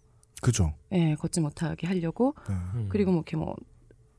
[0.43, 0.75] 그죠.
[0.93, 2.55] 예, 걷지 못하게 하려고 네.
[2.75, 2.89] 음.
[2.91, 3.55] 그리고 뭐 이렇게 뭐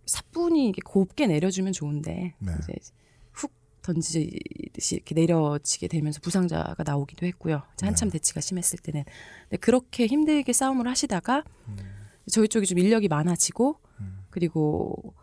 [0.05, 2.51] 사뿐히 이게 곱게 내려주면 좋은데 네.
[2.61, 2.73] 이제
[3.33, 7.63] 훅 던지듯이 이렇게 내려지게 되면서 부상자가 나오기도 했고요.
[7.73, 9.03] 이제 한참 대치가 심했을 때는
[9.49, 11.43] 근데 그렇게 힘들게 싸움을 하시다가
[12.31, 13.79] 저희 쪽이 좀 인력이 많아지고
[14.35, 15.13] 그리고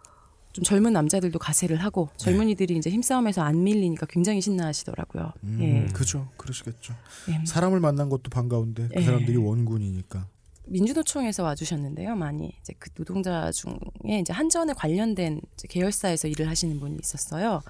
[0.55, 5.33] 좀 젊은 남자들도 가세를 하고 젊은이들이 이제 힘싸움에서 안 밀리니까 굉장히 신나하시더라고요.
[5.45, 5.93] 음, 예.
[5.93, 6.29] 그죠.
[6.39, 6.95] 그러시겠죠.
[7.29, 7.45] 예.
[7.45, 9.03] 사람을 만난 것도 반가운데 그 예.
[9.03, 10.27] 사람들이 원군이니까.
[10.67, 16.97] 민주노총에서 와주셨는데요, 많이 이제 그 노동자 중에 이제 한전에 관련된 이제 계열사에서 일을 하시는 분이
[17.03, 17.61] 있었어요.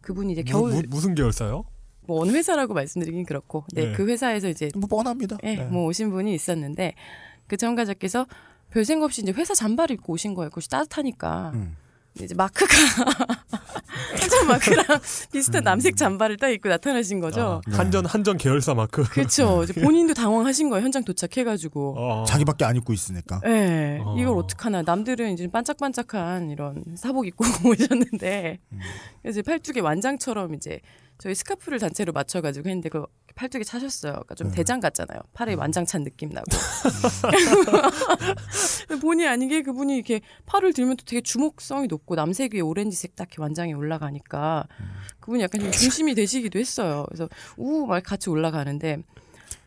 [0.00, 1.64] 그분이 이제 겨울 무, 무 슨 계열사요?
[2.06, 3.92] 뭐 어느 회사라고 말씀드리긴 그렇고, 네, 네.
[3.92, 5.36] 그 회사에서 이제 뭐 뻔합니다.
[5.44, 5.64] 예, 네.
[5.66, 6.94] 뭐 오신 분이 있었는데
[7.46, 8.26] 그 참가자께서
[8.70, 10.50] 별 생각 없이 이제 회사 잠바를 입고 오신 거예요.
[10.50, 11.50] 그것이 따뜻하니까.
[11.54, 11.76] 음.
[12.20, 12.66] 이제 마크가
[14.20, 14.84] 한전 마크랑
[15.32, 17.60] 비슷한 남색 잠바를 딱 입고 나타나신 거죠.
[17.68, 19.04] 아, 한전 한전 계열사 마크.
[19.04, 19.62] 그렇죠.
[19.62, 20.84] 이제 본인도 당황하신 거예요.
[20.84, 21.94] 현장 도착해가지고.
[21.96, 22.24] 어.
[22.24, 23.40] 자기밖에 안 입고 있으니까.
[23.44, 24.16] 네, 어.
[24.18, 24.82] 이걸 어떡하나.
[24.82, 28.58] 남들은 이제 반짝반짝한 이런 사복 입고 오셨는데,
[29.22, 30.80] 그래서 팔뚝에 완장처럼 이제
[31.20, 33.04] 저희 스카프를 단체로 맞춰가지고 했는데 그
[33.34, 34.12] 팔뚝에 차셨어요.
[34.12, 35.20] 그러니까 좀 대장 같잖아요.
[35.34, 36.46] 팔에 완장 찬 느낌 나고.
[39.02, 43.42] 본의 아니게 그분이 이렇게 팔을 들면 또 되게 주목성이 높고 남색 위에 오렌지색 딱 이렇게
[43.42, 44.66] 완장이 올라가니까
[45.20, 47.04] 그분이 약간 좀 중심이 되시기도 했어요.
[47.08, 49.02] 그래서 우막 같이 올라가는데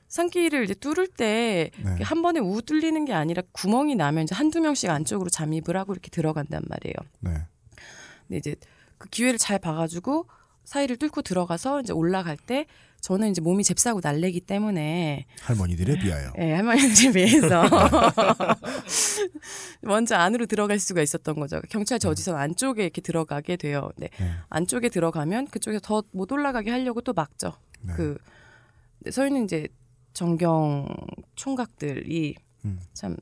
[0.08, 2.04] 산길을 이제 뚫을 때 네.
[2.04, 6.10] 한 번에 우 뚫리는 게 아니라 구멍이 나면 이제 한두 명씩 안쪽으로 잠입을 하고 이렇게
[6.10, 6.96] 들어간단 말이에요.
[7.20, 7.32] 네.
[8.28, 8.56] 근데 이제
[8.98, 10.26] 그 기회를 잘 봐가지고
[10.66, 12.66] 사이를 뚫고 들어가서 이제 올라갈 때
[13.02, 16.32] 저는 이제 몸이 잽싸고 날래기 때문에 할머니들에 비하여.
[16.40, 17.64] 예, 할머니들에 비해서
[19.82, 21.62] 먼저 안으로 들어갈 수가 있었던 거죠.
[21.70, 23.92] 경찰 저지선 안쪽에 이렇게 들어가게 돼요.
[23.98, 24.10] 네.
[24.50, 27.54] 안쪽에 들어가면 그쪽에 더못 올라가게 하려고 또 막죠.
[27.96, 28.18] 그
[29.00, 29.68] 네, 서있는 이제
[30.14, 30.88] 정경
[31.36, 32.36] 총각들이
[32.94, 33.18] 참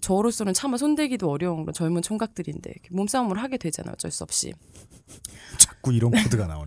[0.00, 3.92] 저로서는 차마 손대기도 어려운 그런 젊은 총각들인데 몸싸움을 하게 되잖아요.
[3.94, 4.52] 어쩔 수 없이.
[5.58, 6.66] 자꾸 이런 코드가 나오네.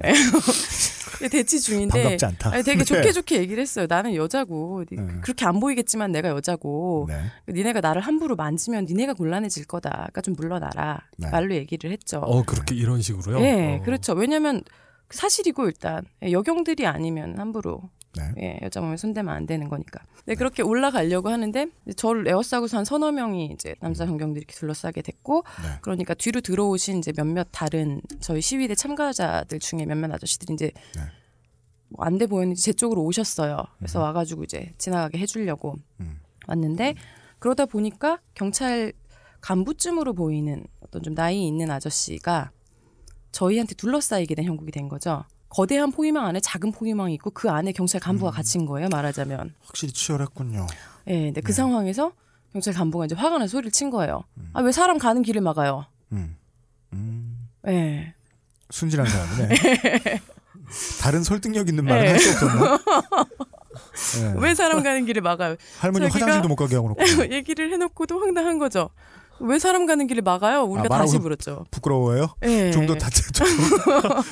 [1.21, 2.53] 네, 대치 중인데 반갑지 않다.
[2.53, 2.83] 아니, 되게 네.
[2.83, 3.87] 좋게 좋게 얘기를 했어요.
[3.89, 7.21] 나는 여자고 니- 그렇게 안 보이겠지만 내가 여자고 네.
[7.51, 9.89] 니네가 나를 함부로 만지면 니네가 곤란해질 거다.
[9.89, 11.01] 그러니까 좀 물러나라.
[11.17, 11.29] 네.
[11.31, 12.19] 말로 얘기를 했죠.
[12.19, 13.39] 어 그렇게 이런 식으로요?
[13.43, 13.83] 예, 어.
[13.83, 14.13] 그렇죠.
[14.13, 14.61] 왜냐하면
[15.09, 18.33] 사실이고 일단 예, 여경들이 아니면 함부로 네.
[18.41, 20.01] 예, 여자 몸에 손대면 안 되는 거니까.
[20.25, 24.09] 네, 그렇게 올라가려고 하는데 저를 에워싸고서 한 서너 명이 이제 남자 음.
[24.09, 25.79] 정경들이 이렇게 둘러싸게 됐고 네.
[25.81, 31.01] 그러니까 뒤로 들어오신 이제 몇몇 다른 저희 시위대 참가자들 중에 몇몇 아저씨들이 이제 네.
[31.89, 33.63] 뭐안 돼 보였는지 제 쪽으로 오셨어요.
[33.77, 36.19] 그래서 와가지고 이제 지나가게 해주려고 음.
[36.47, 36.95] 왔는데
[37.39, 38.93] 그러다 보니까 경찰
[39.41, 42.51] 간부쯤으로 보이는 어떤 좀 나이 있는 아저씨가
[43.31, 45.23] 저희한테 둘러싸이게 된 형국이 된 거죠.
[45.49, 48.89] 거대한 포위망 안에 작은 포위망이 있고 그 안에 경찰 간부가 갇힌 거예요.
[48.89, 49.53] 말하자면.
[49.65, 50.67] 확실히 치열했군요.
[51.07, 52.11] 예, 근데 그 상황에서
[52.53, 54.23] 경찰 간부가 이제 화가 나서 소리를 친 거예요.
[54.53, 55.85] 아, 왜 사람 가는 길을 막아요?
[56.11, 56.37] 음.
[56.93, 57.47] 음.
[57.67, 58.13] 예.
[58.69, 59.55] 순진한 사람이네.
[61.01, 62.09] 다른 설득력 있는 네.
[62.09, 62.77] 할수 없었나?
[62.77, 64.33] 네.
[64.39, 65.55] 왜 사람 가는 길을 막아요?
[65.79, 67.01] 할머니 화장실도 못 가게 하고 놓고.
[67.31, 68.89] 얘기를 해놓고도 황당한 거죠.
[69.39, 70.63] 왜 사람 가는 길을 막아요?
[70.63, 71.65] 우리가 아, 다시 물었죠.
[71.71, 72.35] 부끄러워요?
[72.43, 72.71] 예.
[72.71, 73.47] 좀더 다채 좀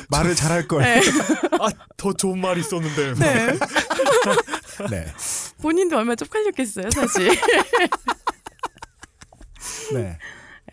[0.09, 0.81] 말을 잘할 걸.
[0.83, 1.01] 네.
[1.59, 3.13] 아더 좋은 말 있었는데.
[3.13, 3.47] 네.
[4.89, 5.05] 네.
[5.61, 7.29] 본인도 얼마나 쪽팔렸겠어요, 사실.
[9.93, 10.17] 네.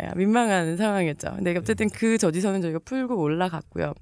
[0.03, 1.35] 예, 민망한 상황이었죠.
[1.37, 3.93] 근데 어쨌든 그 저지선은 저희가 풀고 올라갔고요.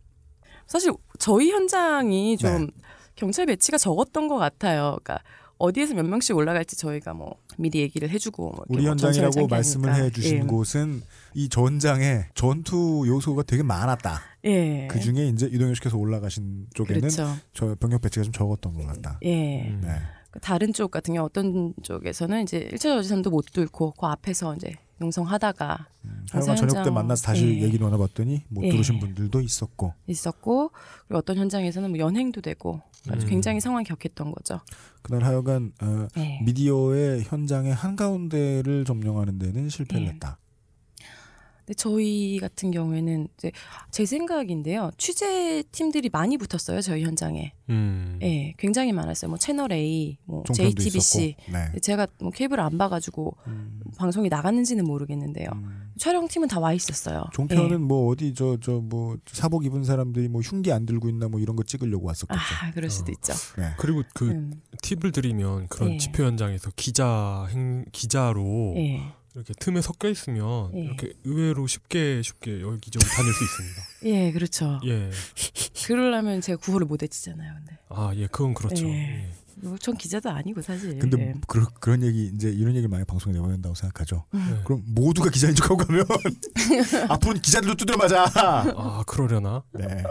[0.66, 2.72] 사실 저희 현장이 좀 네.
[3.16, 4.96] 경찰 배치가 적었던 것 같아요.
[5.02, 5.18] 그러니까
[5.60, 9.94] 어디에서 몇 명씩 올라갈지 저희가 뭐 미리 얘기를 해주고 뭐 우리 뭐 현장이라고 말씀을.
[9.94, 10.40] 해주신 예.
[10.40, 11.02] 곳은
[11.34, 14.20] 이 전장에 전투 요소가 되게 많았다.
[14.46, 14.88] 예.
[14.90, 17.36] 그 중에 이제 이동현씨께서 올라가신 쪽에는 그렇죠.
[17.52, 19.18] 저 병력 배치가 좀 적었던 것 같다.
[19.22, 19.64] 예.
[19.82, 19.98] 네.
[20.30, 24.72] 그 다른 쪽 같은 경우 어떤 쪽에서는 이제 1차 저지선도 못 뚫고 그 앞에서 이제
[25.00, 25.86] 용성하다가
[26.30, 27.62] 하여간 저녁 때 만나서 다시 예.
[27.62, 28.70] 얘기 나눠봤더니 못 예.
[28.70, 29.94] 들으신 분들도 있었고.
[30.06, 30.70] 있었고
[31.06, 33.30] 그리고 어떤 현장에서는 뭐 연행도 되고 아주 음.
[33.30, 34.60] 굉장히 상황이 격했던 거죠.
[35.02, 36.40] 그날 하여간 어, 예.
[36.44, 40.10] 미디어의 현장의 한가운데를 점령하는 데는 실패를 예.
[40.10, 40.38] 했다.
[41.70, 43.52] 근데 저희 같은 경우에는 이제
[43.92, 44.90] 제 생각인데요.
[44.98, 46.80] 취재 팀들이 많이 붙었어요.
[46.80, 47.52] 저희 현장에.
[47.68, 48.18] 음.
[48.22, 49.28] 예, 굉장히 많았어요.
[49.28, 51.36] 뭐 채널 A, 뭐 JTBC.
[51.52, 51.78] 네.
[51.80, 53.36] 제가 뭐 케이블을 안 봐가지고
[53.96, 55.48] 방송이 나갔는지는 모르겠는데요.
[55.98, 57.20] 촬영팀은 다 와 있었어요.
[57.20, 57.30] 음.
[57.32, 57.76] 종편은 예.
[57.76, 61.54] 뭐 어디 저 저 뭐 사복 입은 사람들이 뭐 흉기 안 들고 있나 뭐 이런
[61.54, 62.40] 거 찍으려고 왔었겠죠.
[62.62, 63.32] 아, 그럴 수도 있죠.
[63.56, 63.70] 네.
[63.78, 64.52] 그리고 그 음.
[64.82, 65.96] 팁을 드리면 그런 예.
[65.98, 69.02] 집회 현장에서 기자 행 기자로 예.
[69.34, 70.80] 이렇게 틈에 섞여 있으면 예.
[70.80, 73.82] 이렇게 의외로 쉽게 쉽게 여기저기 다닐 수 있습니다.
[74.04, 74.80] 예, 그렇죠.
[74.84, 75.10] 예.
[75.86, 77.54] 그러려면 제가 구호를 못 외치잖아요.
[77.54, 77.78] 근데.
[77.88, 78.86] 아, 예, 그건 그렇죠.
[78.86, 78.92] 예.
[78.92, 79.30] 예.
[79.62, 80.98] 뭐전 기자도 아니고 사실.
[80.98, 81.34] 근데 예.
[81.46, 84.24] 그, 그런 얘기 이제 이런 얘기를 많이 방송에 내야 된다고 생각하죠.
[84.34, 84.62] 음.
[84.64, 86.04] 그럼 모두가 기자인 척하고 가면
[87.10, 88.24] 앞으로는 기자들도 두드려 맞아.
[88.34, 89.62] 아, 그러려나?
[89.72, 90.02] 네.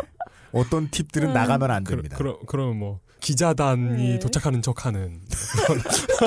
[0.51, 1.33] 어떤 팁들은 음.
[1.33, 2.17] 나가면 안 그, 됩니다.
[2.17, 4.19] 그러, 그러면 뭐 기자단이 네.
[4.19, 5.21] 도착하는 척하는.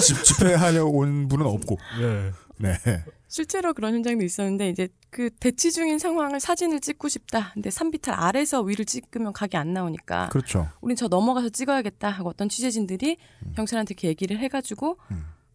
[0.03, 1.79] 집, 집회하려고 온 분은 없고.
[2.01, 2.33] 예.
[2.63, 3.05] 네.
[3.29, 7.53] 실제로 그런 현장도 있었는데 이제 그 대치 중인 상황을 사진을 찍고 싶다.
[7.55, 10.29] 근데 산비탈 아래서 위를 찍으면 각이 안 나오니까.
[10.29, 10.69] 그렇죠.
[10.81, 13.17] 우린 저 넘어가서 찍어야겠다 하고 어떤 취재진들이
[13.57, 14.99] 경찰한테 이렇게 얘기를 해가지고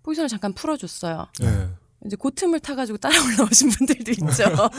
[0.03, 1.27] 포지션을 잠깐 풀어줬어요.
[1.43, 1.69] 예.
[2.05, 4.69] 이제 그 틈을 타가지고 따라 올라오신 분들도 있죠.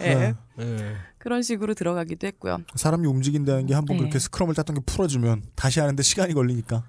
[0.00, 0.34] 예.
[0.60, 0.96] 예.
[1.18, 2.58] 그런 식으로 들어가기도 했고요.
[2.74, 4.00] 사람이 움직인다는 게 한번 네.
[4.00, 6.84] 그렇게 스크럼을 짰던 게 풀어주면 다시 하는데 시간이 걸리니까.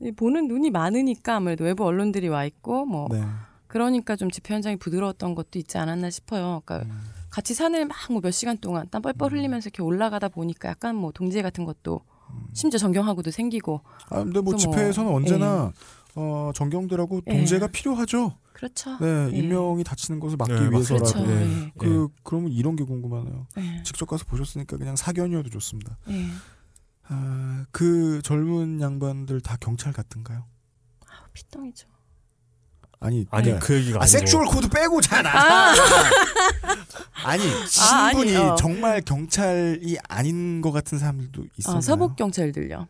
[0.00, 3.22] 이 보는 눈이 많으니까 아무래도 외부 언론들이 와 있고 뭐 네.
[3.72, 6.60] 그러니까 좀 집회 현장이 부드러웠던 것도 있지 않았나 싶어요.
[6.66, 7.00] 그러니까 음.
[7.30, 11.10] 같이 산을 막 뭐 몇 시간 동안 땀 뻘뻘 흘리면서 이렇게 올라가다 보니까 약간 뭐
[11.10, 12.02] 동지애 같은 것도
[12.52, 13.80] 심지어 정경하고도 생기고.
[14.10, 15.14] 아, 근데 뭐또 집회에서는 예.
[15.14, 15.72] 언제나
[16.16, 17.32] 어, 정경들하고 예.
[17.32, 18.36] 동제가 필요하죠.
[18.52, 18.98] 그렇죠.
[18.98, 19.38] 네, 예.
[19.38, 21.10] 인명이 다치는 것을 막기 네, 위해서라도.
[21.10, 21.30] 그렇죠.
[21.30, 21.72] 예.
[21.78, 23.46] 그 그러면 이런 게 궁금하네요.
[23.56, 23.82] 예.
[23.84, 25.96] 직접 가서 보셨으니까 그냥 사견이어도 좋습니다.
[26.10, 26.26] 예.
[27.08, 30.44] 아, 그 젊은 양반들 다 경찰 같은가요?
[31.32, 31.88] 피덩이죠.
[33.02, 34.18] 아니, 아니, 그러니까- 그 얘기가 아, 아니고.
[34.18, 35.30] 섹슈얼 코드 빼고잖아.
[35.30, 35.74] 아.
[37.24, 37.66] 아니, 아,
[38.10, 38.56] 신분이 아니요.
[38.58, 41.76] 정말 경찰이 아닌 것 같은 사람들도 있어요.
[41.76, 42.86] 아, 사복 경찰들요.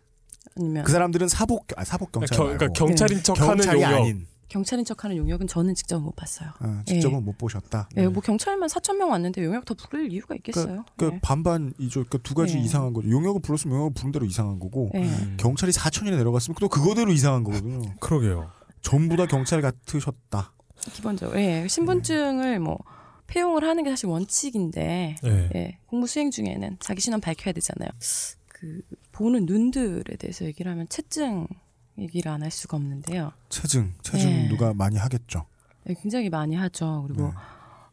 [0.56, 3.96] 아니면 그 사람들은 사복 아, 사복 경찰 겨- 말고 그러니까 경찰인 척하는 경찰이 용역.
[3.96, 6.50] 아닌 경찰인 척하는 용역은 저는 직접 못 봤어요.
[6.60, 7.88] 어, 직접은 못 보셨다.
[7.96, 10.84] 예, 뭐 경찰만 4천 명 왔는데 용역 더 부를 이유가 있겠어요?
[10.98, 11.20] 그 예.
[11.22, 12.04] 반반이죠.
[12.04, 12.60] 그러니까 두 가지 예.
[12.60, 13.08] 이상한 거죠.
[13.10, 15.08] 용역을 불렀으면 용역을 부른 대로 이상한 거고 예.
[15.38, 17.94] 경찰이 4천이나 내려갔으면 또 그거대로 이상한 거거든요.
[17.98, 18.50] 그러게요.
[18.82, 20.52] 전부 다 경찰 같으셨다.
[20.92, 22.78] 기본적으로 예, 신분증을 뭐
[23.28, 25.50] 폐용을 하는 게 사실 원칙인데 네.
[25.54, 27.88] 예, 공무 수행 중에는 자기 신원 밝혀야 되잖아요.
[28.48, 28.82] 그
[29.12, 31.46] 보는 눈들에 대해서 얘기를 하면 채증
[31.98, 33.32] 얘기를 안 할 수가 없는데요.
[33.48, 34.48] 체증, 체증 네.
[34.48, 35.46] 누가 많이 하겠죠.
[35.84, 37.04] 네, 굉장히 많이 하죠.
[37.06, 37.32] 그리고 네.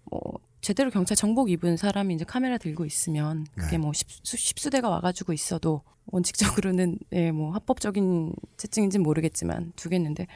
[0.05, 0.21] 뭐
[0.61, 3.77] 제대로 경찰 정복 입은 사람이 이제 카메라 들고 있으면 그게 네.
[3.77, 10.27] 뭐 십수, 십수대가 와가지고 있어도 원칙적으로는 예, 뭐 합법적인 채증인지는 모르겠지만 두겠는데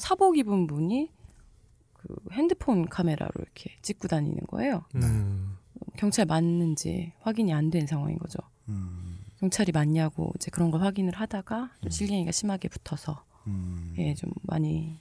[0.00, 1.10] 사복 입은 분이
[1.92, 4.84] 그 핸드폰 카메라로 이렇게 찍고 다니는 거예요.
[4.94, 5.56] 음.
[5.96, 8.38] 경찰 맞는지 확인이 안 된 상황인 거죠.
[8.68, 9.18] 음.
[9.38, 13.94] 경찰이 맞냐고 이제 그런 걸 확인을 하다가 좀 실갱이가 심하게 붙어서 음.
[13.98, 14.98] 예, 좀 많이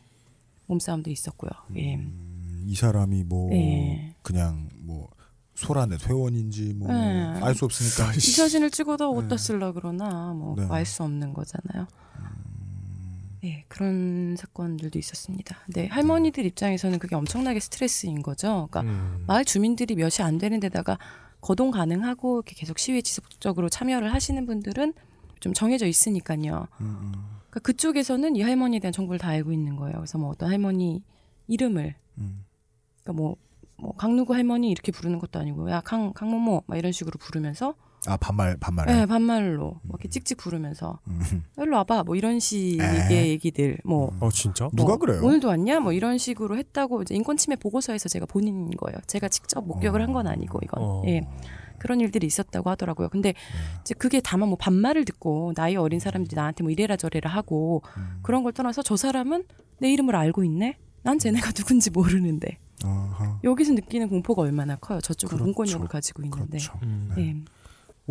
[0.68, 1.50] 몸싸움도 있었고요.
[1.76, 1.96] 예.
[1.96, 4.16] 음, 이 사람이 뭐 네.
[4.22, 5.10] 그냥 뭐
[5.56, 7.24] 소란의 회원인지 뭐 네.
[7.42, 10.66] 알수 없으니까 이 사진을 찍어도 어디다 쓰려 그러나 뭐 네.
[10.70, 11.88] 알수 없는 거잖아요.
[13.41, 15.57] 네, 그런 사건들도 있었습니다.
[15.66, 18.68] 근데 할머니들 입장에서는 그게 엄청나게 스트레스인 거죠.
[18.70, 19.24] 그러니까 음.
[19.28, 20.98] 마을 주민들이 몇이 안 되는 데다가
[21.41, 24.94] 거동 가능하고 이렇게 계속 시위에 지속적으로 참여를 하시는 분들은
[25.40, 26.68] 좀 정해져 있으니까요.
[26.82, 27.14] 음,
[27.49, 29.95] 그러니까 그쪽에서는 이 할머니에 대한 정보를 다 알고 있는 거예요.
[29.95, 31.02] 그래서 뭐 어떤 할머니
[31.48, 32.44] 이름을 음.
[33.03, 33.38] 그러니까 뭐,
[33.78, 37.76] 뭐 강누구 할머니 이렇게 부르는 것도 아니고 야 강 강모모 막 이런 식으로 부르면서
[38.08, 41.44] 아 반말 반말에 네, 반말로 뭐 이렇게 찍찍 부르면서 음.
[41.58, 42.80] 일로 와봐 뭐 이런 식의
[43.12, 43.28] 에?
[43.30, 44.70] 얘기들 뭐 어 진짜?
[44.74, 45.22] 누가 뭐, 그래요?
[45.24, 45.80] 오늘도 왔냐?
[45.82, 48.98] 뭐 이런 식으로 했다고 이제 인권 침해 보고서에서 제가 본인인 거예요.
[49.08, 51.04] 제가 직접 목격을 한건 아니고 이건 어.
[51.08, 51.22] 예
[51.78, 53.10] 그런 일들이 있었다고 하더라고요.
[53.10, 53.40] 근데 네.
[53.82, 58.20] 이제 그게 다만 뭐 반말을 듣고 나이 어린 사람들이 나한테 뭐 이래라 저래라 하고 음.
[58.22, 59.46] 그런 걸 떠나서 저 사람은
[59.80, 60.78] 내 이름을 알고 있네.
[61.04, 63.40] 난 쟤네가 누군지 모르는데 아하.
[63.44, 65.00] 여기서 느끼는 공포가 얼마나 커요.
[65.02, 65.44] 저쪽은 그렇죠.
[65.46, 66.46] 문권력을 가지고 있는데.
[66.58, 66.74] 그렇죠.
[66.84, 67.14] 음.
[67.18, 67.59] 예.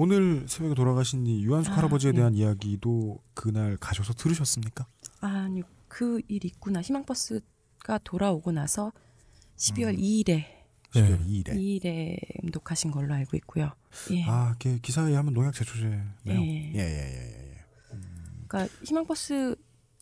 [0.03, 2.19] 오늘 새벽에 돌아가신 이 유한숙 아, 할아버지에 네.
[2.19, 4.87] 대한 이야기도 그날 가셔서 들으셨습니까?
[5.21, 6.81] 아니 그 일 있구나.
[6.81, 8.93] 희망버스가 돌아오고 나서
[9.57, 9.97] 12월 음.
[9.97, 10.45] 2일에
[10.93, 11.49] 12월 2일에.
[11.57, 13.73] 2일에 음독하신 걸로 알고 있고요.
[14.13, 14.23] 예.
[14.29, 16.05] 아, 그 기사에 하면 농약 제초제네요.
[16.29, 16.33] 예.
[16.33, 17.65] 예, 예, 예, 예.
[18.47, 19.57] 그러니까 희망버스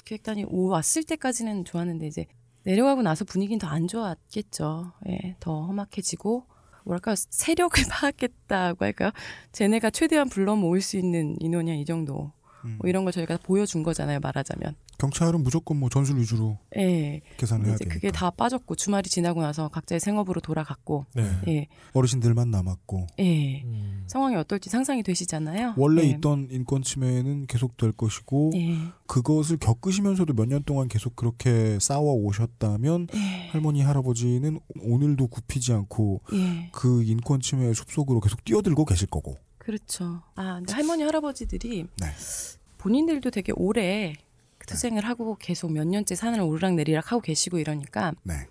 [0.04, 2.26] 기획단이 오 왔을 때까지는 좋았는데 이제
[2.64, 4.92] 내려가고 나서 분위기는 더 안 좋았겠죠.
[5.08, 6.46] 예, 더 험악해지고
[6.86, 9.10] 뭐랄까 세력을 파악했다고 할까요?
[9.52, 12.32] 쟤네가 최대한 불러 모을 수 있는 인원이야 이 정도.
[12.66, 12.76] 음.
[12.80, 14.74] 뭐 이런 걸 저희가 보여준 거잖아요 말하자면.
[14.98, 17.20] 경찰은 무조건 뭐 전술 위주로 예.
[17.36, 17.94] 계산을 해야 이제 되니까.
[17.94, 21.04] 그게 다 빠졌고 주말이 지나고 나서 각자의 생업으로 돌아갔고.
[21.14, 21.30] 네.
[21.48, 21.66] 예.
[21.92, 23.62] 어르신들만 남았고 예.
[24.06, 25.74] 상황이 어떨지 상상이 되시잖아요.
[25.76, 26.06] 원래 예.
[26.08, 28.76] 있던 인권 침해는 계속될 것이고 예.
[29.06, 33.48] 그것을 겪으시면서도 몇 년 동안 계속 그렇게 싸워 오셨다면 예.
[33.50, 36.70] 할머니 할아버지는 오늘도 굽히지 않고 예.
[36.72, 39.36] 그 인권 침해의 숲속으로 계속 뛰어들고 계실 거고.
[39.66, 40.22] 그렇죠.
[40.36, 42.06] 아, 근데 할머니 할아버지들이 네.
[42.78, 44.14] 본인들도 되게 오래
[44.58, 48.46] 그 투쟁을 하고 계속 몇 년째 산을 오르락 내리락 하고 계시고 이러니까 네.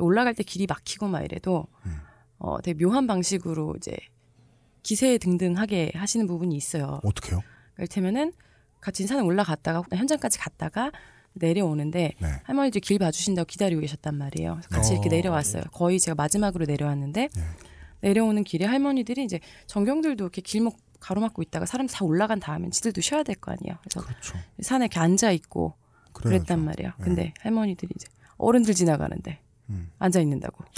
[0.00, 2.00] 올라갈 때 길이 막히고 막 이래도 음.
[2.38, 3.96] 어, 되게 묘한 방식으로 이제
[4.82, 6.98] 기세 등등하게 하시는 부분이 있어요.
[7.04, 7.40] 어떻게요?
[7.76, 8.32] 이를테면은
[8.80, 10.90] 같이 산에 올라갔다가 현장까지 갔다가
[11.34, 12.28] 내려오는데 네.
[12.42, 14.60] 할머니들이 길 봐주신다고 기다리고 계셨단 말이에요.
[14.70, 15.62] 같이 어, 이렇게 내려왔어요.
[15.72, 17.28] 거의 제가 마지막으로 내려왔는데
[18.00, 23.22] 내려오는 길에 할머니들이 이제 전경들도 이렇게 길목 가로막고 있다가 사람들 다 올라간 다음에 지들도 쉬어야
[23.22, 23.76] 될 거 아니에요.
[23.82, 24.06] 그래서
[24.60, 25.74] 산에 이렇게 앉아 있고
[26.12, 26.44] 그래야죠.
[26.44, 26.92] 그랬단 말이에요.
[26.98, 27.04] 네.
[27.04, 28.06] 근데 할머니들이 이제
[28.36, 29.90] 어른들 지나가는데 음.
[29.98, 30.64] 앉아 있는다고.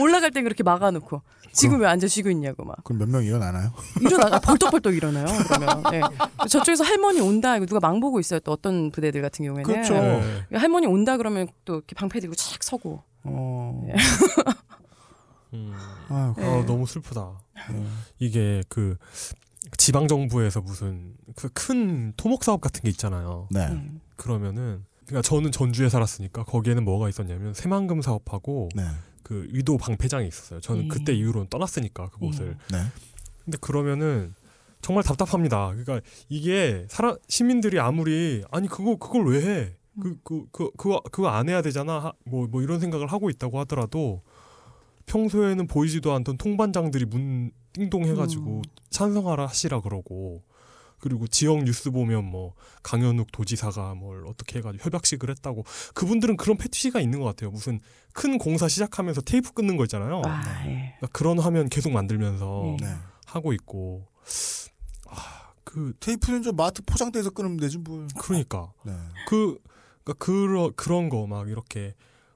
[0.00, 1.22] 올라갈 땐 그렇게 막아놓고
[1.52, 2.82] 지금 왜 앉아 쉬고 있냐고 막.
[2.84, 3.72] 그럼 몇 명 일어나나요?
[4.00, 5.26] 일어나가 벌떡벌떡 일어나요.
[5.48, 6.00] 그러면 네.
[6.48, 8.40] 저쪽에서 할머니 온다 이거 누가 망 보고 있어요.
[8.40, 9.94] 또 어떤 부대들 같은 경우에는 그렇죠.
[9.94, 10.42] 네.
[10.56, 13.02] 할머니 온다 그러면 또 이렇게 방패 들고 착 서고.
[13.30, 13.82] 어.
[13.86, 13.94] 네.
[15.54, 15.72] 음.
[16.08, 17.38] 아유, 아, 너무 슬프다.
[18.18, 18.96] 이게 그
[19.76, 23.48] 지방 정부에서 무슨 그 큰 토목 사업 같은 게 있잖아요.
[23.50, 23.66] 네.
[23.68, 24.00] 음.
[24.16, 28.82] 그러면은 그러니까 저는 전주에 살았으니까 거기에는 뭐가 있었냐면 새만금 사업하고 네.
[29.22, 30.60] 그 위도 방패장이 있었어요.
[30.60, 30.88] 저는 예.
[30.88, 32.56] 그때 이후로는 떠났으니까 그곳을.
[32.70, 32.78] 네.
[33.44, 34.34] 근데 그러면은
[34.82, 35.68] 정말 답답합니다.
[35.70, 39.72] 그러니까 이게 사람 시민들이 아무리 아니 그거 그걸 왜 해?
[40.00, 42.12] 그 그 그 그거 그거 안 해야 되잖아.
[42.24, 44.22] 뭐 뭐 이런 생각을 하고 있다고 하더라도
[45.06, 50.42] 평소에는 보이지도 않던 통반장들이 문 띵동 해가지고 찬성하라 하시라 그러고
[51.00, 55.64] 그리고 지역 뉴스 보면 뭐 강현욱 도지사가 뭘 어떻게 해가지고 협약식을 했다고
[55.94, 57.50] 그분들은 그런 패티시가 있는 것 같아요.
[57.50, 57.80] 무슨
[58.12, 60.22] 큰 공사 시작하면서 테이프 끊는 거 있잖아요.
[60.24, 60.94] 아, 예.
[60.98, 62.94] 그러니까 그런 화면 계속 만들면서 네.
[63.26, 64.08] 하고 있고
[65.06, 68.08] 아, 그 테이프는 저 마트 포장대에서 끊으면 되지 뭘.
[68.18, 68.92] 그러니까 네.
[69.28, 69.58] 그
[70.08, 71.94] 그러니까 그런 그런 거 막 이렇게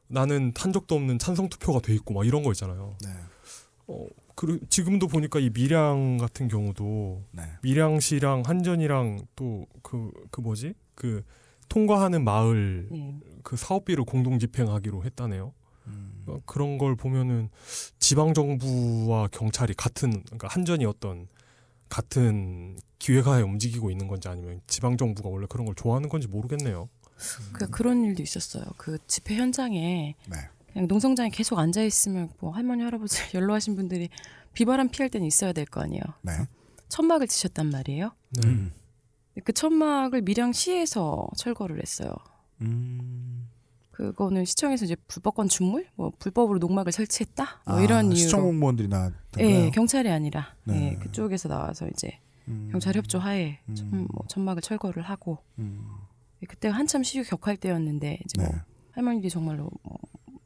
[0.08, 2.96] 나는 탄 적도 없는 찬성 투표가 돼 있고 막 이런 거 있잖아요.
[3.02, 3.08] 네.
[3.86, 7.42] 어, 그리고 지금도 보니까 이 밀양 같은 경우도 네.
[7.62, 11.22] 밀양시랑 한전이랑 또그그 뭐지 그
[11.68, 13.20] 통과하는 마을 예.
[13.42, 15.54] 그 사업비를 공동 집행하기로 했다네요.
[15.86, 16.24] 음.
[16.26, 17.48] 어, 그런 걸 보면은
[17.98, 21.26] 지방 정부와 경찰이 같은 그러니까 한전이 어떤
[21.88, 26.88] 같은 기획하에 움직이고 있는 건지 아니면 지방 정부가 원래 그런 걸 좋아하는 건지 모르겠네요.
[27.52, 28.64] 그 그런 일도 있었어요.
[28.76, 30.36] 그 집회 현장에 네.
[30.72, 34.08] 그냥 농성장에 계속 앉아 있으면 뭐 할머니 할아버지 연로하신 분들이
[34.54, 36.02] 비바람 피할 때는 있어야 될 거 아니에요.
[36.22, 36.32] 네.
[36.88, 38.12] 천막을 치셨단 말이에요.
[38.44, 38.72] 음.
[39.44, 42.14] 그 천막을 밀양 시에서 철거를 했어요.
[42.60, 43.48] 음.
[43.92, 48.16] 그거는 시청에서 이제 불법 건축물, 뭐 불법으로 농막을 설치했다, 뭐 아, 이런 이유로.
[48.16, 49.46] 시청 공무원들이 나왔던가요?
[49.46, 50.92] 예, 경찰이 아니라 네.
[50.92, 52.18] 예, 그쪽에서 나와서 이제
[52.48, 52.68] 음.
[52.72, 55.86] 경찰 협조 하에 천, 뭐 천막을 철거를 하고 음.
[56.42, 58.58] 예, 그때 한참 시유 격할 때였는데 이제 뭐 네.
[58.92, 59.70] 할머니들이 정말로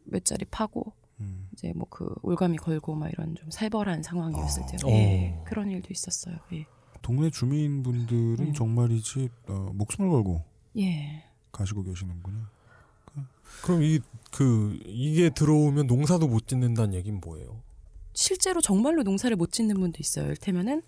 [0.06, 1.48] 뭐몇 자리 파고 음.
[1.55, 4.66] 이제 뭐 그 올가미 걸고 막 이런 좀 살벌한 상황이었을 어.
[4.66, 4.78] 때요.
[4.85, 4.90] 어.
[4.90, 6.36] 예, 그런 일도 있었어요.
[6.52, 6.66] 예.
[7.02, 8.52] 동네 주민분들은 음.
[8.52, 10.43] 정말이지 어, 목숨을 걸고
[10.78, 11.24] 예.
[11.52, 12.47] 가시고 계시는군요.
[13.62, 14.01] 그럼 이
[14.32, 17.62] 그 이게 들어오면 농사도 못 짓는다는 얘기는 뭐예요?
[18.12, 20.27] 실제로 정말로 농사를 못 짓는 분도 있어요.
[20.27, 20.82] 이를테면은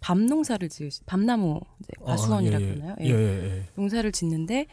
[0.00, 2.74] 밤 농사를 지으시 밤나무 이제 아, 과수원이라 예, 예.
[2.74, 2.96] 그러나요?
[3.00, 3.12] 예, 예,
[3.58, 3.64] 예.
[3.74, 4.66] 농사를 짓는데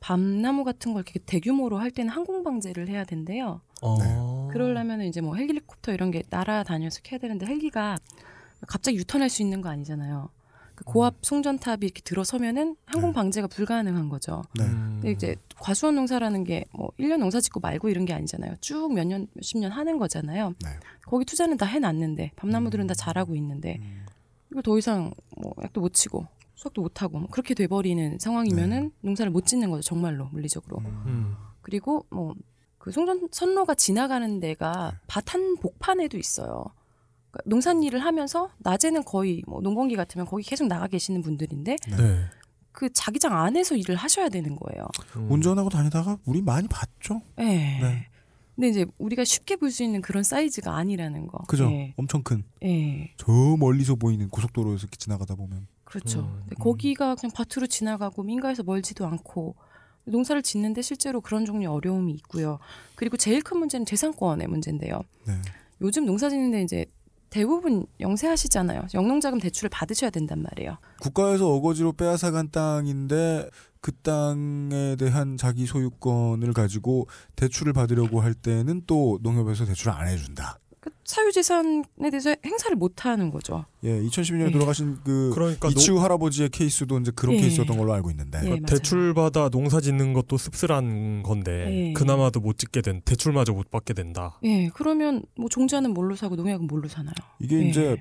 [0.00, 3.60] 밤나무 같은 걸 이렇게 대규모로 할 때는 항공 방제를 해야 된대요.
[3.82, 4.48] 어.
[4.50, 7.96] 그러려면 이제 뭐 헬리콥터 이런 게 날아다녀서 해야 되는데 헬기가
[8.66, 10.30] 갑자기 유턴할 수 있는 거 아니잖아요.
[10.74, 14.42] 그 고압 송전탑이 이렇게 들어서면은 항공 방제가 불가능한 거죠.
[14.58, 14.64] 네.
[14.64, 18.56] 근데 이제 과수원 농사라는 게 뭐 1년 농사 짓고 말고 이런 게 아니잖아요.
[18.60, 20.54] 쭉 몇 년, 몇십 년 하는 거잖아요.
[20.64, 20.70] 네.
[21.06, 23.80] 거기 투자는 다 해놨는데, 밤나무들은 다 자라고 있는데,
[24.52, 29.32] 이거 더 이상 뭐 약도 못 치고, 수확도 못 하고, 뭐 그렇게 돼버리는 상황이면은 농사를
[29.32, 29.82] 못 짓는 거죠.
[29.82, 30.78] 정말로, 물리적으로.
[31.06, 31.34] 음.
[31.62, 32.34] 그리고 뭐,
[32.78, 36.66] 그 송전, 선로가 지나가는 데가 밭 한 복판에도 있어요.
[37.30, 42.24] 그러니까 농산 일을 하면서 낮에는 거의 뭐 농번기 같으면 거기 계속 나가 계시는 분들인데 네.
[42.72, 44.86] 그 자기장 안에서 일을 하셔야 되는 거예요.
[45.30, 47.22] 운전하고 다니다가 우리 많이 봤죠.
[47.36, 47.78] 네.
[47.80, 48.08] 네.
[48.54, 51.38] 근데 이제 우리가 쉽게 볼 수 있는 그런 사이즈가 아니라는 거.
[51.48, 51.70] 그죠?
[51.70, 51.94] 예.
[51.96, 52.44] 엄청 큰.
[52.62, 53.12] 예.
[53.16, 55.66] 저 멀리서 보이는 고속도로에서 이렇게 지나가다 보면.
[55.84, 56.20] 그렇죠.
[56.20, 56.40] 음.
[56.42, 59.54] 근데 거기가 그냥 밭으로 지나가고 민가에서 멀지도 않고
[60.04, 62.58] 농사를 짓는데 실제로 그런 종류 의 어려움이 있고요.
[62.96, 65.02] 그리고 제일 큰 문제는 재산권의 문제인데요.
[65.26, 65.34] 네.
[65.80, 66.86] 요즘 농사 짓는데 이제
[67.30, 68.88] 대부분 영세하시잖아요.
[68.92, 70.76] 영농자금 대출을 받으셔야 된단 말이에요.
[71.00, 73.48] 국가에서 어거지로 빼앗아간 땅인데
[73.82, 80.58] 그 땅에 대한 자기 소유권을 가지고 대출을 받으려고 할 때는 또 농협에서 대출을 안 해준다.
[80.78, 83.64] 그 사유재산에 대해서 행사를 못 하는 거죠.
[83.82, 84.50] 예, 2012년에 예.
[84.52, 87.40] 돌아가신 그 그러니까 이치우 할아버지의 케이스도 이제 그런 예.
[87.40, 88.38] 케이스였던 걸로 알고 있는데.
[88.44, 88.62] 예, 맞아요.
[88.66, 91.92] 대출 받아 농사 짓는 것도 씁쓸한 건데 예.
[91.92, 94.38] 그나마도 못 짓게 된 대출마저 못 받게 된다.
[94.44, 97.14] 예, 그러면 뭐 종자는 뭘로 사고 농약은 뭘로 사나요?
[97.40, 97.68] 이게 예.
[97.68, 97.96] 이제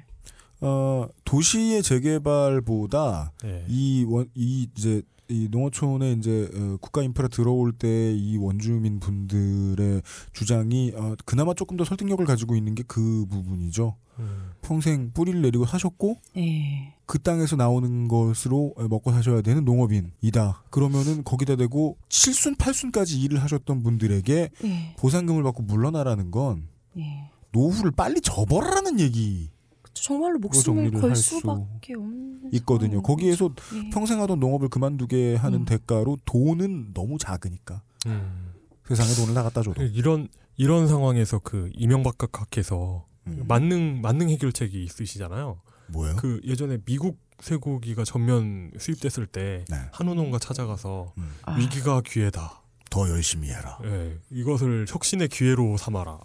[0.62, 3.66] 어, 도시의 재개발보다 네.
[3.68, 4.28] 이원이
[4.76, 5.02] 이제
[5.32, 10.02] 이 농어촌에 이제 어, 국가 인프라 들어올 때 이 원주민 분들의
[10.34, 13.96] 주장이 어, 그나마 조금 더 설득력을 가지고 있는 게 그 부분이죠.
[14.20, 14.52] 음.
[14.62, 16.94] 평생 뿌리를 내리고 사셨고 예.
[17.06, 20.64] 그 땅에서 나오는 것으로 먹고 사셔야 되는 농업인이다.
[20.70, 24.96] 그러면은 거기다 대고 칠순 팔순까지 일을 하셨던 분들에게 예.
[24.98, 26.68] 보상금을 받고 물러나라는 건
[26.98, 27.30] 예.
[27.54, 29.51] 노후를 빨리 접어라라는 얘기.
[29.94, 33.02] 정말로 목숨을 정리를 걸수 수밖에 없는 있거든요.
[33.02, 33.90] 거기에서 예.
[33.90, 35.66] 평생 하던 농업을 그만두게 하는 음.
[35.66, 38.54] 대가로 돈은 너무 작으니까 음.
[38.88, 40.28] 세상에 돈을 다 갖다 줘도 이런
[40.58, 43.46] 이런 상황에서 그 이명박 각하께서 음.
[43.48, 45.60] 만능 만능 해결책이 있으시잖아요.
[45.88, 46.16] 뭐요?
[46.18, 49.78] 그 예전에 미국 쇠고기가 전면 수입됐을 때 네.
[49.92, 51.34] 한우 농가 찾아가서 음.
[51.44, 51.56] 아.
[51.56, 52.62] 위기가 기회다.
[52.90, 53.80] 더 열심히 해라.
[53.86, 56.20] 예, 이것을 혁신의 기회로 삼아라.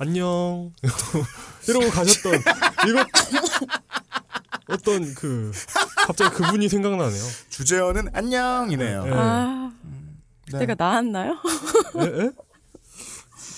[0.00, 0.72] 안녕.
[1.68, 2.32] 이러고 가셨던
[2.88, 3.04] 이거
[4.72, 5.52] 어떤 그
[6.06, 7.22] 갑자기 그분이 생각나네요.
[7.50, 9.04] 주제어는 안녕이네요.
[9.06, 9.10] 예.
[9.12, 9.70] 아,
[10.52, 10.58] 네.
[10.60, 11.36] 내가 나았나요?
[11.98, 12.22] 예?
[12.22, 12.30] 예?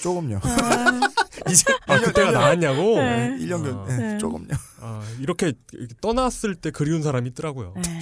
[0.02, 0.40] 조금요.
[1.48, 2.96] 이제 아 그때가 나왔냐고?
[2.96, 3.36] 네.
[3.38, 3.86] 1년 전 아.
[3.86, 4.18] 네, 네.
[4.18, 4.48] 조금요.
[4.80, 7.74] 아 이렇게 이렇게 떠났을 때 그리운 사람이 있더라고요.
[7.76, 8.00] 네.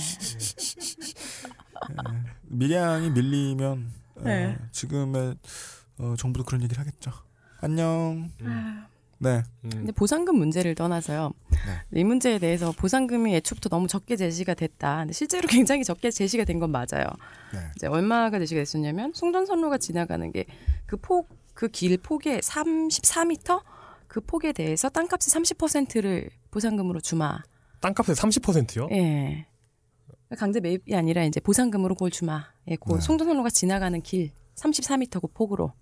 [2.45, 4.57] 밀양이 밀리면 어, 네.
[4.73, 5.37] 지금의
[5.99, 7.13] 어, 정부도 그런 얘기를 하겠죠.
[7.61, 8.31] 안녕.
[8.45, 8.87] 아.
[9.23, 9.43] 네.
[9.61, 11.33] 근데 보상금 문제를 떠나서요.
[11.95, 14.99] 이 문제에 대해서 보상금이 애초부터 너무 적게 제시가 됐다.
[15.01, 17.05] 근데 실제로 굉장히 적게 제시가 된 건 맞아요.
[17.53, 17.59] 네.
[17.77, 20.45] 이제 얼마가 제시가 됐었냐면 송전선로가 지나가는 게
[20.87, 23.63] 그 폭 그 길 폭의 34m
[24.09, 27.43] 그 폭에 대해서 땅값의 30%를 보상금으로 주마.
[27.81, 28.89] 땅값의 30%요?
[28.93, 29.47] 예.
[30.39, 32.47] 강제 매입이 아니라 이제 보상금으로 그걸 주마.
[32.69, 33.01] 예, 그 네.
[33.01, 35.73] 송전선로가 지나가는 길 34m 그 폭으로.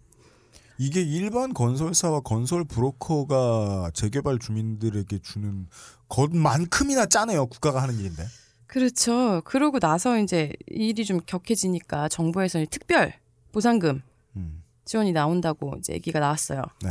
[0.79, 5.67] 이게 일반 건설사와 건설 브로커가 재개발 주민들에게 주는
[6.09, 7.47] 것만큼이나 짜네요.
[7.47, 8.25] 국가가 하는 일인데.
[8.67, 9.43] 그렇죠.
[9.45, 13.13] 그러고 나서 이제 일이 좀 격해지니까 정부에서 특별
[13.51, 14.03] 보상금
[14.37, 14.63] 음.
[14.85, 16.63] 지원이 나온다고 이제 얘기가 나왔어요.
[16.83, 16.91] 네.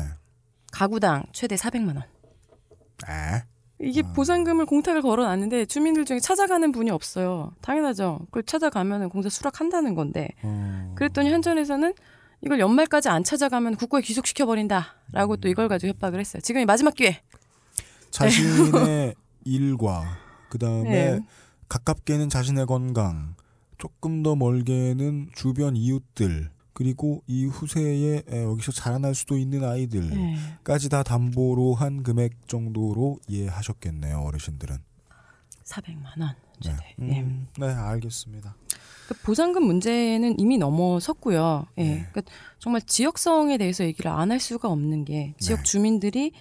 [0.74, 2.04] 가구당 최대 400만 원.
[3.10, 3.44] 에?
[3.80, 4.12] 이게 아.
[4.14, 7.54] 보상금을 공탁을 걸어놨는데 주민들 중에 찾아가는 분이 없어요.
[7.62, 8.20] 당연하죠.
[8.26, 10.30] 그걸 찾아가면은 공사 수락한다는 건데.
[10.44, 10.94] 어.
[10.96, 11.94] 그랬더니 한전에서는
[12.42, 16.42] 이걸 연말까지 안 찾아가면 국고에 귀속시켜 버린다라고 또 이걸 가지고 협박을 했어요.
[16.42, 17.22] 지금이 마지막 기회.
[18.12, 19.16] 자신의
[19.46, 20.18] 일과
[20.50, 21.20] 그 다음에 네.
[21.70, 23.36] 가깝게는 자신의 건강,
[23.78, 29.66] 조금 더 멀게는 주변 이웃들, 그리고 이 후세에 에, 여기서 자라날 수도 있는 네.
[29.66, 34.78] 아이들까지 다 담보로 한 금액 정도로 이해하셨겠네요, 어르신들은.
[35.64, 36.36] 400만 원.
[36.64, 38.56] 네, 음, 네 알겠습니다.
[39.08, 41.66] 그 보상금 문제는 이미 넘어섰고요.
[41.78, 41.84] 예.
[41.84, 42.06] 네.
[42.12, 42.22] 그러니까
[42.60, 46.34] 정말 지역성에 대해서 얘기를 안 할 수가 없는 게 지역 주민들이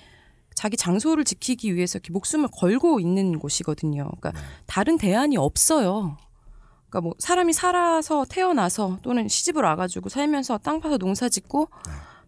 [0.55, 4.11] 자기 장소를 지키기 위해서 이렇게 목숨을 걸고 있는 곳이거든요.
[4.21, 4.33] 그러니까
[4.67, 6.17] 다른 대안이 없어요.
[6.89, 11.69] 그러니까 뭐 사람이 살아서 태어나서 또는 시집을 와가지고 살면서 땅 파서 농사 짓고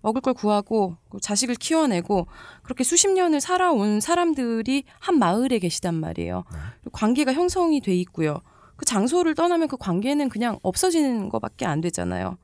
[0.03, 2.27] 먹을 걸 구하고 그 자식을 키워내고
[2.63, 6.45] 그렇게 수십 년을 살아온 사람들이 한 마을에 계시단 말이에요.
[6.93, 8.41] 관계가 형성이 돼 있고요.
[8.79, 12.39] 그 장소를 떠나면 그 관계는 그냥 없어지는 것밖에 안 되잖아요.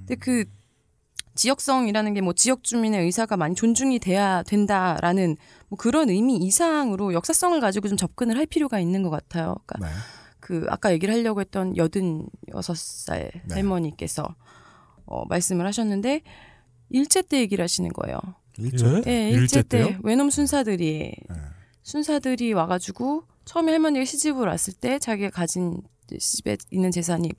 [0.00, 0.44] 근데 그
[1.36, 5.36] 지역성이라는 게 뭐 지역 주민의 의사가 많이 존중이 돼야 된다라는
[5.68, 9.54] 뭐 그런 의미 이상으로 역사성을 가지고 좀 접근을 할 필요가 있는 것 같아요.
[9.66, 9.88] 그러니까
[10.40, 13.54] 그 아까 얘기를 하려고 했던 여든 여섯 살 네.
[13.54, 14.26] 할머니께서
[15.06, 16.22] 어, 말씀을 하셨는데
[16.90, 18.18] 일제 때 얘기를 하시는 거예요.
[18.58, 19.10] 일제 때?
[19.10, 19.98] 네, 일제 일제 때?
[20.02, 21.14] 외놈 순사들이
[21.84, 25.80] 순사들이 와가지고 처음에 할머니가 시집을 왔을 때 자기가 가진
[26.18, 27.32] 시집에 있는 재산이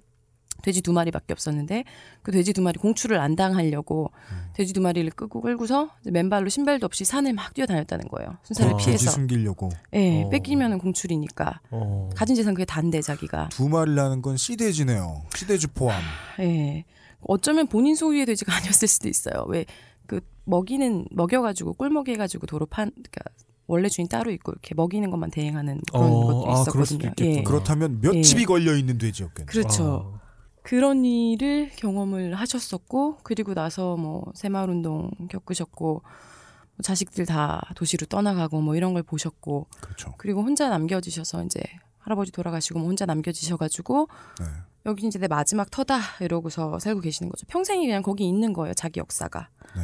[0.61, 1.85] 돼지 두 마리밖에 없었는데
[2.21, 4.11] 그 돼지 두 마리 공출을 안 당하려고
[4.53, 8.37] 돼지 두 마리를 끄고 끌고서 맨발로 신발도 없이 산을 막 뛰어다녔다는 거예요.
[8.43, 9.05] 순사를 아, 피해서.
[9.05, 9.69] 돼지 숨기려고.
[9.93, 10.29] 예, 어.
[10.29, 11.61] 뺏기면은 공출이니까.
[11.71, 12.09] 어.
[12.15, 13.49] 가진 재산 그게 단데 자기가.
[13.49, 15.23] 두 마리라는 건 시대지네요.
[15.35, 16.01] 시대주 포함.
[16.41, 16.83] 예.
[17.21, 19.45] 어쩌면 본인 소유의 돼지가 아니었을 수도 있어요.
[19.47, 19.65] 왜
[20.09, 23.21] 그 먹이는 먹여가지고 꿀먹이 해가지고 도로 판 그러니까
[23.69, 27.09] 원래 주인 따로 있고 이렇게 먹이는 것만 대행하는 그런 어, 것도 아, 있었거든요.
[27.09, 27.43] 있겠구나.
[27.43, 29.45] 그렇다면 몇 집이 걸려 있는 돼지였겠네요.
[29.45, 30.11] 그렇죠.
[30.15, 30.19] 아.
[30.63, 38.59] 그런 일을 경험을 하셨었고 그리고 나서 뭐 새마을 운동 겪으셨고 뭐 자식들 다 도시로 떠나가고
[38.59, 40.15] 뭐 이런 걸 보셨고 그렇죠.
[40.17, 41.61] 그리고 혼자 남겨지셔서 이제
[41.99, 44.07] 할아버지 돌아가시고 뭐 혼자 남겨지셔가지고
[44.39, 44.45] 네.
[44.87, 47.45] 여기 이제 내 마지막 터다 이러고서 살고 계시는 거죠.
[47.47, 48.73] 평생이 그냥 거기 있는 거예요.
[48.73, 49.49] 자기 역사가.
[49.75, 49.81] 네.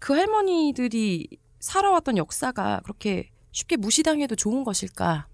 [0.00, 1.28] 그 할머니들이
[1.64, 5.28] 살아왔던 역사가 그렇게 쉽게 무시당해도 좋은 것일까?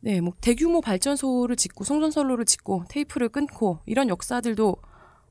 [0.00, 4.76] 네, 뭐 대규모 발전소를 짓고 송전선로를 짓고 테이프를 끊고 이런 역사들도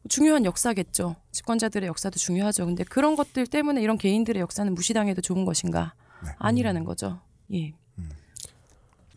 [0.10, 1.16] 중요한 역사겠죠.
[1.32, 2.66] 집권자들의 역사도 중요하죠.
[2.66, 5.94] 근데 그런 것들 때문에 이런 개인들의 역사는 무시당해도 좋은 것인가?
[6.40, 7.22] 아니라는 거죠.
[7.54, 7.74] 예.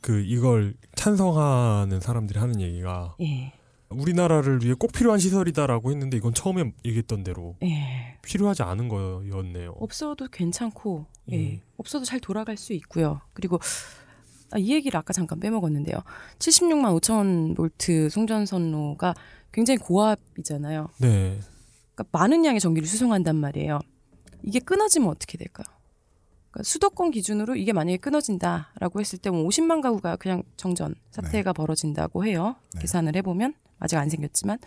[0.00, 3.52] 그 이걸 찬성하는 사람들이 하는 얘기가 예.
[3.90, 8.16] 우리나라를 위해 꼭 필요한 시설이다라고 했는데 이건 처음에 얘기했던 대로 예.
[8.22, 9.74] 필요하지 않은 거였네요.
[9.78, 11.36] 없어도 괜찮고, 예.
[11.36, 11.60] 음.
[11.76, 13.20] 없어도 잘 돌아갈 수 있고요.
[13.32, 13.58] 그리고
[14.52, 15.98] 아, 이 얘기를 아까 잠깐 빼먹었는데요.
[16.38, 19.14] 76만 5천 볼트 송전선로가
[19.52, 20.88] 굉장히 고압이잖아요.
[20.98, 21.40] 네.
[21.94, 23.80] 그러니까 많은 양의 전기를 수송한단 말이에요.
[24.42, 25.66] 이게 끊어지면 어떻게 될까요?
[26.50, 32.56] 그러니까 수도권 기준으로 이게 만약에 끊어진다라고 했을 때뭐 50만 가구가 그냥 정전 사태가 벌어진다고 해요.
[32.80, 34.58] 계산을 해보면 아직 안 생겼지만,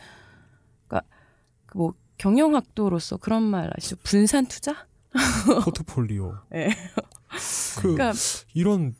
[0.88, 1.08] 그러니까
[1.66, 3.96] 그 뭐 경영학도로서 그런 말 아시죠?
[4.04, 4.88] 분산 투자?
[5.66, 6.38] 포트폴리오.
[6.54, 6.70] 예.
[7.78, 8.14] 그 그러니까
[8.54, 8.96] 이런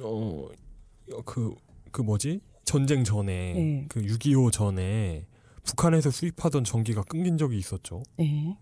[0.00, 1.54] 어그
[1.90, 3.86] 그 뭐지 전쟁 전에 네.
[3.88, 5.26] 그6.25 전에
[5.64, 8.02] 북한에서 수입하던 전기가 끊긴 적이 있었죠.
[8.16, 8.56] 네.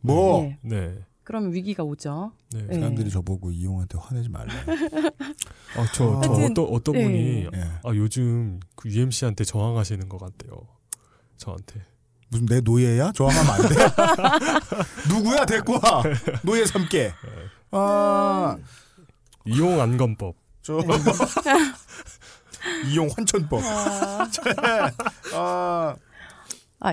[0.00, 0.42] 뭐?
[0.42, 0.58] 네.
[0.62, 0.98] 네.
[1.24, 2.32] 그러면 위기가 오죠.
[2.52, 2.62] 네.
[2.66, 2.74] 네.
[2.74, 4.52] 사람들이 저보고 이용한테 화내지 말래.
[5.76, 7.04] 아, 저, 저 하여튼, 어떤 어떤 네.
[7.04, 7.60] 분이 예.
[7.84, 10.66] 아 요즘 그 UMC한테 저항하시는 것 같대요.
[11.36, 11.84] 저한테.
[12.28, 13.12] 무슨 내 노예야?
[13.12, 13.74] 저항하면 안 돼.
[15.14, 16.02] 누구야 데리고 와.
[16.42, 17.12] 노예 삼게.
[17.70, 18.56] 아
[19.44, 20.34] 이용 안건법.
[20.62, 20.78] 저
[22.90, 23.62] 이용 환천법.
[23.64, 24.28] 아,
[25.34, 25.94] 아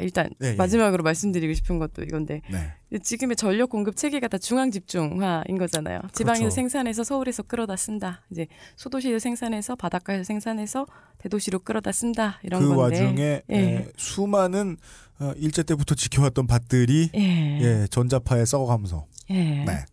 [0.01, 0.53] 일단 예, 예.
[0.53, 2.99] 마지막으로 말씀드리고 싶은 것도 이건데 네.
[2.99, 6.01] 지금의 전력 공급 체계가 다 중앙 집중화인 거잖아요.
[6.13, 6.55] 지방에서 그렇죠.
[6.55, 8.21] 생산해서 서울에서 끌어다 쓴다.
[8.29, 10.85] 이제 소도시에서 생산해서 바닷가에서 생산해서
[11.17, 12.81] 대도시로 끌어다 쓴다 이런 그 건데.
[12.81, 13.55] 와중에 예.
[13.55, 14.77] 에, 수많은
[15.19, 17.59] 어, 일제 때부터 지켜왔던 밭들이 예.
[17.61, 19.63] 예, 전자파에 썩어가면서 예.
[19.65, 19.85] 네.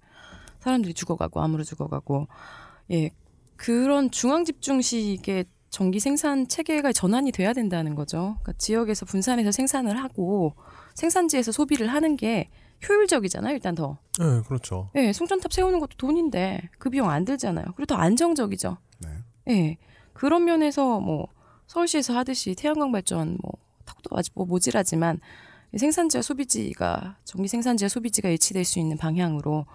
[0.60, 2.28] 사람들이 죽어가고 암으로 죽어가고
[2.92, 3.10] 예
[3.56, 8.36] 그런 중앙 집중식의 전기 생산 체계가 전환이 돼야 된다는 거죠.
[8.42, 10.54] 그러니까 지역에서 분산해서 생산을 하고
[10.94, 12.48] 생산지에서 소비를 하는 게
[12.88, 13.54] 효율적이잖아요.
[13.54, 13.98] 일단 더.
[14.18, 14.90] 네, 그렇죠.
[14.94, 17.64] 예, 송전탑 세우는 것도 돈인데 그 비용 안 들잖아요.
[17.76, 18.76] 그리고 더 안정적이죠.
[19.48, 19.76] 예,
[20.12, 21.28] 그런 면에서 뭐
[21.66, 23.52] 서울시에서 하듯이 태양광 발전 뭐
[23.84, 25.20] 턱도 아직 뭐 모질하지만
[25.76, 29.66] 생산지와 소비지가 전기 생산지와 소비지가 일치될 수 있는 방향으로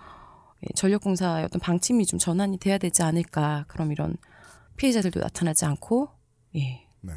[0.64, 3.66] 예, 전력공사의 어떤 방침이 좀 전환이 돼야 되지 않을까.
[3.68, 4.16] 그럼 이런
[4.82, 6.10] 피해자들도 나타나지 않고
[6.56, 6.88] 예.
[7.02, 7.14] 네.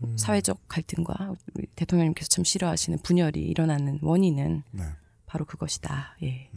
[0.00, 4.84] 이런 사회적 갈등과 우리 대통령님께서 참 싫어하시는 분열이 일어나는 원인은 네.
[5.26, 6.16] 바로 그것이다.
[6.22, 6.50] 예.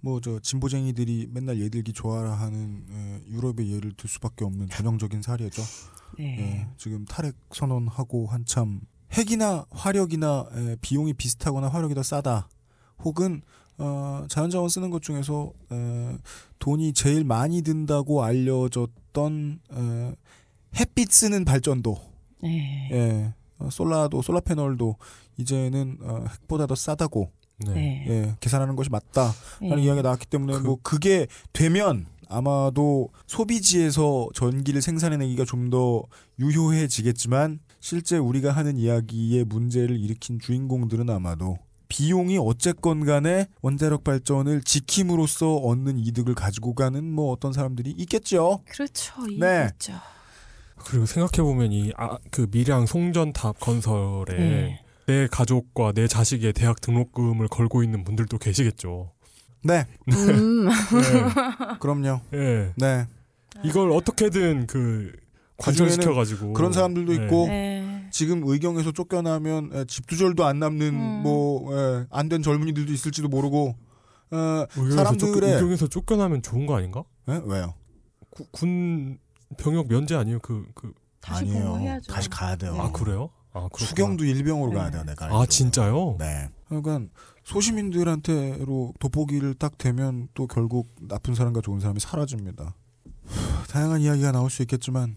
[0.00, 5.62] 뭐저 진보쟁이들이 맨날 예들기 좋아라 하는 에, 유럽의 예를 들 수밖에 없는 전형적인 사례죠.
[6.18, 6.38] 네.
[6.38, 8.82] 예, 지금 탈핵 선언하고 한참
[9.12, 12.50] 핵이나 화력이나 에, 비용이 비슷하거나 화력이 더 싸다.
[12.98, 13.40] 혹은
[13.78, 16.16] 어, 자연자원 쓰는 것 중에서 에,
[16.58, 20.14] 돈이 제일 많이 든다고 알려졌던 에,
[20.78, 21.96] 햇빛 쓰는 발전도
[22.42, 22.88] 네.
[22.92, 24.96] 예, 어, 솔라도 솔라 패널도
[25.36, 27.30] 이제는 어, 핵보다 더 싸다고
[27.66, 28.04] 네.
[28.08, 29.82] 예, 계산하는 것이 맞다라는 예.
[29.82, 36.02] 이야기가 나왔기 때문에 뭐 그게 되면 아마도 소비지에서 전기를 생산해내기가 좀 더
[36.38, 41.58] 유효해지겠지만 실제 우리가 하는 이야기의 문제를 일으킨 주인공들은 아마도
[41.94, 48.62] 비용이 어쨌건 간에 원자력 발전을 지킴으로써 얻는 이득을 가지고 가는 뭐 어떤 사람들이 있겠죠.
[48.68, 49.14] 그렇죠.
[49.38, 49.46] 네.
[49.46, 49.92] 이해했죠.
[50.74, 54.84] 그리고 생각해 보면 이그 밀양 송전탑 건설에 네.
[55.06, 59.12] 내 가족과 내 자식의 대학 등록금을 걸고 있는 분들도 계시겠죠.
[59.62, 59.86] 네.
[60.08, 60.68] 음.
[61.78, 62.22] 그럼요.
[62.32, 62.72] 예.
[62.74, 63.06] 네.
[63.62, 65.12] 이걸 어떻게든 그
[65.58, 67.24] 관철시켜 가지고 그런 사람들도 네.
[67.24, 67.83] 있고 네.
[68.14, 71.22] 지금 의경에서 쫓겨나면 에, 집두절도 안 남는 음.
[71.24, 73.74] 뭐안 된 젊은이들도 있을지도 모르고
[74.30, 74.36] 어,
[74.70, 77.02] 의경에서, 사람들의 쫓겨, 의경에서 쫓겨나면 좋은 거 아닌가?
[77.28, 77.42] 예?
[77.44, 77.74] 왜요?
[78.30, 79.18] 구- 군
[79.58, 80.38] 병역 면제 아니에요?
[80.38, 80.92] 그 그.
[81.20, 81.64] 다시 아니에요.
[81.64, 82.12] 복무해야죠.
[82.12, 82.76] 다시 가야 돼요.
[82.78, 83.30] 아 그래요?
[83.52, 83.68] 아.
[83.76, 84.76] 수경도 일병으로 네.
[84.78, 85.02] 가야 돼요.
[85.04, 85.26] 내가.
[85.26, 85.44] 아.
[85.46, 86.14] 진짜요?
[86.20, 86.50] 네.
[86.68, 87.00] 그러니까
[87.42, 92.74] 소시민들한테로 돋보기를 딱 대면 또 결국 나쁜 사람과 좋은 사람이 사라집니다.
[93.26, 95.16] 후, 다양한 이야기가 나올 수 있겠지만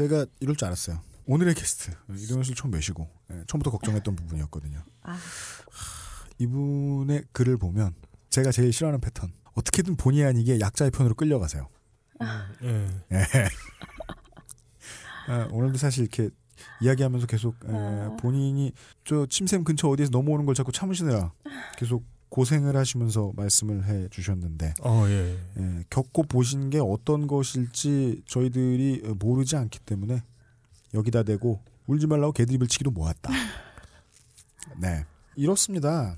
[0.00, 0.98] 제가 이럴 줄 알았어요.
[1.26, 4.82] 오늘의 게스트 이동현 씨 처음 매시고 예, 처음부터 걱정했던 부분이었거든요.
[5.02, 5.18] 아.
[6.38, 7.94] 이분의 글을 보면
[8.30, 9.30] 제가 제일 싫어하는 패턴.
[9.52, 11.68] 어떻게든 본의 아니게 약자의 편으로 끌려가세요.
[12.62, 12.88] 예.
[13.12, 13.48] 예.
[15.28, 16.30] 아, 오늘도 사실 이렇게
[16.80, 18.16] 이야기하면서 계속 에, 아.
[18.18, 18.72] 본인이
[19.04, 21.32] 저 침샘 근처 어디에서 넘어오는 걸 자꾸 참으시느라
[21.76, 25.38] 계속 고생을 하시면서 말씀을 해 주셨는데 어 예.
[25.58, 30.22] 예, 겪고 보신 게 어떤 것일지 저희들이 모르지 않기 때문에
[30.94, 33.30] 여기다 대고 울지 말라고 개드립을 치기도 모았다.
[34.80, 35.04] 네.
[35.36, 36.16] 이렇습니다.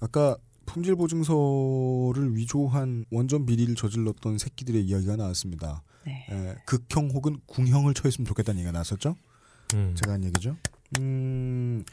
[0.00, 5.82] 아까 품질 보증서를 위조한 원전 비리를 저질렀던 새끼들의 이야기가 나왔습니다.
[6.04, 6.26] 네.
[6.30, 9.16] 에, 극형 혹은 궁형을 처했으면 좋겠다는 얘기가 나왔었죠.
[9.74, 9.94] 음.
[9.96, 10.56] 제가 한 얘기죠.
[10.98, 11.84] 음,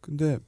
[0.00, 0.38] 근데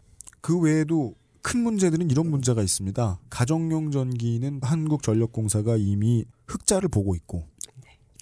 [0.41, 3.19] 그 외에도 큰 문제들은 이런 문제가 있습니다.
[3.29, 7.45] 가정용 전기는 한국전력공사가 이미 흑자를 보고 있고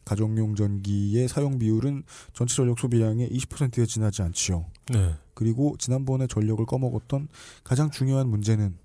[0.04, 2.02] 가정용 전기의 사용 비율은
[2.32, 4.66] 전체 전력 소비량의 20%에 지나지 않지요.
[4.92, 5.14] 네.
[5.34, 7.28] 그리고 지난번에 전력을 꺼먹었던
[7.62, 8.76] 가장 중요한 문제는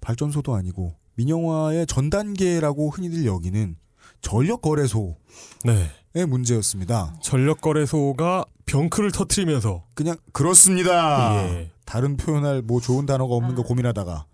[0.00, 3.76] 발전소도 아니고 민영화의 전 단계라고 흔히들 여기는
[4.22, 5.16] 전력 거래소의
[5.64, 6.24] 네.
[6.26, 7.14] 문제였습니다.
[7.22, 11.44] 전력 거래소가 병크를 터트리면서 그냥 그렇습니다.
[11.48, 11.70] 예.
[11.90, 14.24] 다른 표현할 뭐 좋은 단어가 없는가 고민하다가.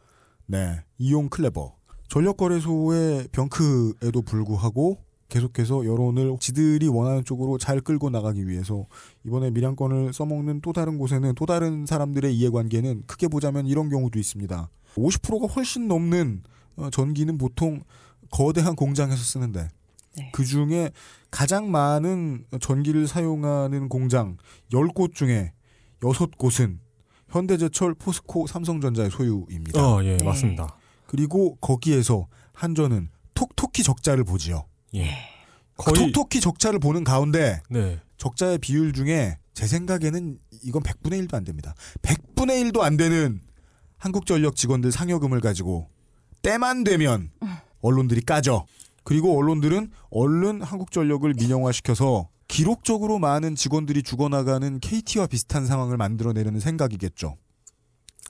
[0.45, 0.79] 네.
[0.99, 1.75] 이용 클레버.
[2.07, 4.99] 전력 거래소의 병크에도 불구하고
[5.31, 8.85] 계속해서 여론을 지들이 원하는 쪽으로 잘 끌고 나가기 위해서
[9.25, 14.69] 이번에 밀양권을 써먹는 또 다른 곳에는 또 다른 사람들의 이해관계는 크게 보자면 이런 경우도 있습니다.
[14.95, 16.43] 50%가 훨씬 넘는
[16.77, 17.81] 어, 전기는 보통
[18.31, 19.69] 거대한 공장에서 쓰는데
[20.31, 20.91] 그 중에
[21.31, 24.37] 가장 많은 전기를 사용하는 공장
[24.71, 25.55] 10곳 중에
[26.03, 26.81] 6곳은
[27.29, 29.81] 현대제철, 포스코, 삼성전자의 소유입니다.
[29.81, 30.77] 어, 예, 맞습니다.
[31.07, 34.67] 그리고 거기에서 한전은 톡톡히 적자를 보지요.
[34.95, 35.11] 예.
[35.77, 38.01] 그 톡톡히 적자를 보는 가운데 네.
[38.17, 41.75] 적자의 비율 중에 제 생각에는 이건 100분의 1도 안 됩니다.
[42.03, 43.41] 100분의 1도 안 되는
[43.99, 45.89] 한국전력 직원들 상여금을 가지고
[46.43, 47.31] 때만 되면
[47.81, 48.67] 언론들이 까죠.
[49.05, 57.37] 그리고 언론들은 얼른 한국전력을 민영화시켜서 기록적으로 많은 직원들이 죽어나가는 KT와 비슷한 상황을 만들어내려는 생각이겠죠.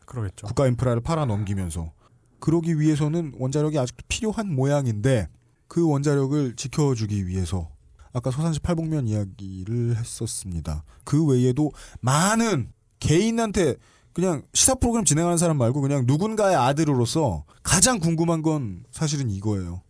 [0.05, 0.47] 그러겠죠.
[0.47, 1.93] 국가 인프라를 팔아 넘기면서
[2.39, 5.29] 그러기 위해서는 원자력이 아직도 필요한 모양인데
[5.69, 7.69] 그 원자력을 지켜주기 위해서
[8.13, 10.85] 아까 서산시 팔복면 이야기를 했었습니다.
[11.05, 13.77] 그 외에도 많은 개인한테
[14.13, 19.83] 그냥 시사 프로그램 진행하는 사람 말고 그냥 누군가의 아들로서 가장 궁금한 건 사실은 이거예요.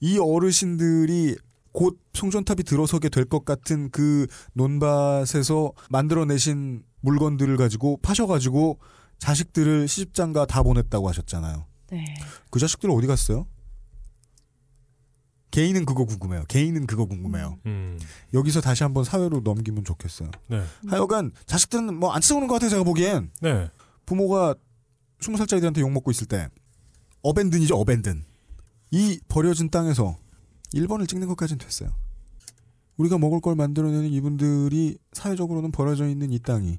[0.00, 1.36] 이 어르신들이
[1.76, 8.78] 곧 송전탑이 들어서게 될 것 같은 그 논밭에서 만들어내신 물건들을 가지고 파셔가지고
[9.18, 11.66] 자식들을 시집장가 다 보냈다고 하셨잖아요.
[11.90, 12.14] 네.
[12.50, 13.46] 그 자식들 어디 갔어요?
[15.50, 16.44] 개인은 그거 궁금해요.
[16.48, 17.58] 개인은 그거 궁금해요.
[17.66, 17.98] 음.
[18.32, 20.30] 여기서 다시 한번 사회로 넘기면 좋겠어요.
[20.48, 20.62] 네.
[20.88, 22.70] 하여간 자식들은 뭐안 치우는 것 같아요.
[22.70, 23.68] 제가 보기엔 네.
[24.06, 24.54] 부모가
[25.20, 26.48] 스무 살짜리들한테 욕 먹고 있을 때
[27.22, 27.76] 어벤든이죠.
[27.76, 28.24] 어벤든.
[28.92, 30.16] 이 버려진 땅에서
[30.74, 31.90] 1번을 찍는 것까지는 됐어요.
[32.96, 36.78] 우리가 먹을 걸 만들어내는 이분들이 사회적으로는 버려져 있는 이 땅이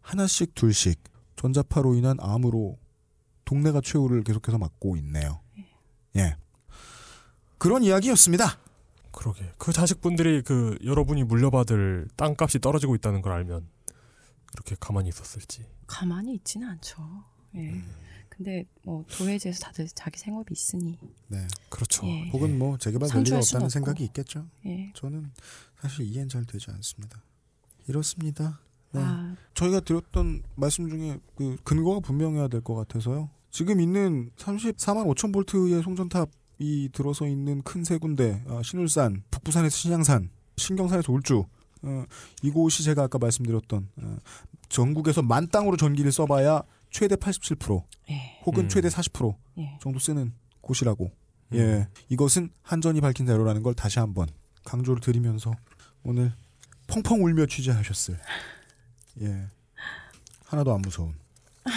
[0.00, 1.00] 하나씩 둘씩
[1.36, 2.78] 전자파로 인한 암으로
[3.44, 5.40] 동네가 최후를 계속해서 맞고 있네요.
[6.16, 6.36] 예.
[7.58, 8.58] 그런 이야기였습니다.
[9.12, 9.52] 그러게.
[9.58, 13.68] 그 자식분들이 그 여러분이 물려받을 땅값이 떨어지고 있다는 걸 알면
[14.46, 15.66] 그렇게 가만히 있었을지.
[15.86, 17.24] 가만히 있지는 않죠.
[17.56, 17.70] 예.
[17.70, 18.05] 음.
[18.36, 20.98] 근데 뭐 도회지에서 다들 자기 생업이 있으니.
[21.28, 21.46] 네.
[21.70, 22.06] 그렇죠.
[22.06, 22.28] 예.
[22.30, 23.70] 혹은 뭐 재개발 될 리가 상주할 수는 없다는.
[23.70, 24.46] 생각이 있겠죠.
[24.66, 24.92] 예.
[24.94, 25.30] 저는
[25.80, 27.22] 사실 이해는 잘 되지 않습니다.
[27.88, 28.60] 이렇습니다.
[28.92, 29.00] 네.
[29.02, 29.34] 아.
[29.54, 33.30] 저희가 드렸던 말씀 중에 그 근거가 분명해야 될 것 같아서요.
[33.50, 40.28] 지금 있는 34만 5천 볼트의 송전탑이 들어서 있는 큰 세 군데, 아, 신울산, 북부산에서 신양산,
[40.58, 41.44] 신경산에서 울주,
[41.82, 42.04] 어,
[42.42, 44.16] 이곳이 제가 아까 말씀드렸던 어,
[44.68, 48.40] 전국에서 만 땅으로 전기를 써봐야 최대 87% 예.
[48.44, 48.68] 혹은 음.
[48.68, 49.78] 최대 40% 예.
[49.80, 51.10] 정도 쓰는 곳이라고.
[51.54, 54.26] 예, 이것은 한전이 밝힌 대로라는 걸 다시 한번
[54.64, 55.54] 강조를 드리면서
[56.02, 56.32] 오늘
[56.88, 58.18] 펑펑 울며 취재하셨을.
[59.22, 59.46] 예,
[60.46, 61.14] 하나도 안 무서운.
[61.66, 61.72] 네,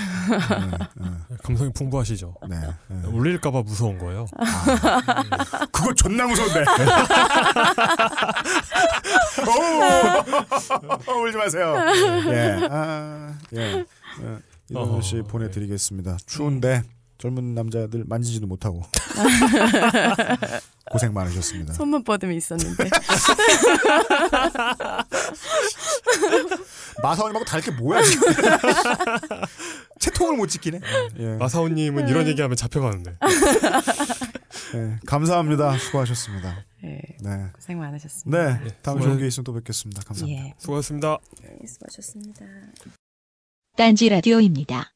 [1.43, 2.35] 감성이 풍부하시죠.
[2.47, 2.59] 네.
[2.87, 3.07] 네.
[3.07, 4.27] 울릴까봐 무서운 거예요.
[5.71, 6.59] 그거 존나 무서운데.
[9.49, 9.51] 오!
[11.25, 11.75] 울지 마세요.
[12.27, 13.85] 예, 아, 예.
[14.71, 14.73] 예.
[14.73, 16.17] 이동현 씨 어허, 보내드리겠습니다.
[16.25, 16.83] 추운데
[17.17, 18.81] 젊은 남자들 만지지도 못하고
[20.89, 21.73] 고생 많으셨습니다.
[21.73, 22.89] 손만 뻗으면 있었는데.
[27.03, 28.27] 마사오님하고 다를 게 뭐야 지금?
[29.99, 30.79] 채통을 못 지키네.
[31.19, 31.35] 예.
[31.35, 33.17] 마사오님은 이런 얘기하면 잡혀가는데.
[34.73, 35.77] 네, 감사합니다.
[35.77, 36.65] 수고하셨습니다.
[36.85, 37.01] 예.
[37.21, 37.47] 네.
[37.53, 38.59] 고생 많으셨습니다.
[38.59, 40.01] 네, 다음 좋은 게 있으면 또 뵙겠습니다.
[40.03, 40.45] 감사합니다.
[40.45, 40.53] 예.
[40.57, 41.17] 수고하셨습니다.
[41.43, 42.45] 네, 수고하셨습니다.
[43.79, 44.91] 딴지 라디오입니다.